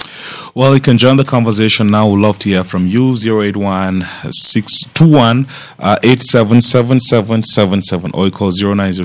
Well, 0.55 0.73
you 0.73 0.81
can 0.81 0.97
join 0.97 1.17
the 1.17 1.23
conversation 1.23 1.91
now. 1.91 2.07
We'd 2.09 2.21
love 2.21 2.39
to 2.39 2.49
hear 2.49 2.63
from 2.63 2.87
you. 2.87 3.15
081 3.15 4.03
621 4.31 5.47
uh, 5.79 5.97
877777 6.03 8.11
or 8.13 8.25
you 8.25 8.31
call 8.31 8.51
090 8.51 9.03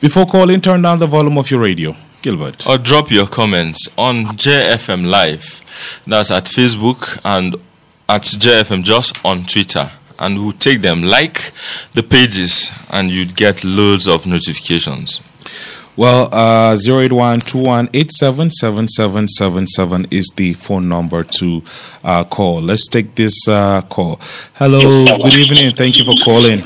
Before 0.00 0.26
calling, 0.26 0.60
turn 0.60 0.82
down 0.82 0.98
the 0.98 1.06
volume 1.06 1.38
of 1.38 1.50
your 1.50 1.60
radio. 1.60 1.96
Gilbert. 2.20 2.66
or 2.66 2.78
drop 2.78 3.12
your 3.12 3.28
comments 3.28 3.88
on 3.96 4.24
JFM 4.36 5.06
Live. 5.08 5.60
That's 6.06 6.32
at 6.32 6.44
Facebook 6.46 7.20
and 7.24 7.54
at 8.08 8.22
JFM 8.22 8.82
just 8.82 9.24
on 9.24 9.44
Twitter. 9.44 9.90
And 10.18 10.36
we'll 10.42 10.52
take 10.52 10.80
them. 10.80 11.04
Like 11.04 11.52
the 11.94 12.02
pages, 12.02 12.72
and 12.90 13.08
you'd 13.08 13.36
get 13.36 13.62
loads 13.62 14.08
of 14.08 14.26
notifications. 14.26 15.20
Well, 15.98 16.28
uh, 16.30 16.76
081 16.76 17.40
is 17.40 17.48
the 20.36 20.54
phone 20.56 20.88
number 20.88 21.24
to 21.24 21.62
uh, 22.04 22.22
call. 22.22 22.62
Let's 22.62 22.86
take 22.86 23.16
this 23.16 23.48
uh, 23.48 23.80
call. 23.82 24.20
Hello, 24.54 25.06
good 25.06 25.34
evening. 25.34 25.74
Thank 25.74 25.98
you 25.98 26.04
for 26.04 26.14
calling. 26.24 26.62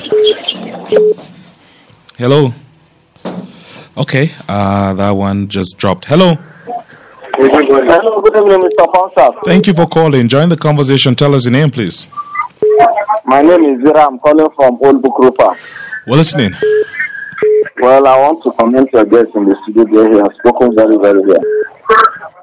Hello. 2.15 2.53
Okay, 3.97 4.29
uh, 4.47 4.93
that 4.93 5.09
one 5.09 5.47
just 5.47 5.79
dropped. 5.79 6.05
Hello. 6.05 6.35
Hello, 7.35 8.21
good 8.21 8.37
evening, 8.37 8.59
Mr. 8.59 8.85
Ponsah. 8.85 9.43
Thank 9.45 9.65
you 9.65 9.73
for 9.73 9.87
calling. 9.87 10.27
Join 10.27 10.49
the 10.49 10.57
conversation. 10.57 11.15
Tell 11.15 11.33
us 11.33 11.45
your 11.45 11.53
name, 11.53 11.71
please. 11.71 12.05
My 13.25 13.41
name 13.41 13.63
is 13.63 13.79
Zira. 13.79 14.05
I'm 14.09 14.19
calling 14.19 14.47
from 14.55 14.77
Old 14.79 15.01
Bukrupa. 15.01 15.57
We're 16.05 16.17
listening. 16.17 16.53
Well, 17.81 18.07
I 18.07 18.19
want 18.19 18.43
to 18.43 18.51
commend 18.51 18.89
your 18.93 19.05
guest 19.05 19.35
in 19.35 19.45
the 19.45 19.57
studio 19.63 19.85
there. 19.85 20.11
He 20.13 20.17
has 20.19 20.29
spoken 20.37 20.75
very, 20.75 20.97
very 20.97 21.21
well. 21.21 21.43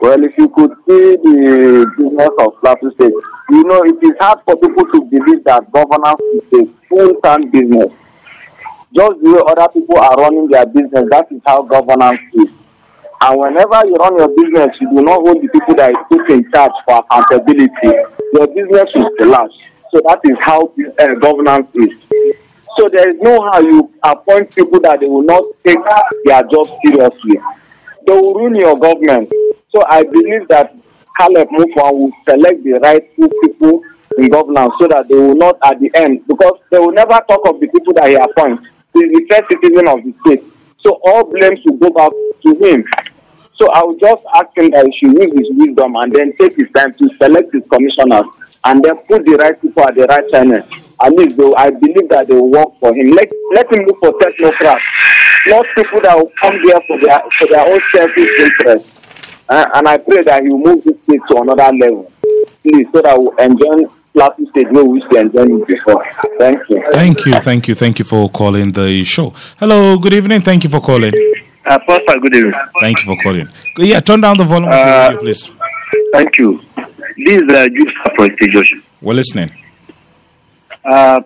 Well, 0.00 0.24
if 0.24 0.36
you 0.36 0.48
could 0.48 0.70
see 0.88 1.16
the 1.22 1.86
business 1.96 2.30
of 2.40 2.60
Plateau 2.60 2.90
State, 2.90 3.12
you 3.50 3.62
know, 3.64 3.82
it 3.84 4.02
is 4.02 4.12
hard 4.18 4.40
for 4.44 4.56
people 4.56 4.84
to 4.90 5.00
believe 5.06 5.44
that 5.44 5.70
governance 5.70 6.20
is 6.34 6.60
a 6.60 6.86
full-time 6.88 7.48
business. 7.50 7.92
Just 8.92 9.22
the 9.22 9.30
way 9.30 9.40
other 9.46 9.68
people 9.72 9.98
are 9.98 10.16
running 10.18 10.48
their 10.48 10.66
business, 10.66 11.04
that 11.10 11.26
is 11.30 11.40
how 11.46 11.62
governance 11.62 12.20
is. 12.34 12.50
And 13.22 13.38
whenever 13.38 13.86
you 13.86 13.94
run 13.94 14.18
your 14.18 14.28
business, 14.34 14.74
you 14.80 14.90
do 14.90 15.02
not 15.04 15.20
hold 15.20 15.42
the 15.42 15.48
people 15.48 15.74
that 15.76 15.90
is 15.90 15.96
put 16.10 16.30
in 16.30 16.50
charge 16.50 16.72
for 16.88 17.04
accountability. 17.06 17.70
Your 18.34 18.48
business 18.48 18.90
will 18.96 19.10
collapse. 19.16 19.54
So 19.92 20.00
that 20.06 20.20
is 20.24 20.36
how 20.42 20.72
uh, 20.98 21.14
governance 21.20 21.68
is. 21.74 21.94
So 22.78 22.88
there 22.88 23.10
is 23.10 23.20
no 23.20 23.40
how 23.50 23.60
you 23.60 23.92
appoint 24.02 24.54
people 24.54 24.80
that 24.80 25.00
they 25.00 25.06
will 25.06 25.22
not 25.22 25.44
take 25.64 25.78
their 26.24 26.42
job 26.42 26.66
seriously. 26.84 27.40
They 28.06 28.12
will 28.12 28.34
ruin 28.34 28.54
your 28.54 28.78
government. 28.78 29.30
So 29.70 29.82
I 29.88 30.02
believe 30.02 30.48
that 30.48 30.74
Caleb 31.18 31.48
Mufan 31.48 31.92
will 31.92 32.12
select 32.28 32.64
the 32.64 32.78
rightful 32.82 33.28
people 33.42 33.82
in 34.18 34.28
governance 34.28 34.72
so 34.80 34.88
that 34.88 35.06
they 35.08 35.14
will 35.14 35.36
not 35.36 35.58
at 35.64 35.78
the 35.80 35.90
end 35.94 36.26
because 36.26 36.58
they 36.70 36.78
will 36.78 36.92
never 36.92 37.18
talk 37.28 37.46
of 37.46 37.60
the 37.60 37.66
people 37.68 37.92
that 37.94 38.08
he 38.08 38.14
appoints. 38.14 38.66
He 38.94 39.00
is 39.00 39.12
the 39.12 39.26
first 39.30 39.50
citizen 39.50 39.88
of 39.88 40.02
the 40.02 40.14
state. 40.26 40.44
So 40.80 41.00
all 41.04 41.24
blames 41.24 41.60
will 41.64 41.76
go 41.76 41.90
back 41.90 42.10
to 42.42 42.54
him. 42.64 42.84
So 43.60 43.68
I 43.74 43.84
will 43.84 43.98
just 43.98 44.22
ask 44.34 44.56
him 44.56 44.70
that 44.70 44.86
he 44.86 44.92
should 44.98 45.12
use 45.12 45.32
his 45.38 45.48
wisdom 45.52 45.94
and 45.96 46.14
then 46.14 46.32
take 46.36 46.56
his 46.56 46.70
time 46.74 46.94
to 46.94 47.10
select 47.20 47.52
his 47.52 47.62
commissioners 47.70 48.24
and 48.64 48.82
then 48.82 48.96
put 49.06 49.24
the 49.26 49.36
right 49.36 49.60
people 49.60 49.82
at 49.84 49.94
the 49.94 50.06
right 50.06 50.24
channel. 50.32 50.62
At 51.02 51.12
least 51.12 51.36
though, 51.36 51.54
I 51.56 51.70
believe 51.70 52.08
that 52.10 52.28
they 52.28 52.34
will 52.34 52.50
work 52.50 52.68
for 52.80 52.94
him. 52.94 53.12
Let 53.12 53.30
let 53.54 53.72
him 53.72 53.86
look 53.86 53.98
for 54.00 54.12
technocrats, 54.18 54.80
not 55.46 55.66
people 55.76 56.00
that 56.02 56.16
will 56.16 56.30
come 56.40 56.56
there 56.66 56.80
for 56.86 57.00
their 57.00 57.18
for 57.38 57.46
their 57.50 57.66
own 57.72 57.78
selfish 57.94 58.28
interest. 58.38 58.96
Uh, 59.48 59.66
and 59.74 59.88
I 59.88 59.96
pray 59.98 60.22
that 60.22 60.42
he 60.42 60.48
will 60.50 60.58
move 60.58 60.84
this 60.84 60.94
state 61.04 61.20
to 61.30 61.38
another 61.40 61.72
level, 61.76 62.12
please, 62.62 62.86
so 62.92 63.02
that 63.02 63.16
we'll 63.18 63.34
enjoy 63.38 63.90
Plateau 64.12 64.44
State 64.50 64.70
where 64.70 64.84
we 64.84 65.00
used 65.00 65.10
to 65.10 65.18
enjoy 65.20 65.42
it 65.42 65.66
before. 65.66 66.04
Thank 66.38 66.68
you. 66.68 66.84
Thank 66.92 67.26
you, 67.26 67.34
thank 67.40 67.66
you, 67.68 67.74
thank 67.74 67.98
you 67.98 68.04
for 68.04 68.28
calling 68.28 68.70
the 68.70 69.02
show. 69.04 69.30
Hello, 69.58 69.98
good 69.98 70.12
evening. 70.12 70.42
Thank 70.42 70.62
you 70.64 70.70
for 70.70 70.80
calling. 70.80 71.12
Uh, 71.66 71.78
Pastor, 71.86 72.20
good 72.20 72.36
evening. 72.36 72.54
Thank 72.80 72.98
you 73.04 73.16
for 73.16 73.22
calling. 73.22 73.48
Yeah, 73.78 74.00
turn 74.00 74.20
down 74.20 74.36
the 74.36 74.44
volume 74.44 74.68
of 74.68 74.74
your 74.74 74.86
Uh, 74.86 75.08
radio, 75.08 75.20
please. 75.20 75.50
Thank 76.12 76.38
you. 76.38 76.60
This 77.16 77.42
is 77.42 77.48
uh, 77.50 77.66
Juice 77.68 77.94
from 78.16 78.28
Station. 78.36 78.82
We're 79.00 79.14
listening. 79.14 79.50
Uh, 80.84 81.20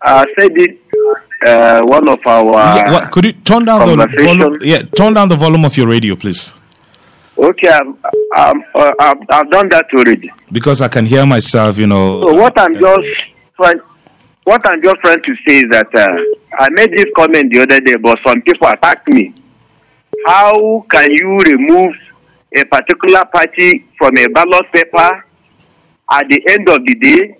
I 0.00 0.24
said 0.38 0.52
it, 0.56 0.78
uh, 1.46 1.80
one 1.82 2.08
of 2.08 2.18
our. 2.26 2.76
yeah, 2.76 2.92
what, 2.92 3.10
could 3.10 3.24
you 3.24 3.32
turn 3.32 3.64
down 3.64 3.96
the 3.96 4.06
volume? 4.24 4.58
Yeah, 4.62 4.82
turn 4.82 5.14
down 5.14 5.28
the 5.28 5.36
volume 5.36 5.64
of 5.64 5.76
your 5.76 5.88
radio, 5.88 6.14
please, 6.16 6.52
Okay, 7.36 7.68
I'm, 7.70 7.96
I'm, 8.34 8.64
uh, 8.74 8.92
I've, 9.00 9.16
I've 9.30 9.50
done 9.50 9.68
that 9.68 9.86
already. 9.96 10.30
because 10.50 10.80
I 10.80 10.88
can 10.88 11.06
hear 11.06 11.24
myself. 11.24 11.78
You 11.78 11.86
know. 11.86 12.20
So 12.26 12.34
what 12.34 12.58
I'm 12.58 12.74
just 12.74 13.08
trying, 13.56 13.80
what 14.44 14.60
I'm 14.70 14.82
just 14.82 14.96
trying 14.98 15.22
to 15.22 15.34
say 15.46 15.58
is 15.58 15.70
that 15.70 15.94
uh, 15.94 16.16
I 16.58 16.68
made 16.70 16.90
this 16.92 17.06
comment 17.16 17.52
the 17.52 17.60
other 17.60 17.80
day, 17.80 17.94
but 17.96 18.18
some 18.26 18.42
people 18.42 18.66
attacked 18.68 19.06
me. 19.08 19.32
How 20.26 20.84
can 20.90 21.10
you 21.12 21.38
remove 21.38 21.94
a 22.56 22.64
particular 22.64 23.24
party 23.26 23.86
from 23.96 24.16
a 24.18 24.26
ballot 24.30 24.72
paper 24.72 25.24
at 26.10 26.28
the 26.28 26.42
end 26.50 26.68
of 26.68 26.84
the 26.84 26.94
day 26.96 27.36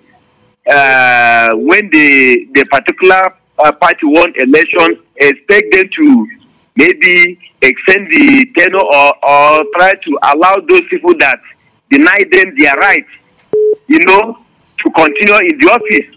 uh, 0.68 1.48
when 1.54 1.90
the 1.90 2.46
the 2.54 2.64
particular 2.70 3.34
uh, 3.58 3.72
party 3.72 4.04
won 4.04 4.32
election? 4.36 5.02
Expect 5.16 5.72
them 5.72 5.88
to 5.96 6.28
maybe 6.76 7.38
extend 7.62 8.06
the 8.12 8.46
tenure 8.56 8.78
or, 8.78 9.12
or 9.26 9.64
try 9.76 9.92
to 9.92 10.18
allow 10.32 10.54
those 10.68 10.82
people 10.90 11.12
that 11.18 11.40
deny 11.90 12.18
them 12.30 12.54
their 12.56 12.74
rights 12.76 13.10
you 13.88 13.98
know, 14.06 14.38
to 14.78 14.86
continue 14.92 15.34
in 15.50 15.58
the 15.58 15.68
office. 15.72 16.14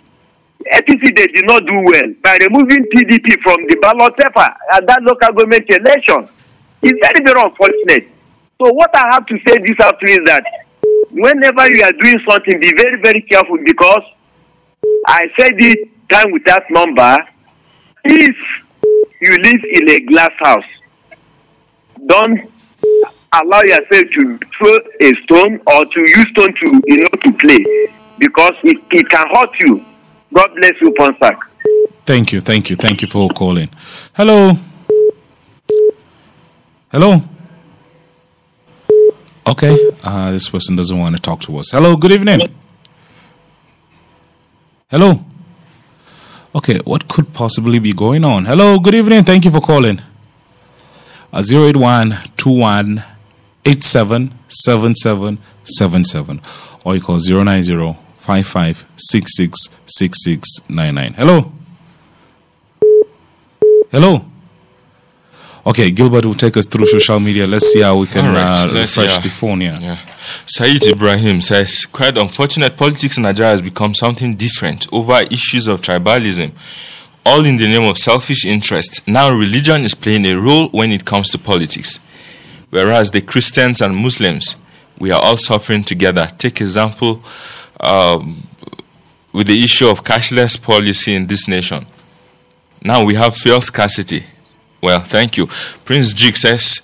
APC 0.61 1.15
they 1.15 1.25
did 1.33 1.45
not 1.47 1.65
do 1.65 1.73
well 1.73 2.13
by 2.21 2.37
removing 2.45 2.85
PDP 2.93 3.41
from 3.41 3.65
the 3.65 3.75
ballot 3.81 4.13
paper 4.15 4.45
at 4.73 4.85
that 4.85 5.01
local 5.01 5.33
government 5.33 5.65
election. 5.67 6.29
It's 6.83 6.99
very 7.01 7.25
very 7.25 7.41
unfortunate. 7.41 8.13
So 8.61 8.69
what 8.71 8.91
I 8.93 9.09
have 9.09 9.25
to 9.25 9.35
say 9.47 9.57
this 9.57 9.79
afternoon 9.81 10.21
is 10.21 10.25
that 10.29 10.45
whenever 11.09 11.65
you 11.73 11.81
are 11.81 11.91
doing 11.93 12.19
something, 12.29 12.59
be 12.61 12.71
very 12.77 13.01
very 13.01 13.21
careful 13.21 13.57
because 13.65 14.05
I 15.07 15.27
said 15.37 15.53
it 15.57 15.89
time 16.09 16.31
without 16.31 16.63
number. 16.69 17.17
If 18.03 18.35
you 19.21 19.31
live 19.31 19.61
in 19.73 19.89
a 19.89 19.99
glass 20.01 20.31
house, 20.39 20.65
don't 22.05 22.51
allow 23.33 23.61
yourself 23.61 24.03
to 24.15 24.39
throw 24.57 24.77
a 24.99 25.13
stone 25.23 25.61
or 25.67 25.85
to 25.85 25.99
use 26.01 26.25
stone 26.31 26.53
to 26.53 26.81
you 26.87 26.97
know 26.97 27.07
to 27.23 27.31
play 27.37 27.89
because 28.17 28.53
it, 28.63 28.77
it 28.91 29.09
can 29.09 29.25
hurt 29.33 29.59
you. 29.59 29.85
God 30.33 30.49
bless 30.55 30.73
you, 30.81 30.91
Ponsah. 30.91 31.37
Thank 32.05 32.31
you, 32.31 32.41
thank 32.41 32.69
you, 32.69 32.75
thank 32.75 33.01
you 33.01 33.07
for 33.07 33.29
calling. 33.29 33.69
Hello. 34.13 34.53
Hello. 36.91 37.21
Okay, 39.47 39.91
uh, 40.03 40.31
this 40.31 40.49
person 40.49 40.75
doesn't 40.75 40.97
want 40.97 41.15
to 41.15 41.21
talk 41.21 41.39
to 41.41 41.57
us. 41.57 41.71
Hello, 41.71 41.95
good 41.95 42.11
evening. 42.11 42.53
Hello. 44.91 45.23
Okay, 46.53 46.79
what 46.83 47.07
could 47.07 47.33
possibly 47.33 47.79
be 47.79 47.93
going 47.93 48.25
on? 48.25 48.43
Hello, 48.43 48.77
good 48.77 48.93
evening. 48.93 49.23
Thank 49.23 49.45
you 49.45 49.51
for 49.51 49.61
calling. 49.61 50.01
Uh, 51.31 51.41
081 51.49 52.11
21 52.35 53.01
or 56.83 56.95
you 56.95 57.01
call 57.01 57.19
090 57.25 57.95
55 58.17 58.85
66 58.97 59.69
6699. 59.85 61.13
Hello. 61.13 61.53
Hello. 63.91 64.25
Okay, 65.63 65.91
Gilbert 65.91 66.25
will 66.25 66.33
take 66.33 66.57
us 66.57 66.65
through 66.65 66.87
social 66.87 67.19
media. 67.19 67.45
Let's 67.45 67.67
see 67.67 67.81
how 67.81 67.97
we 67.97 68.07
can 68.07 68.33
right, 68.33 68.65
uh, 68.65 68.73
refresh 68.73 69.13
yeah. 69.13 69.19
the 69.19 69.29
phone 69.29 69.61
here. 69.61 69.77
Yeah. 69.79 69.97
Saeed 70.47 70.87
Ibrahim 70.87 71.39
says, 71.41 71.85
quite 71.85 72.17
unfortunate, 72.17 72.75
politics 72.75 73.17
in 73.17 73.23
Nigeria 73.23 73.51
has 73.51 73.61
become 73.61 73.93
something 73.93 74.35
different 74.35 74.91
over 74.91 75.21
issues 75.29 75.67
of 75.67 75.81
tribalism, 75.81 76.51
all 77.27 77.45
in 77.45 77.57
the 77.57 77.67
name 77.67 77.87
of 77.87 77.99
selfish 77.99 78.43
interest. 78.43 79.07
Now, 79.07 79.29
religion 79.29 79.81
is 79.81 79.93
playing 79.93 80.25
a 80.25 80.33
role 80.33 80.69
when 80.69 80.91
it 80.91 81.05
comes 81.05 81.29
to 81.29 81.37
politics. 81.37 81.99
Whereas 82.71 83.11
the 83.11 83.21
Christians 83.21 83.81
and 83.81 83.95
Muslims, 83.95 84.55
we 84.99 85.11
are 85.11 85.21
all 85.21 85.37
suffering 85.37 85.83
together. 85.83 86.27
Take 86.39 86.61
example 86.61 87.21
um, 87.79 88.47
with 89.31 89.45
the 89.45 89.63
issue 89.63 89.87
of 89.89 90.03
cashless 90.03 90.59
policy 90.59 91.13
in 91.13 91.27
this 91.27 91.47
nation. 91.47 91.85
Now 92.83 93.03
we 93.03 93.13
have 93.13 93.35
fuel 93.35 93.61
scarcity. 93.61 94.25
Well, 94.81 95.01
thank 95.01 95.37
you. 95.37 95.47
Prince 95.85 96.13
Jig 96.13 96.35
says 96.35 96.81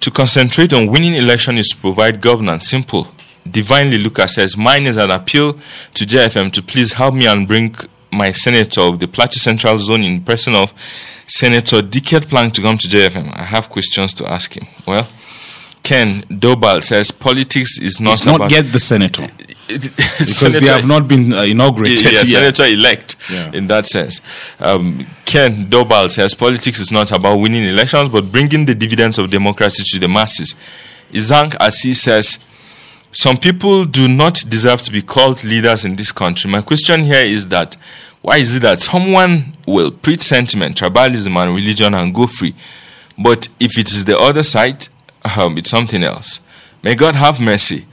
to 0.00 0.10
concentrate 0.10 0.72
on 0.72 0.86
winning 0.86 1.14
election 1.14 1.58
is 1.58 1.68
to 1.68 1.76
provide 1.76 2.20
governance. 2.20 2.68
Simple. 2.68 3.08
Divinely 3.50 3.98
Lucas 3.98 4.34
says 4.34 4.56
mine 4.56 4.86
is 4.86 4.96
an 4.96 5.10
appeal 5.10 5.54
to 5.94 6.04
JFM 6.04 6.52
to 6.52 6.62
please 6.62 6.92
help 6.92 7.14
me 7.14 7.26
and 7.26 7.48
bring 7.48 7.74
my 8.12 8.32
senator 8.32 8.82
of 8.82 8.98
the 8.98 9.08
Plateau 9.08 9.38
Central 9.38 9.78
Zone 9.78 10.02
in 10.02 10.22
person 10.22 10.54
of 10.54 10.72
Senator 11.26 11.80
Diket 11.80 12.28
Plang 12.28 12.50
to 12.50 12.60
come 12.60 12.76
to 12.76 12.88
JFM. 12.88 13.34
I 13.36 13.44
have 13.44 13.70
questions 13.70 14.12
to 14.14 14.28
ask 14.28 14.56
him. 14.56 14.66
Well, 14.86 15.08
Ken 15.82 16.22
Dobal 16.22 16.82
says 16.82 17.10
politics 17.10 17.78
is 17.78 18.00
not 18.00 18.14
It's 18.14 18.26
not 18.26 18.36
about 18.36 18.50
yet 18.50 18.72
the 18.72 18.80
senator 18.80 19.26
because 19.78 20.36
Senator- 20.36 20.60
they 20.60 20.66
have 20.66 20.86
not 20.86 21.06
been 21.08 21.32
uh, 21.32 21.42
inaugurated 21.42 22.04
yeah, 22.04 22.10
yet. 22.10 22.26
senator 22.26 22.64
elect 22.64 23.16
Yeah. 23.30 23.50
in 23.52 23.66
that 23.68 23.86
sense. 23.86 24.20
Um, 24.58 25.06
Ken 25.24 25.66
Dobal 25.66 26.10
says 26.10 26.34
politics 26.34 26.80
is 26.80 26.90
not 26.90 27.12
about 27.12 27.36
winning 27.36 27.64
elections 27.64 28.08
but 28.10 28.30
bringing 28.32 28.64
the 28.66 28.74
dividends 28.74 29.18
of 29.18 29.30
democracy 29.30 29.82
to 29.92 29.98
the 29.98 30.08
masses. 30.08 30.54
Izank 31.12 31.56
Asi 31.60 31.92
says 31.92 32.38
some 33.12 33.36
people 33.36 33.84
do 33.84 34.06
not 34.08 34.44
deserve 34.48 34.82
to 34.82 34.92
be 34.92 35.02
called 35.02 35.42
leaders 35.44 35.84
in 35.84 35.96
this 35.96 36.12
country. 36.12 36.50
My 36.50 36.60
question 36.62 37.02
here 37.02 37.24
is 37.24 37.48
that 37.48 37.76
why 38.22 38.36
is 38.36 38.56
it 38.56 38.60
that 38.60 38.80
someone 38.80 39.54
will 39.66 39.90
preach 39.90 40.20
sentiment, 40.20 40.76
tribalism, 40.76 41.34
and 41.36 41.54
religion 41.54 41.94
and 41.94 42.14
go 42.14 42.26
free, 42.26 42.54
but 43.18 43.48
if 43.58 43.78
it 43.78 43.88
is 43.88 44.04
the 44.04 44.18
other 44.18 44.42
side, 44.42 44.88
um, 45.36 45.56
it's 45.58 45.70
something 45.70 46.02
else. 46.04 46.40
May 46.82 46.94
God 46.94 47.14
have 47.16 47.40
mercy. 47.40 47.86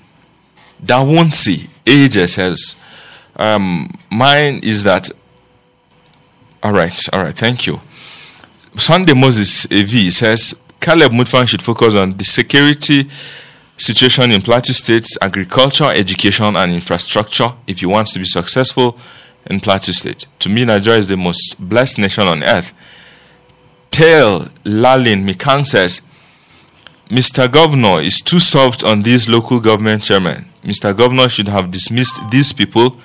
That 0.81 1.01
won't 1.01 1.33
see. 1.33 1.67
AJ 1.85 2.29
says, 2.29 2.75
um, 3.35 3.93
mine 4.11 4.59
is 4.63 4.83
that. 4.83 5.09
All 6.63 6.73
right, 6.73 6.97
all 7.13 7.23
right, 7.23 7.35
thank 7.35 7.67
you. 7.67 7.79
Sunday 8.75 9.13
Moses 9.13 9.65
AV 9.71 10.11
says 10.13 10.59
Caleb 10.79 11.11
Mutfwang 11.11 11.47
should 11.47 11.61
focus 11.61 11.95
on 11.95 12.17
the 12.17 12.23
security 12.23 13.09
situation 13.77 14.31
in 14.31 14.41
Plateau 14.41 14.73
State's 14.73 15.17
agriculture, 15.21 15.85
education, 15.85 16.55
and 16.55 16.73
infrastructure 16.73 17.53
if 17.67 17.79
he 17.79 17.85
wants 17.85 18.13
to 18.13 18.19
be 18.19 18.25
successful 18.25 18.97
in 19.49 19.59
Plateau 19.59 19.91
State. 19.91 20.25
To 20.39 20.49
me, 20.49 20.65
Nigeria 20.65 20.99
is 20.99 21.07
the 21.07 21.17
most 21.17 21.55
blessed 21.59 21.99
nation 21.99 22.27
on 22.27 22.43
earth. 22.43 22.73
Tail 23.91 24.41
Lalin 24.63 25.27
Mikang 25.27 25.65
says, 25.65 26.01
Mr. 27.09 27.49
Governor 27.49 28.01
is 28.01 28.21
too 28.21 28.39
soft 28.39 28.83
on 28.83 29.01
these 29.01 29.29
local 29.29 29.61
government 29.61 30.03
chairmen. 30.03 30.45
Mr. 30.61 30.95
Governor 30.95 31.29
should 31.29 31.47
have 31.47 31.71
dismissed 31.71 32.19
these 32.29 32.51
people 32.51 32.97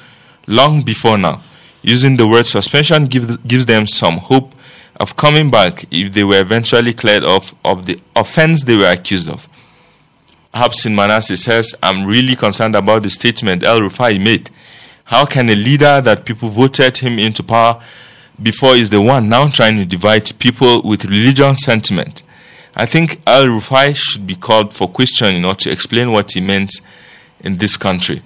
long 0.48 0.82
before 0.82 1.16
now. 1.16 1.40
Using 1.82 2.16
the 2.16 2.26
word 2.26 2.46
suspension 2.46 3.06
gives, 3.06 3.36
gives 3.36 3.66
them 3.66 3.86
some 3.86 4.18
hope 4.18 4.56
of 4.98 5.16
coming 5.16 5.52
back 5.52 5.84
if 5.92 6.12
they 6.12 6.24
were 6.24 6.40
eventually 6.40 6.92
cleared 6.92 7.22
of, 7.22 7.54
of 7.64 7.86
the 7.86 8.00
offense 8.16 8.64
they 8.64 8.76
were 8.76 8.90
accused 8.90 9.30
of. 9.30 9.48
Habsin 10.52 10.96
Manasseh 10.96 11.36
says, 11.36 11.72
I'm 11.80 12.04
really 12.04 12.34
concerned 12.34 12.74
about 12.74 13.04
the 13.04 13.10
statement 13.10 13.62
El 13.62 13.82
Rufai 13.82 14.20
made. 14.22 14.50
How 15.04 15.24
can 15.26 15.48
a 15.48 15.54
leader 15.54 16.00
that 16.00 16.24
people 16.24 16.48
voted 16.48 16.98
him 16.98 17.20
into 17.20 17.44
power 17.44 17.80
before 18.42 18.74
is 18.74 18.90
the 18.90 19.00
one 19.00 19.28
now 19.28 19.48
trying 19.48 19.76
to 19.76 19.84
divide 19.84 20.36
people 20.40 20.82
with 20.82 21.04
religious 21.04 21.62
sentiment? 21.62 22.24
I 22.74 22.86
think 22.86 23.20
El 23.26 23.48
Rufai 23.48 23.94
should 23.94 24.26
be 24.26 24.34
called 24.34 24.72
for 24.72 24.88
questioning 24.88 25.44
or 25.44 25.54
to 25.56 25.70
explain 25.70 26.10
what 26.10 26.32
he 26.32 26.40
meant 26.40 26.80
in 27.40 27.58
this 27.58 27.76
country. 27.76 28.22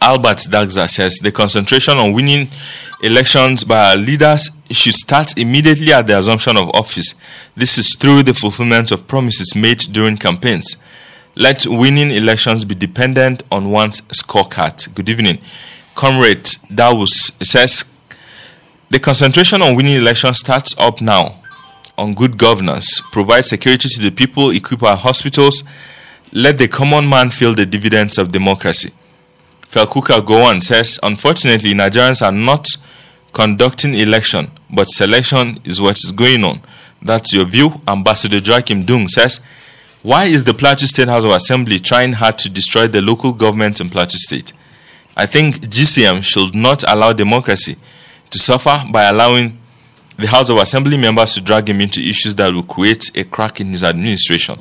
Albert 0.00 0.38
Dagza 0.50 0.88
says 0.88 1.18
the 1.18 1.32
concentration 1.32 1.96
on 1.98 2.12
winning 2.12 2.48
elections 3.02 3.64
by 3.64 3.90
our 3.90 3.96
leaders 3.96 4.50
should 4.70 4.94
start 4.94 5.38
immediately 5.38 5.92
at 5.92 6.06
the 6.06 6.18
assumption 6.18 6.56
of 6.56 6.68
office. 6.70 7.14
This 7.54 7.78
is 7.78 7.94
through 7.94 8.24
the 8.24 8.34
fulfillment 8.34 8.90
of 8.90 9.06
promises 9.06 9.54
made 9.54 9.78
during 9.92 10.16
campaigns. 10.16 10.76
Let 11.36 11.66
winning 11.66 12.10
elections 12.10 12.64
be 12.64 12.74
dependent 12.74 13.42
on 13.52 13.70
one's 13.70 14.00
scorecard. 14.02 14.92
Good 14.94 15.08
evening. 15.08 15.38
Comrade 15.94 16.44
Dawus 16.70 17.32
says 17.44 17.90
the 18.90 18.98
concentration 18.98 19.62
on 19.62 19.76
winning 19.76 19.96
elections 19.96 20.40
starts 20.40 20.76
up 20.78 21.00
now 21.00 21.40
on 21.98 22.14
good 22.14 22.36
governance, 22.38 23.00
provide 23.12 23.44
security 23.44 23.88
to 23.88 24.02
the 24.02 24.10
people, 24.10 24.50
equip 24.50 24.82
our 24.82 24.96
hospitals, 24.96 25.64
let 26.32 26.58
the 26.58 26.68
common 26.68 27.08
man 27.08 27.30
feel 27.30 27.54
the 27.54 27.66
dividends 27.66 28.18
of 28.18 28.32
democracy. 28.32 28.92
Felkuka 29.62 30.24
Gowan 30.24 30.60
says, 30.60 30.98
unfortunately, 31.02 31.72
Nigerians 31.72 32.24
are 32.24 32.32
not 32.32 32.68
conducting 33.32 33.94
election, 33.94 34.50
but 34.70 34.84
selection 34.86 35.58
is 35.64 35.80
what 35.80 35.96
is 35.96 36.12
going 36.12 36.44
on. 36.44 36.60
That's 37.02 37.32
your 37.32 37.44
view. 37.44 37.80
Ambassador 37.86 38.38
Joachim 38.38 38.84
Dung 38.84 39.08
says, 39.08 39.40
why 40.02 40.24
is 40.24 40.44
the 40.44 40.54
Plateau 40.54 40.86
State 40.86 41.08
House 41.08 41.24
of 41.24 41.30
Assembly 41.32 41.78
trying 41.78 42.12
hard 42.12 42.38
to 42.38 42.48
destroy 42.48 42.86
the 42.86 43.02
local 43.02 43.32
government 43.32 43.80
in 43.80 43.90
Plateau 43.90 44.18
State? 44.18 44.52
I 45.16 45.26
think 45.26 45.56
GCM 45.56 46.22
should 46.22 46.54
not 46.54 46.84
allow 46.86 47.12
democracy 47.12 47.76
to 48.30 48.38
suffer 48.38 48.84
by 48.90 49.04
allowing 49.04 49.58
the 50.18 50.26
House 50.26 50.48
of 50.48 50.58
Assembly 50.58 50.96
members 50.96 51.34
to 51.34 51.40
drag 51.40 51.68
him 51.68 51.80
into 51.80 52.00
issues 52.00 52.34
that 52.36 52.52
will 52.52 52.62
create 52.62 53.10
a 53.16 53.24
crack 53.24 53.60
in 53.60 53.68
his 53.68 53.84
administration. 53.84 54.58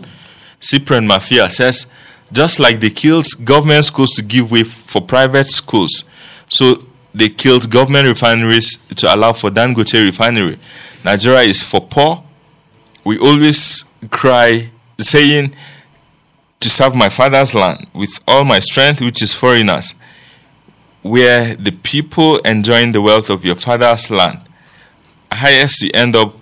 Cyprian 0.59 1.07
Mafia 1.07 1.49
says, 1.49 1.87
just 2.31 2.59
like 2.59 2.79
they 2.79 2.89
killed 2.89 3.25
government 3.43 3.85
schools 3.85 4.11
to 4.13 4.21
give 4.21 4.51
way 4.51 4.63
for 4.63 5.01
private 5.01 5.47
schools, 5.47 6.03
so 6.49 6.85
they 7.13 7.29
killed 7.29 7.69
government 7.69 8.07
refineries 8.07 8.77
to 8.95 9.13
allow 9.13 9.31
for 9.31 9.49
Dangote 9.49 10.05
refinery. 10.05 10.57
Nigeria 11.03 11.41
is 11.41 11.63
for 11.63 11.81
poor. 11.81 12.23
We 13.03 13.17
always 13.19 13.85
cry 14.09 14.71
saying, 14.99 15.55
to 16.59 16.69
serve 16.69 16.95
my 16.95 17.09
father's 17.09 17.53
land 17.53 17.85
with 17.93 18.19
all 18.27 18.43
my 18.43 18.59
strength, 18.59 18.99
which 18.99 19.21
is 19.21 19.35
foreigners, 19.35 19.93
where 21.03 21.55
the 21.55 21.71
people 21.71 22.39
enjoying 22.39 22.91
the 22.91 23.01
wealth 23.01 23.29
of 23.29 23.45
your 23.45 23.55
father's 23.55 24.09
land 24.09 24.41
highest 25.35 25.81
you 25.81 25.91
end 25.93 26.15
up 26.15 26.33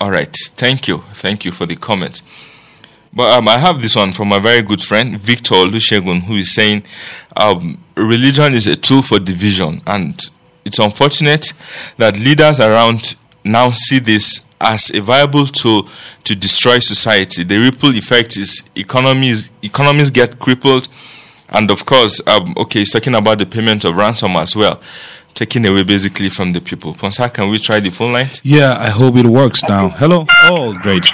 all 0.00 0.10
right 0.10 0.36
thank 0.56 0.88
you 0.88 0.98
thank 1.12 1.44
you 1.44 1.52
for 1.52 1.66
the 1.66 1.76
comment. 1.76 2.22
But 3.12 3.38
um, 3.38 3.48
i 3.48 3.58
have 3.58 3.80
this 3.80 3.94
one 3.94 4.12
from 4.12 4.32
a 4.32 4.40
very 4.40 4.62
good 4.62 4.82
friend 4.82 5.18
victor 5.18 5.54
lushegun 5.54 6.22
who 6.22 6.36
is 6.36 6.50
saying 6.52 6.82
um, 7.36 7.78
religion 7.96 8.54
is 8.54 8.66
a 8.66 8.76
tool 8.76 9.02
for 9.02 9.18
division 9.18 9.82
and 9.86 10.20
it's 10.64 10.78
unfortunate 10.78 11.52
that 11.98 12.18
leaders 12.18 12.58
around 12.58 13.14
now 13.44 13.70
see 13.70 13.98
this 13.98 14.44
as 14.60 14.90
a 14.94 15.00
viable 15.00 15.46
tool 15.46 15.88
to 16.24 16.34
destroy 16.34 16.78
society. 16.78 17.44
The 17.44 17.58
ripple 17.58 17.90
effect 17.90 18.36
is 18.38 18.62
economies 18.74 19.50
economies 19.62 20.10
get 20.10 20.38
crippled 20.38 20.88
and 21.50 21.70
of 21.70 21.84
course 21.84 22.20
um, 22.26 22.54
okay 22.56 22.80
he's 22.80 22.90
talking 22.92 23.14
about 23.14 23.38
the 23.38 23.46
payment 23.46 23.84
of 23.84 23.96
ransom 23.96 24.32
as 24.36 24.56
well 24.56 24.80
taken 25.34 25.66
away 25.66 25.82
basically 25.82 26.30
from 26.30 26.52
the 26.52 26.60
people. 26.60 26.94
Ponsah, 26.94 27.32
can 27.32 27.50
we 27.50 27.58
try 27.58 27.80
the 27.80 27.90
phone 27.90 28.12
line? 28.12 28.28
Yeah, 28.42 28.76
I 28.78 28.90
hope 28.90 29.16
it 29.16 29.26
works 29.26 29.62
now. 29.68 29.88
Hello. 29.88 30.26
Oh, 30.44 30.72
great. 30.74 31.04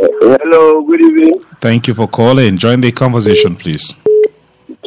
Hello, 0.00 0.82
good 0.82 1.00
evening. 1.00 1.44
Thank 1.60 1.88
you 1.88 1.94
for 1.94 2.08
calling. 2.08 2.56
Join 2.58 2.80
the 2.80 2.92
conversation, 2.92 3.56
please. 3.56 3.94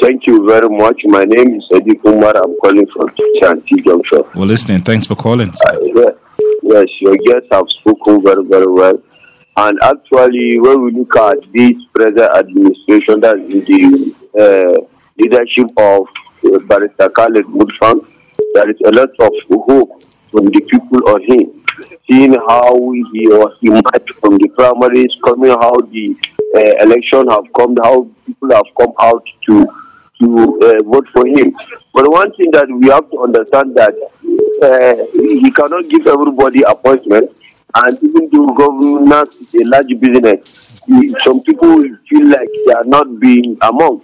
Thank 0.02 0.26
you 0.26 0.46
very 0.48 0.70
much. 0.70 1.02
My 1.06 1.24
name 1.26 1.56
is 1.56 1.64
Eddie 1.74 1.96
Kumar. 1.96 2.36
I'm 2.36 2.56
calling 2.60 2.88
from 2.88 3.10
Chanti 3.42 3.84
Junction. 3.86 4.24
We're 4.36 4.46
listening. 4.46 4.82
Thanks 4.82 5.06
for 5.06 5.16
calling. 5.16 5.50
Uh, 5.50 5.78
yeah, 5.82 6.10
yes, 6.64 6.88
your 7.00 7.16
guests 7.18 7.48
have 7.52 7.66
spoken 7.80 8.24
very, 8.24 8.44
very 8.46 8.72
well. 8.72 9.02
And 9.58 9.78
actually, 9.84 10.60
when 10.60 10.82
we 10.84 10.92
look 10.92 11.16
at 11.18 11.38
this 11.54 11.74
present 11.94 12.20
administration, 12.36 13.20
that's 13.20 13.42
the 13.42 14.16
uh, 14.40 14.86
leadership 15.18 15.70
of 15.78 16.08
uh, 16.46 16.60
Barrister 16.60 17.10
Caleb 17.10 17.46
Mutfwang, 17.46 18.08
there 18.54 18.70
is 18.70 18.78
a 18.86 18.92
lot 18.92 19.10
of 19.20 19.34
hope 19.50 20.04
from 20.32 20.46
the 20.46 20.62
people 20.62 21.00
on 21.10 21.22
him. 21.24 21.64
Seeing 22.10 22.34
how 22.34 22.74
he 23.14 23.28
was 23.28 23.58
emerged 23.62 24.14
from 24.20 24.38
the 24.38 24.50
primaries, 24.50 25.16
coming 25.26 25.52
how 25.52 25.74
the 25.92 26.16
uh, 26.56 26.84
election 26.86 27.28
have 27.30 27.46
come, 27.56 27.76
how 27.84 28.08
people 28.26 28.52
have 28.52 28.66
come 28.78 28.94
out 29.00 29.26
to 29.48 29.66
to 30.20 30.60
uh, 30.62 30.84
vote 30.84 31.08
for 31.14 31.26
him. 31.26 31.56
But 31.94 32.10
one 32.12 32.32
thing 32.36 32.52
that 32.52 32.68
we 32.70 32.90
have 32.90 33.10
to 33.10 33.24
understand 33.24 33.76
that 33.76 33.94
uh, 34.62 35.06
he 35.14 35.50
cannot 35.52 35.90
give 35.90 36.06
everybody 36.06 36.62
appointment, 36.62 37.32
and 37.76 37.98
even 38.04 38.30
though 38.32 38.48
governance 38.54 39.36
is 39.38 39.56
a 39.56 39.66
large 39.66 40.00
business, 40.00 40.78
some 41.26 41.42
people 41.42 41.70
will 41.70 41.98
feel 42.10 42.28
like 42.28 42.50
they 42.68 42.74
are 42.74 42.84
not 42.86 43.20
being 43.20 43.58
among. 43.62 44.02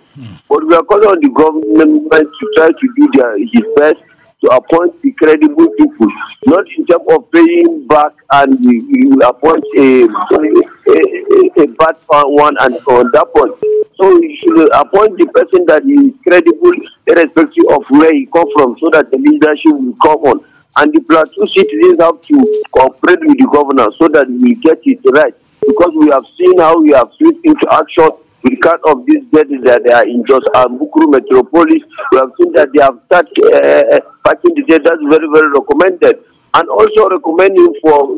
But 0.49 0.65
we 0.65 0.73
are 0.75 0.83
calling 0.83 1.09
on 1.09 1.19
the 1.21 1.29
government 1.29 2.09
to 2.09 2.53
try 2.55 2.67
to 2.69 2.87
do 2.97 3.07
their, 3.13 3.37
his 3.37 3.61
best 3.75 4.01
to 4.41 4.47
appoint 4.49 5.01
the 5.01 5.11
credible 5.13 5.67
people, 5.77 6.07
not 6.45 6.65
in 6.77 6.85
terms 6.85 7.05
of 7.09 7.31
paying 7.31 7.87
back 7.87 8.13
and 8.31 8.63
you, 8.63 9.19
appoint 9.25 9.63
a, 9.77 10.03
a, 10.03 10.93
a, 10.93 11.63
a 11.63 11.67
bad 11.67 11.95
one 12.07 12.55
and 12.59 12.75
on 12.87 13.09
that 13.13 13.27
point. 13.33 13.53
So 13.95 14.11
you 14.21 14.37
should 14.37 14.69
appoint 14.75 15.17
the 15.17 15.25
person 15.33 15.65
that 15.65 15.81
is 15.89 16.13
credible, 16.21 16.71
irrespective 17.07 17.65
of 17.71 17.83
where 17.89 18.13
he 18.13 18.27
come 18.27 18.47
from, 18.55 18.77
so 18.79 18.89
that 18.91 19.09
the 19.09 19.17
leadership 19.17 19.73
will 19.73 19.97
come 20.03 20.21
on. 20.29 20.45
And 20.77 20.93
the 20.93 21.01
plateau 21.01 21.45
citizens 21.47 21.97
have 21.99 22.21
to 22.21 22.63
cooperate 22.71 23.25
with 23.25 23.39
the 23.39 23.49
governor 23.51 23.89
so 23.97 24.07
that 24.09 24.29
we 24.29 24.53
get 24.53 24.79
it 24.83 24.99
right. 25.17 25.33
Because 25.65 25.91
we 25.97 26.11
have 26.11 26.25
seen 26.37 26.59
how 26.59 26.79
we 26.79 26.91
have 26.91 27.09
switched 27.17 27.43
into 27.43 27.65
action 27.73 28.09
kind 28.67 28.79
of 28.85 29.05
these 29.05 29.23
deaths 29.31 29.49
that 29.65 29.83
they 29.83 29.91
are 29.93 30.05
in 30.07 30.23
Jos 30.27 30.43
Bukuru 30.53 31.11
Metropolis. 31.11 31.83
We 32.11 32.17
have 32.17 32.31
seen 32.37 32.51
that 32.53 32.69
they 32.73 32.81
have 32.81 32.99
started 33.07 33.33
uh, 33.53 33.99
packing 34.25 34.55
the. 34.55 34.63
That's 34.67 35.03
very, 35.09 35.27
very 35.31 35.49
recommended. 35.51 36.23
And 36.53 36.69
also 36.69 37.09
recommending 37.09 37.73
for 37.81 38.17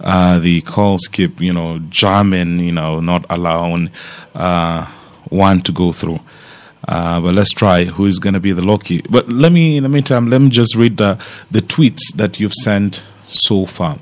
Uh, 0.00 0.38
the 0.38 0.60
calls 0.62 1.08
keep, 1.08 1.40
you 1.40 1.52
know, 1.52 1.78
jamming, 1.88 2.58
you 2.58 2.72
know, 2.72 3.00
not 3.00 3.24
allowing 3.30 3.90
uh, 4.34 4.86
one 5.28 5.60
to 5.62 5.72
go 5.72 5.92
through. 5.92 6.20
Uh, 6.86 7.20
but 7.20 7.34
let's 7.34 7.52
try 7.52 7.84
who 7.84 8.06
is 8.06 8.18
going 8.18 8.34
to 8.34 8.40
be 8.40 8.52
the 8.52 8.62
lucky. 8.62 9.02
But 9.08 9.28
let 9.28 9.52
me, 9.52 9.76
in 9.76 9.84
the 9.84 9.88
meantime, 9.88 10.28
let 10.28 10.40
me 10.40 10.48
just 10.48 10.74
read 10.74 10.96
the, 10.96 11.24
the 11.50 11.60
tweets 11.60 12.12
that 12.16 12.40
you've 12.40 12.54
sent 12.54 13.04
so 13.28 13.64
far. 13.64 13.98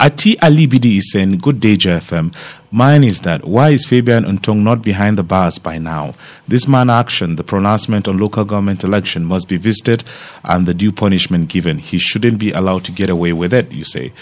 Ati 0.00 0.38
Ali 0.40 0.66
Bidi 0.66 0.98
is 0.98 1.12
saying, 1.12 1.38
Good 1.38 1.60
day, 1.60 1.76
JFM. 1.76 2.34
Mine 2.70 3.04
is 3.04 3.20
that 3.20 3.44
why 3.44 3.70
is 3.70 3.86
Fabian 3.86 4.24
Ntung 4.24 4.62
not 4.64 4.82
behind 4.82 5.16
the 5.16 5.22
bars 5.22 5.58
by 5.58 5.78
now? 5.78 6.14
This 6.48 6.66
man 6.66 6.90
action, 6.90 7.36
the 7.36 7.44
pronouncement 7.44 8.08
on 8.08 8.18
local 8.18 8.44
government 8.44 8.82
election 8.82 9.24
must 9.24 9.48
be 9.48 9.56
visited 9.56 10.02
and 10.42 10.66
the 10.66 10.74
due 10.74 10.90
punishment 10.90 11.48
given. 11.48 11.78
He 11.78 11.98
shouldn't 11.98 12.38
be 12.38 12.50
allowed 12.50 12.84
to 12.86 12.92
get 12.92 13.10
away 13.10 13.32
with 13.32 13.54
it, 13.54 13.70
you 13.70 13.84
say. 13.84 14.12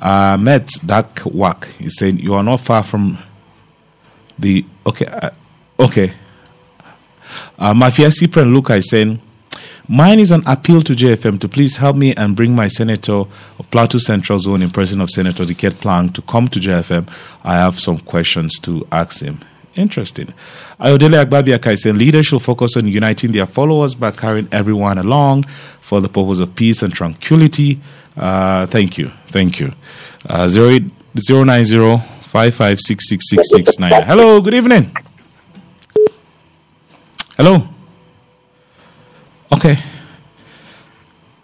Uh, 0.00 0.36
Met 0.38 0.70
Dak 0.84 1.22
Wak 1.24 1.68
is 1.80 1.96
saying, 1.96 2.18
You 2.18 2.34
are 2.34 2.42
not 2.42 2.60
far 2.60 2.82
from 2.82 3.18
the. 4.38 4.64
Okay, 4.84 5.06
uh, 5.06 5.30
okay. 5.80 6.12
Uh, 7.58 7.72
Mafia 7.72 8.10
Cyprian 8.10 8.52
Luca 8.52 8.74
is 8.74 8.90
saying, 8.90 9.20
Mine 9.88 10.20
is 10.20 10.30
an 10.30 10.42
appeal 10.46 10.80
to 10.82 10.92
JFM 10.92 11.40
to 11.40 11.48
please 11.48 11.76
help 11.76 11.96
me 11.96 12.14
and 12.14 12.36
bring 12.36 12.54
my 12.54 12.68
senator 12.68 13.24
of 13.58 13.70
Plateau 13.70 13.98
Central 13.98 14.38
Zone 14.38 14.62
in 14.62 14.70
person 14.70 15.00
of 15.00 15.10
Senator 15.10 15.44
Diket 15.44 15.80
Plang 15.80 16.10
to 16.10 16.22
come 16.22 16.48
to 16.48 16.60
JFM. 16.60 17.08
I 17.42 17.54
have 17.54 17.78
some 17.78 17.98
questions 17.98 18.58
to 18.60 18.86
ask 18.92 19.22
him. 19.22 19.40
Interesting. 19.74 20.32
Ayodele 20.78 21.24
Agbabiaka 21.24 21.72
is 21.72 21.82
saying 21.82 21.96
leaders 21.98 22.26
should 22.26 22.42
focus 22.42 22.76
on 22.76 22.86
uniting 22.86 23.32
their 23.32 23.46
followers 23.46 23.94
by 23.94 24.10
carrying 24.10 24.48
everyone 24.52 24.98
along 24.98 25.44
for 25.80 26.00
the 26.00 26.08
purpose 26.08 26.38
of 26.38 26.54
peace 26.54 26.82
and 26.82 26.92
tranquility. 26.92 27.80
Uh, 28.16 28.66
thank 28.66 28.98
you. 28.98 29.08
Thank 29.28 29.60
you. 29.60 29.72
Uh, 30.28 30.46
090 30.48 32.02
55666669. 32.32 34.04
Hello, 34.04 34.40
good 34.40 34.54
evening. 34.54 34.96
Hello. 37.36 37.71
Okay. 39.52 39.76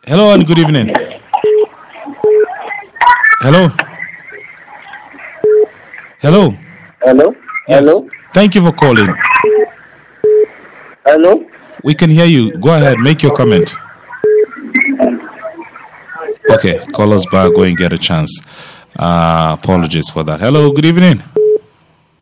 Hello 0.06 0.32
and 0.32 0.46
good 0.46 0.58
evening. 0.58 0.88
Hello. 3.40 3.68
Hello. 6.20 6.54
Hello? 7.02 7.34
Yes. 7.68 7.84
Hello? 7.84 8.08
Thank 8.32 8.54
you 8.54 8.62
for 8.62 8.72
calling. 8.72 9.14
Hello? 11.04 11.44
We 11.84 11.94
can 11.94 12.10
hear 12.10 12.24
you. 12.24 12.56
Go 12.58 12.74
ahead, 12.74 12.98
make 13.00 13.22
your 13.22 13.34
comment. 13.34 13.74
Okay, 16.50 16.78
call 16.92 17.12
us 17.12 17.26
back. 17.30 17.52
Go 17.54 17.62
and 17.62 17.76
get 17.76 17.92
a 17.92 17.98
chance. 17.98 18.40
Uh, 18.98 19.56
apologies 19.60 20.08
for 20.08 20.24
that. 20.24 20.40
Hello, 20.40 20.72
good 20.72 20.86
evening. 20.86 21.22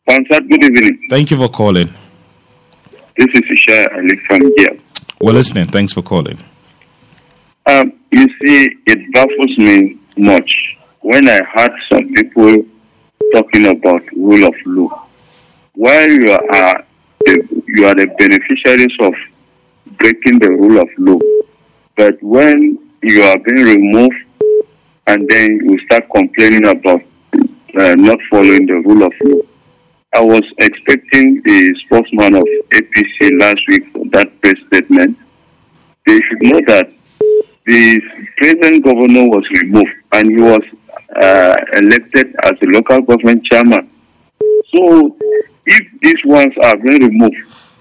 Concert, 0.09 0.49
good 0.51 0.65
evening. 0.65 0.99
Thank 1.09 1.31
you 1.31 1.37
for 1.37 1.49
calling. 1.49 1.89
This 3.17 3.29
is 3.35 3.43
Isha 3.51 3.95
Ali 3.95 4.17
from 4.27 4.53
here. 4.59 4.79
We're 5.21 5.33
listening. 5.33 5.67
Thanks 5.69 5.95
for 5.95 6.03
calling. 6.03 6.39
Um, 7.67 7.93
you 8.13 8.29
see, 8.45 8.69
it 8.87 9.13
baffles 9.13 9.59
me 9.59 9.99
much 10.19 10.77
when 11.01 11.29
I 11.29 11.41
heard 11.55 11.73
some 11.91 12.13
people 12.13 12.65
talking 13.33 13.67
about 13.67 14.03
rule 14.13 14.47
of 14.47 14.55
law. 14.67 15.07
While 15.75 16.09
you 16.09 16.33
are 16.33 16.85
the, 17.21 17.63
you 17.67 17.87
are 17.87 17.95
the 17.95 18.07
beneficiaries 18.19 18.97
of 19.01 19.15
breaking 19.99 20.39
the 20.39 20.51
rule 20.51 20.81
of 20.81 20.89
law, 20.99 21.19
but 21.97 22.23
when 22.23 22.79
you 23.03 23.23
are 23.23 23.39
being 23.39 23.67
removed 23.67 24.15
and 25.07 25.29
then 25.29 25.61
you 25.65 25.79
start 25.87 26.05
complaining 26.15 26.67
about 26.67 27.01
uh, 27.79 27.95
not 27.95 28.19
following 28.31 28.67
the 28.67 28.75
rule 28.85 29.03
of 29.05 29.13
law. 29.25 29.41
I 30.17 30.21
was 30.21 30.41
expecting 30.57 31.43
the 31.45 31.79
spokesman 31.85 32.37
of 32.37 32.45
APC 32.71 33.39
last 33.39 33.61
week 33.69 33.93
for 33.93 34.03
that 34.13 34.41
press 34.41 34.55
statement. 34.69 35.19
They 36.07 36.15
should 36.15 36.41
know 36.41 36.61
that 36.69 36.91
the 37.67 38.01
present 38.39 38.83
governor 38.83 39.29
was 39.29 39.45
removed 39.61 39.91
and 40.13 40.31
he 40.31 40.41
was 40.41 40.63
uh, 41.21 41.55
elected 41.83 42.35
as 42.45 42.53
the 42.63 42.69
local 42.73 43.03
government 43.03 43.45
chairman. 43.45 43.93
So, 44.75 45.19
if 45.67 46.01
these 46.01 46.25
ones 46.25 46.55
are 46.63 46.79
being 46.79 47.11
removed, 47.11 47.37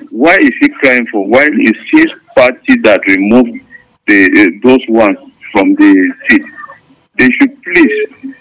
why 0.10 0.36
is 0.36 0.52
he 0.60 0.68
crying 0.84 1.08
for? 1.14 1.26
Why 1.26 1.46
is 1.46 1.78
his 1.90 2.08
party 2.36 2.76
that 2.84 3.00
removed 3.08 3.62
the, 4.08 4.26
uh, 4.26 4.68
those 4.68 4.86
ones 4.90 5.20
from 5.54 5.74
the 5.76 6.14
seat? 6.28 6.44
They 7.18 7.30
should 7.40 7.64
please 7.64 8.36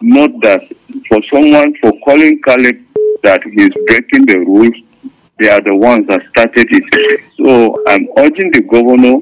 note 0.00 0.34
that 0.42 0.62
for 1.08 1.20
someone 1.32 1.74
for 1.80 1.92
calling 2.04 2.40
Caleb 2.42 2.85
that 3.26 3.42
he's 3.42 3.74
breaking 3.88 4.24
the 4.26 4.38
rules, 4.38 4.76
they 5.38 5.48
are 5.50 5.60
the 5.60 5.74
ones 5.74 6.06
that 6.06 6.22
started 6.30 6.66
it. 6.70 7.20
So 7.36 7.74
I'm 7.88 8.06
urging 8.16 8.52
the 8.52 8.62
governor 8.62 9.18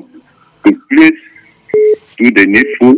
to 0.65 0.71
please 0.93 1.21
do 2.19 2.31
the 2.31 2.47
needful, 2.47 2.95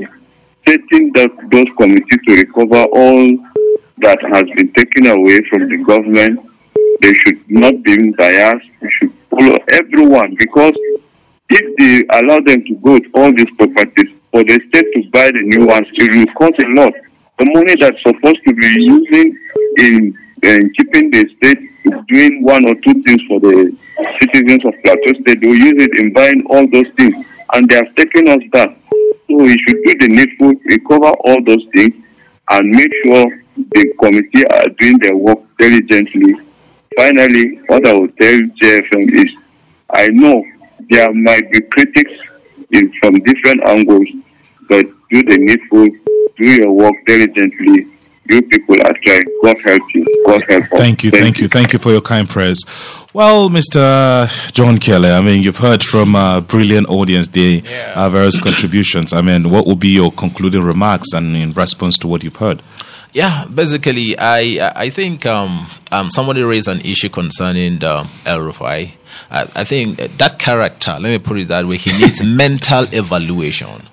setting 0.66 1.12
that, 1.14 1.30
those 1.52 1.70
committees 1.78 2.20
to 2.28 2.34
recover 2.42 2.82
all 2.90 3.38
that 3.98 4.18
has 4.34 4.46
been 4.57 4.72
taken 4.74 5.07
away 5.07 5.38
from 5.48 5.68
the 5.70 5.78
government. 5.86 6.40
They 7.00 7.14
should 7.14 7.40
not 7.50 7.82
be 7.82 8.11
biased. 8.18 8.66
We 8.82 8.90
should 8.90 9.12
follow 9.30 9.57
everyone 9.72 10.34
because 10.38 10.74
if 11.48 11.66
they 11.78 12.18
allow 12.18 12.40
them 12.40 12.64
to 12.66 12.74
go 12.82 12.94
with 12.94 13.07
all 13.14 13.30
these 13.32 13.50
properties 13.57 14.11
for 14.32 14.42
the 14.42 14.59
state 14.68 14.88
to 14.92 15.11
buy 15.11 15.30
the 15.30 15.42
new 15.54 15.66
ones, 15.66 15.86
it 15.92 16.14
will 16.14 16.34
cost 16.34 16.59
a 16.59 16.68
lot. 16.74 16.92
The 17.38 17.46
money 17.54 17.74
that's 17.80 18.02
supposed 18.02 18.42
to 18.46 18.54
be 18.54 18.70
using 18.82 19.38
in, 19.78 19.94
in 20.02 20.26
Uh, 20.45 20.59
keeping 20.76 21.11
the 21.11 21.26
state 21.37 21.59
doing 22.09 22.43
one 22.43 22.68
or 22.68 22.74
two 22.74 23.03
things 23.03 23.22
for 23.28 23.41
the 23.41 23.76
citizens 24.20 24.64
of 24.64 24.74
Plateau 24.84 25.12
State, 25.22 25.41
they 25.41 25.47
will 25.47 25.57
use 25.57 25.82
it 25.82 25.99
in 25.99 26.12
buying 26.12 26.45
all 26.51 26.66
those 26.68 26.93
things. 26.97 27.24
And 27.55 27.68
they 27.68 27.76
have 27.76 27.95
taken 27.95 28.28
us 28.28 28.43
back. 28.53 28.76
So 28.91 29.37
we 29.37 29.57
should 29.66 29.82
do 29.84 29.99
the 29.99 30.09
needful, 30.09 30.53
recover 30.64 31.12
all 31.24 31.43
those 31.45 31.64
things, 31.74 31.95
and 32.51 32.70
make 32.70 32.93
sure 33.05 33.43
the 33.57 33.95
committee 34.01 34.47
are 34.47 34.68
doing 34.78 34.99
their 34.99 35.16
work 35.16 35.39
diligently. 35.59 36.34
Finally, 36.97 37.57
what 37.66 37.87
I 37.87 37.93
will 37.93 38.09
tell 38.09 38.39
JFM 38.62 39.12
is 39.24 39.34
I 39.91 40.09
know 40.09 40.45
there 40.91 41.12
might 41.12 41.51
be 41.51 41.61
critics 41.61 42.12
in, 42.72 42.93
from 43.01 43.14
different 43.20 43.66
angles, 43.68 44.09
but 44.68 44.87
do 45.11 45.22
the 45.22 45.39
needful, 45.39 45.89
do 46.37 46.47
your 46.47 46.72
work 46.72 46.95
diligently. 47.07 47.87
You 48.29 48.43
people 48.43 48.77
are 48.83 48.93
trying. 49.05 49.24
God 49.43 49.57
help 49.64 49.83
you. 49.95 50.24
God 50.27 50.43
help 50.49 50.62
us. 50.64 50.79
Thank 50.79 51.05
you, 51.05 51.11
thank, 51.11 51.39
you, 51.39 51.49
thank 51.49 51.72
you 51.72 51.79
for 51.79 51.91
your 51.93 52.01
kind 52.01 52.29
prayers. 52.29 52.64
Well, 53.12 53.49
Mr. 53.49 54.53
John 54.53 54.79
Kelle, 54.79 55.07
I 55.07 55.20
mean, 55.20 55.43
you've 55.43 55.59
heard 55.59 55.83
from 55.83 56.14
a 56.14 56.41
brilliant 56.47 56.89
audience 56.89 57.29
the 57.29 57.62
Yeah. 57.64 57.93
uh, 57.97 58.09
various 58.11 58.41
contributions. 58.41 59.12
I 59.12 59.20
mean, 59.22 59.51
what 59.51 59.66
will 59.66 59.77
be 59.77 59.89
your 59.89 60.11
concluding 60.12 60.62
remarks 60.62 61.12
and 61.12 61.37
in 61.37 61.53
response 61.53 61.97
to 61.99 62.09
what 62.09 62.24
you've 62.24 62.37
heard? 62.37 62.62
Yeah, 63.12 63.47
basically, 63.53 64.14
I 64.18 64.70
I 64.77 64.91
think 64.91 65.24
um, 65.24 65.66
um, 65.91 66.11
somebody 66.11 66.43
raised 66.43 66.68
an 66.68 66.81
issue 66.81 67.09
concerning 67.09 67.83
um, 67.85 68.11
El 68.27 68.41
Rufai. 68.41 68.91
I, 69.31 69.43
I 69.55 69.64
think 69.64 69.97
that 70.18 70.39
character, 70.39 70.91
let 71.01 71.09
me 71.11 71.18
put 71.18 71.39
it 71.39 71.49
that 71.49 71.64
way, 71.64 71.79
he 71.79 71.93
needs 71.99 72.22
mental 72.43 72.85
evaluation. 72.93 73.89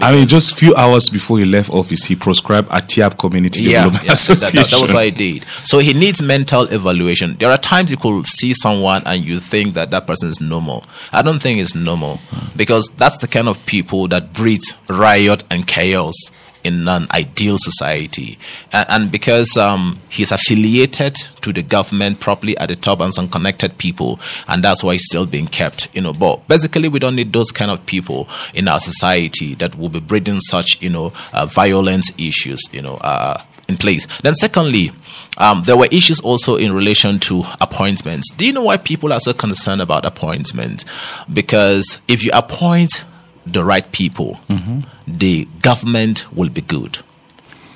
I 0.00 0.12
mean, 0.12 0.26
just 0.26 0.56
few 0.58 0.74
hours 0.74 1.10
before 1.10 1.38
he 1.38 1.44
left 1.44 1.68
office, 1.70 2.04
he 2.04 2.16
proscribed 2.16 2.68
Atyap 2.70 3.18
Community 3.18 3.62
Yeah, 3.64 3.84
Development 3.84 4.04
yeah 4.06 4.14
that, 4.14 4.38
that- 4.40 4.52
that 4.70 4.80
was 4.80 4.92
what 4.94 5.02
I 5.02 5.10
did. 5.10 5.44
So 5.64 5.78
he 5.80 5.92
needs 5.92 6.22
mental 6.22 6.62
evaluation. 6.72 7.36
There 7.38 7.50
are 7.50 7.58
times 7.58 7.90
you 7.90 7.98
could 7.98 8.26
see 8.26 8.54
someone 8.54 9.02
and 9.04 9.22
you 9.22 9.38
think 9.38 9.74
that 9.74 9.90
that 9.90 10.06
person 10.06 10.30
is 10.30 10.40
normal. 10.40 10.84
I 11.12 11.20
don't 11.20 11.40
think 11.42 11.58
it's 11.58 11.74
normal 11.74 12.20
because 12.56 12.88
that's 12.96 13.18
the 13.18 13.28
kind 13.28 13.48
of 13.48 13.64
people 13.66 14.08
that 14.08 14.32
breed 14.32 14.62
riot 14.88 15.44
and 15.50 15.66
chaos 15.66 16.14
in 16.64 16.86
an 16.88 17.06
ideal 17.14 17.58
society. 17.58 18.38
And, 18.72 18.86
and 18.88 19.12
because 19.12 19.56
um, 19.56 20.00
he's 20.08 20.32
affiliated 20.32 21.16
to 21.42 21.52
the 21.52 21.62
government 21.62 22.20
properly 22.20 22.56
at 22.58 22.68
the 22.68 22.76
top 22.76 23.00
and 23.00 23.14
some 23.14 23.28
connected 23.28 23.78
people, 23.78 24.20
and 24.48 24.62
that's 24.62 24.82
why 24.82 24.92
he's 24.92 25.04
still 25.04 25.26
being 25.26 25.46
kept. 25.46 25.94
You 25.94 26.02
know, 26.02 26.12
but 26.12 26.46
basically 26.48 26.88
we 26.88 26.98
don't 26.98 27.16
need 27.16 27.32
those 27.32 27.50
kind 27.50 27.70
of 27.70 27.84
people 27.86 28.28
in 28.54 28.68
our 28.68 28.80
society 28.80 29.54
that 29.54 29.76
will 29.76 29.88
be 29.88 30.00
breeding 30.00 30.40
such 30.40 30.80
you 30.82 30.90
know 30.90 31.12
uh, 31.32 31.46
violent 31.46 32.18
issues. 32.20 32.60
You 32.72 32.82
know. 32.82 32.94
Uh, 32.96 33.42
in 33.68 33.76
place. 33.78 34.06
Then, 34.20 34.34
secondly, 34.34 34.90
um, 35.38 35.62
there 35.64 35.76
were 35.76 35.88
issues 35.90 36.20
also 36.20 36.56
in 36.56 36.72
relation 36.72 37.18
to 37.20 37.44
appointments. 37.60 38.30
Do 38.32 38.46
you 38.46 38.52
know 38.52 38.62
why 38.62 38.76
people 38.76 39.12
are 39.12 39.20
so 39.20 39.32
concerned 39.32 39.80
about 39.80 40.04
appointments? 40.04 40.84
Because 41.32 42.00
if 42.08 42.24
you 42.24 42.30
appoint 42.34 43.04
the 43.46 43.64
right 43.64 43.90
people, 43.92 44.38
the 45.06 45.46
government 45.62 46.26
will 46.32 46.48
be 46.48 46.60
good 46.60 46.98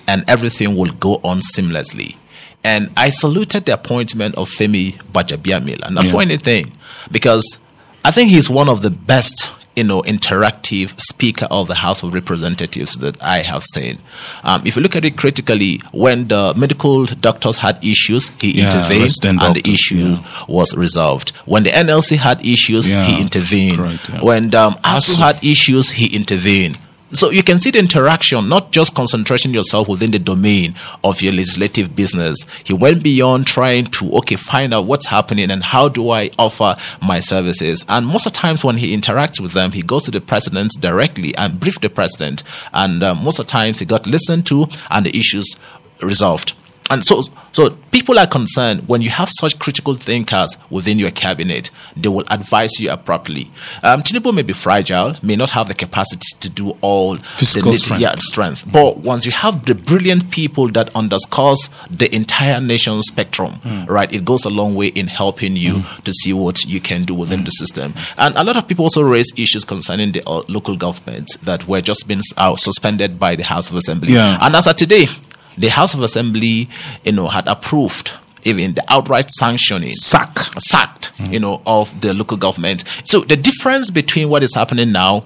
and 0.08 0.24
everything 0.28 0.76
will 0.76 0.92
go 0.92 1.20
on 1.24 1.40
seamlessly. 1.40 2.16
And 2.62 2.90
I 2.96 3.10
saluted 3.10 3.64
the 3.66 3.74
appointment 3.74 4.34
of 4.36 4.48
Femi 4.48 4.94
Gbajabiamila, 5.12 5.90
not 5.90 6.06
for 6.06 6.16
Yeah. 6.16 6.22
anything, 6.28 6.72
because 7.10 7.58
I 8.04 8.10
think 8.10 8.30
he's 8.30 8.48
one 8.50 8.68
of 8.68 8.82
the 8.82 8.90
best, 8.90 9.50
you 9.76 9.84
know, 9.84 10.02
interactive 10.02 10.98
speaker 11.00 11.46
of 11.50 11.68
the 11.68 11.74
House 11.74 12.02
of 12.02 12.14
Representatives 12.14 12.96
that 12.98 13.22
I 13.22 13.42
have 13.42 13.62
seen. 13.62 13.98
Um, 14.42 14.62
if 14.66 14.74
you 14.76 14.82
look 14.82 14.96
at 14.96 15.04
it 15.04 15.16
critically, 15.16 15.80
when 15.92 16.28
the 16.28 16.54
medical 16.56 17.04
doctors 17.06 17.58
had 17.58 17.78
issues, 17.84 18.28
he 18.40 18.52
Yeah, 18.58 18.66
intervened 18.66 19.12
and 19.42 19.54
the 19.54 19.70
issue 19.72 19.96
yeah. 20.16 20.44
was 20.48 20.74
resolved. 20.76 21.30
When 21.44 21.62
the 21.64 21.70
NLC 21.70 22.16
had 22.16 22.44
issues, 22.44 22.88
Yeah, 22.88 23.04
he 23.04 23.20
intervened. 23.20 23.76
correct. 23.76 24.22
When 24.22 24.54
um, 24.54 24.74
ASUU. 24.82 25.18
had 25.18 25.44
issues, 25.44 25.90
he 25.90 26.14
intervened. 26.16 26.78
So 27.12 27.30
you 27.30 27.44
can 27.44 27.60
see 27.60 27.70
the 27.70 27.78
interaction, 27.78 28.48
not 28.48 28.72
just 28.72 28.96
concentrating 28.96 29.54
yourself 29.54 29.88
within 29.88 30.10
the 30.10 30.18
domain 30.18 30.74
of 31.04 31.22
your 31.22 31.32
legislative 31.32 31.94
business. 31.94 32.44
He 32.64 32.72
went 32.72 33.02
beyond 33.02 33.46
trying 33.46 33.86
to 33.86 34.12
okay 34.16 34.34
find 34.34 34.74
out 34.74 34.86
what's 34.86 35.06
happening 35.06 35.52
and 35.52 35.62
how 35.62 35.88
do 35.88 36.10
I 36.10 36.30
offer 36.36 36.74
my 37.00 37.20
services. 37.20 37.84
And 37.88 38.08
most 38.08 38.26
of 38.26 38.32
the 38.32 38.38
times 38.38 38.64
when 38.64 38.78
he 38.78 38.96
interacts 38.96 39.40
with 39.40 39.52
them, 39.52 39.70
he 39.70 39.82
goes 39.82 40.02
to 40.04 40.10
the 40.10 40.20
president 40.20 40.72
directly 40.80 41.34
and 41.36 41.60
brief 41.60 41.80
the 41.80 41.90
president. 41.90 42.42
And 42.72 43.04
um, 43.04 43.22
most 43.22 43.38
of 43.38 43.46
the 43.46 43.52
times 43.52 43.78
he 43.78 43.84
got 43.84 44.08
listened 44.08 44.44
to 44.46 44.66
and 44.90 45.06
the 45.06 45.16
issues 45.16 45.54
resolved. 46.02 46.54
And 46.90 47.04
so, 47.04 47.22
so 47.52 47.70
people 47.90 48.18
are 48.18 48.26
concerned 48.26 48.86
when 48.88 49.02
you 49.02 49.10
have 49.10 49.28
such 49.28 49.58
critical 49.58 49.94
thinkers 49.94 50.56
within 50.70 50.98
your 50.98 51.10
cabinet, 51.10 51.70
they 51.96 52.08
will 52.08 52.24
advise 52.30 52.78
you 52.78 52.90
appropriately. 52.90 53.50
Um, 53.82 54.02
Tinubu 54.02 54.32
may 54.32 54.42
be 54.42 54.52
fragile, 54.52 55.16
may 55.22 55.34
not 55.36 55.50
have 55.50 55.66
the 55.68 55.74
capacity 55.74 56.26
to 56.40 56.48
do 56.48 56.76
all 56.82 57.16
Physical 57.16 57.72
the 57.72 57.78
strength. 57.78 58.02
Yeah, 58.02 58.14
strength. 58.16 58.64
But 58.70 58.98
once 58.98 59.26
you 59.26 59.32
have 59.32 59.64
the 59.64 59.74
brilliant 59.74 60.30
people 60.30 60.68
that 60.68 60.94
underscores 60.94 61.70
the 61.90 62.14
entire 62.14 62.60
nation 62.60 63.02
spectrum, 63.02 63.54
Hmm. 63.62 63.84
right, 63.86 64.12
it 64.12 64.24
goes 64.24 64.44
a 64.44 64.50
long 64.50 64.74
way 64.74 64.88
in 64.88 65.08
helping 65.08 65.56
you 65.56 65.82
to 66.04 66.12
see 66.12 66.32
what 66.32 66.62
you 66.64 66.80
can 66.80 67.04
do 67.04 67.14
within 67.14 67.44
the 67.44 67.50
system. 67.50 67.94
And 68.16 68.36
a 68.36 68.44
lot 68.44 68.56
of 68.56 68.68
people 68.68 68.84
also 68.84 69.02
raise 69.02 69.32
issues 69.36 69.64
concerning 69.64 70.12
the 70.12 70.22
uh, 70.26 70.42
local 70.48 70.76
governments 70.76 71.36
that 71.38 71.66
were 71.66 71.80
just 71.80 72.06
being 72.06 72.20
uh, 72.36 72.54
suspended 72.56 73.18
by 73.18 73.34
the 73.34 73.42
House 73.42 73.70
of 73.70 73.76
Assembly. 73.76 74.12
Yeah. 74.12 74.38
And 74.40 74.54
as 74.54 74.66
of 74.66 74.76
today, 74.76 75.06
the 75.58 75.68
House 75.68 75.94
of 75.94 76.02
Assembly, 76.02 76.68
you 77.04 77.12
know, 77.12 77.28
had 77.28 77.46
approved 77.48 78.12
even 78.44 78.74
the 78.74 78.84
outright 78.88 79.30
sanctioning 79.30 79.92
Sack. 79.92 80.38
sacked, 80.60 81.12
you 81.18 81.40
know, 81.40 81.60
of 81.66 82.00
the 82.00 82.14
local 82.14 82.36
government. 82.36 82.84
So 83.04 83.20
the 83.20 83.36
difference 83.36 83.90
between 83.90 84.28
what 84.28 84.42
is 84.42 84.54
happening 84.54 84.92
now 84.92 85.24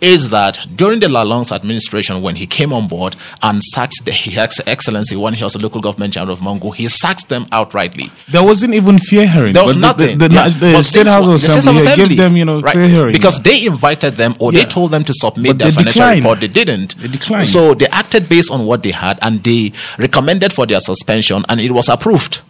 is 0.00 0.28
that 0.28 0.58
during 0.76 1.00
the 1.00 1.06
Lalong's 1.06 1.50
administration, 1.50 2.20
when 2.20 2.36
he 2.36 2.46
came 2.46 2.70
on 2.72 2.86
board 2.86 3.16
and 3.42 3.62
sacked 3.64 4.04
the 4.04 4.12
His 4.12 4.36
Ex- 4.36 4.60
Excellency 4.66 5.16
when 5.16 5.32
he 5.32 5.42
was 5.42 5.54
a 5.54 5.58
local 5.58 5.80
government 5.80 6.12
general 6.12 6.34
of 6.34 6.40
Mangu, 6.40 6.74
he 6.74 6.86
sacked 6.86 7.30
them 7.30 7.46
outrightly. 7.46 8.10
There 8.28 8.42
wasn't 8.44 8.74
even 8.74 8.98
fair 8.98 9.26
hearing. 9.26 9.54
There 9.54 9.62
was 9.62 9.74
but 9.74 9.96
the- 9.96 10.04
nothing. 10.04 10.18
The, 10.18 10.28
the, 10.28 10.34
Yeah. 10.34 10.48
the 10.50 10.82
State 10.82 11.06
House 11.06 11.22
of 11.24 11.28
one- 11.28 11.32
the 11.32 11.38
State 11.38 11.58
Assembly, 11.60 11.82
Assembly, 11.82 12.08
gave 12.08 12.16
them, 12.18 12.36
you 12.36 12.44
know, 12.44 12.60
right, 12.60 12.74
fair 12.74 12.88
hearing. 12.88 13.12
because 13.12 13.40
they 13.42 13.64
invited 13.64 14.16
them 14.16 14.34
or 14.38 14.52
Yeah. 14.52 14.64
they 14.64 14.70
told 14.70 14.90
them 14.90 15.02
to 15.04 15.14
submit 15.14 15.52
But 15.52 15.58
their 15.58 15.68
they 15.68 15.74
financial 15.76 15.92
declined. 16.00 16.24
report. 16.24 16.40
They 16.40 16.48
didn't. 16.48 16.96
They 16.98 17.08
declined. 17.08 17.48
So 17.48 17.72
they 17.74 17.86
acted 17.86 18.28
based 18.28 18.50
on 18.50 18.66
what 18.66 18.82
they 18.82 18.90
had 18.92 19.18
and 19.22 19.42
they 19.42 19.72
recommended 19.98 20.52
for 20.52 20.66
their 20.66 20.80
suspension 20.80 21.44
and 21.48 21.58
it 21.60 21.72
was 21.72 21.88
approved. 21.88 22.42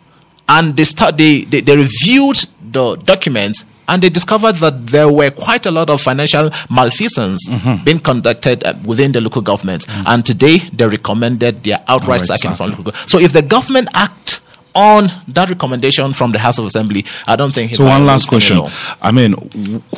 And 0.49 0.77
they 0.77 0.85
start 0.85 1.17
they, 1.17 1.43
they, 1.43 1.61
they 1.61 1.77
reviewed 1.77 2.39
the 2.73 2.97
documents 2.97 3.65
and 3.89 4.03
they 4.03 4.09
discovered 4.11 4.57
that 4.57 4.87
there 4.89 5.09
were 5.09 5.31
quite 5.31 5.67
a 5.67 5.71
lot 5.71 5.91
of 5.91 6.01
financial 6.01 6.51
malfeasance 6.71 7.49
Mm-hmm. 7.49 7.85
being 7.85 7.99
conducted 8.01 8.65
uh, 8.65 8.75
within 8.85 9.13
the 9.13 9.21
local 9.21 9.43
government. 9.43 9.87
And 10.07 10.25
today 10.25 10.59
they 10.73 10.87
recommended 10.87 11.63
their 11.65 11.79
outright 11.89 12.23
Outright 12.23 12.27
sacking 12.27 12.55
from 12.57 12.71
sacking. 12.71 12.85
local. 12.85 13.01
So 13.07 13.19
if 13.19 13.33
the 13.33 13.43
government 13.43 13.89
act 13.95 14.41
on 14.75 15.09
that 15.29 15.49
recommendation 15.49 16.13
from 16.13 16.33
the 16.33 16.39
House 16.39 16.59
of 16.59 16.67
Assembly, 16.67 17.05
I 17.27 17.37
don't 17.37 17.53
think. 17.55 17.75
So 17.77 17.85
one 17.85 18.05
last 18.07 18.29
question. 18.29 18.61
I 19.01 19.11
mean, 19.13 19.33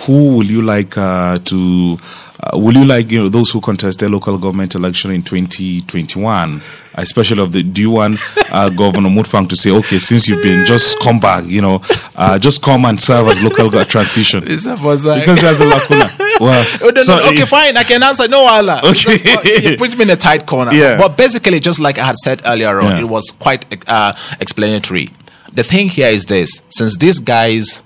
who 0.01 0.37
will 0.37 0.45
you 0.47 0.63
like 0.63 0.97
uh, 0.97 1.39
to? 1.39 1.99
Uh, 2.41 2.57
will 2.57 2.73
you 2.75 2.85
like 2.85 3.11
you 3.11 3.21
know 3.21 3.29
those 3.29 3.51
who 3.51 3.61
contest 3.61 3.99
the 3.99 4.09
local 4.09 4.39
government 4.39 4.75
election 4.77 5.11
in 5.11 5.23
2021? 5.23 6.63
Especially 6.95 7.41
of 7.43 7.53
the, 7.53 7.63
do 7.63 7.81
you 7.81 7.91
want 7.91 8.19
uh, 8.53 8.69
Governor 8.77 9.09
Mutfwang 9.09 9.49
to 9.49 9.57
say, 9.57 9.71
okay, 9.71 9.99
since 10.01 10.27
you've 10.29 10.43
been, 10.43 10.67
just 10.67 10.99
come 11.01 11.21
back, 11.21 11.45
you 11.45 11.61
know, 11.61 11.81
uh, 12.17 12.39
just 12.41 12.61
come 12.63 12.85
and 12.85 13.01
serve 13.01 13.29
as 13.29 13.41
local 13.43 13.71
transition 13.85 14.41
because 14.41 14.65
there's 14.65 15.61
a 15.61 15.65
lacuna. 15.65 16.09
Well, 16.41 16.67
Oh, 16.83 16.91
no, 16.95 17.01
so, 17.01 17.17
no, 17.19 17.29
okay, 17.29 17.43
uh, 17.43 17.47
fine. 17.47 17.77
I 17.77 17.85
can 17.85 18.03
answer. 18.03 18.27
No, 18.29 18.41
Allah. 18.47 18.81
Okay. 18.85 19.71
you 19.71 19.77
put 19.77 19.97
me 19.97 20.03
in 20.05 20.11
a 20.11 20.17
tight 20.17 20.47
corner. 20.47 20.73
Yeah. 20.73 20.97
But 20.99 21.17
basically, 21.17 21.61
just 21.61 21.79
like 21.81 21.99
I 21.99 22.07
had 22.07 22.17
said 22.17 22.43
earlier 22.45 22.81
on, 22.81 22.91
Yeah. 22.97 23.01
it 23.01 23.09
was 23.09 23.31
quite 23.31 23.65
uh, 23.89 24.13
explanatory. 24.41 25.11
The 25.53 25.63
thing 25.65 25.89
here 25.89 26.09
is 26.09 26.27
this: 26.27 26.63
since 26.71 26.97
these 26.97 27.19
guys, 27.21 27.83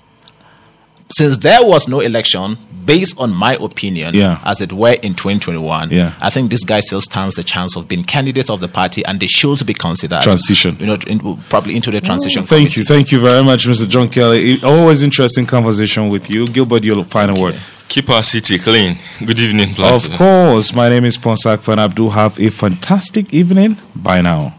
since 1.09 1.37
there 1.37 1.63
was 1.63 1.87
no 1.87 1.99
election, 1.99 2.57
based 2.85 3.19
on 3.19 3.33
my 3.33 3.55
opinion, 3.55 4.13
Yeah. 4.15 4.39
as 4.43 4.61
it 4.61 4.71
were 4.73 4.93
in 5.01 5.13
2021, 5.13 5.89
Yeah. 5.91 6.13
I 6.21 6.29
think 6.29 6.49
this 6.51 6.63
guy 6.63 6.79
still 6.81 7.01
stands 7.01 7.35
the 7.35 7.43
chance 7.43 7.75
of 7.75 7.87
being 7.87 8.03
candidate 8.03 8.49
of 8.49 8.59
the 8.59 8.67
party, 8.67 9.03
and 9.05 9.19
they 9.19 9.27
should 9.27 9.65
be 9.65 9.73
considered 9.73 10.21
Transition. 10.21 10.77
You 10.79 10.87
know, 10.87 10.97
in, 11.07 11.19
probably 11.49 11.75
into 11.75 11.91
the 11.91 11.99
mm, 12.01 12.05
transition. 12.05 12.43
Thank 12.43 12.73
committee. 12.73 12.79
you, 12.81 12.85
thank 12.85 13.11
you 13.11 13.19
very 13.19 13.43
much, 13.43 13.67
Mr. 13.67 13.87
John 13.87 14.09
Kelle. 14.09 14.31
It- 14.33 14.63
always 14.63 15.03
interesting 15.03 15.45
conversation 15.45 16.09
with 16.09 16.29
you, 16.29 16.45
Gilbert. 16.47 16.83
Your 16.83 17.03
final 17.05 17.39
word. 17.39 17.55
keep 17.87 18.09
our 18.09 18.23
city 18.23 18.57
clean. 18.57 18.97
Good 19.23 19.39
evening, 19.39 19.73
Plateau. 19.75 19.95
Of 19.95 20.09
course, 20.17 20.73
my 20.73 20.89
name 20.89 21.05
is 21.05 21.17
Ponsah 21.17 21.59
Fan 21.59 21.77
Abdul. 21.79 22.09
Have 22.11 22.39
a 22.39 22.49
fantastic 22.49 23.31
evening. 23.33 23.77
Bye 23.95 24.21
now. 24.21 24.53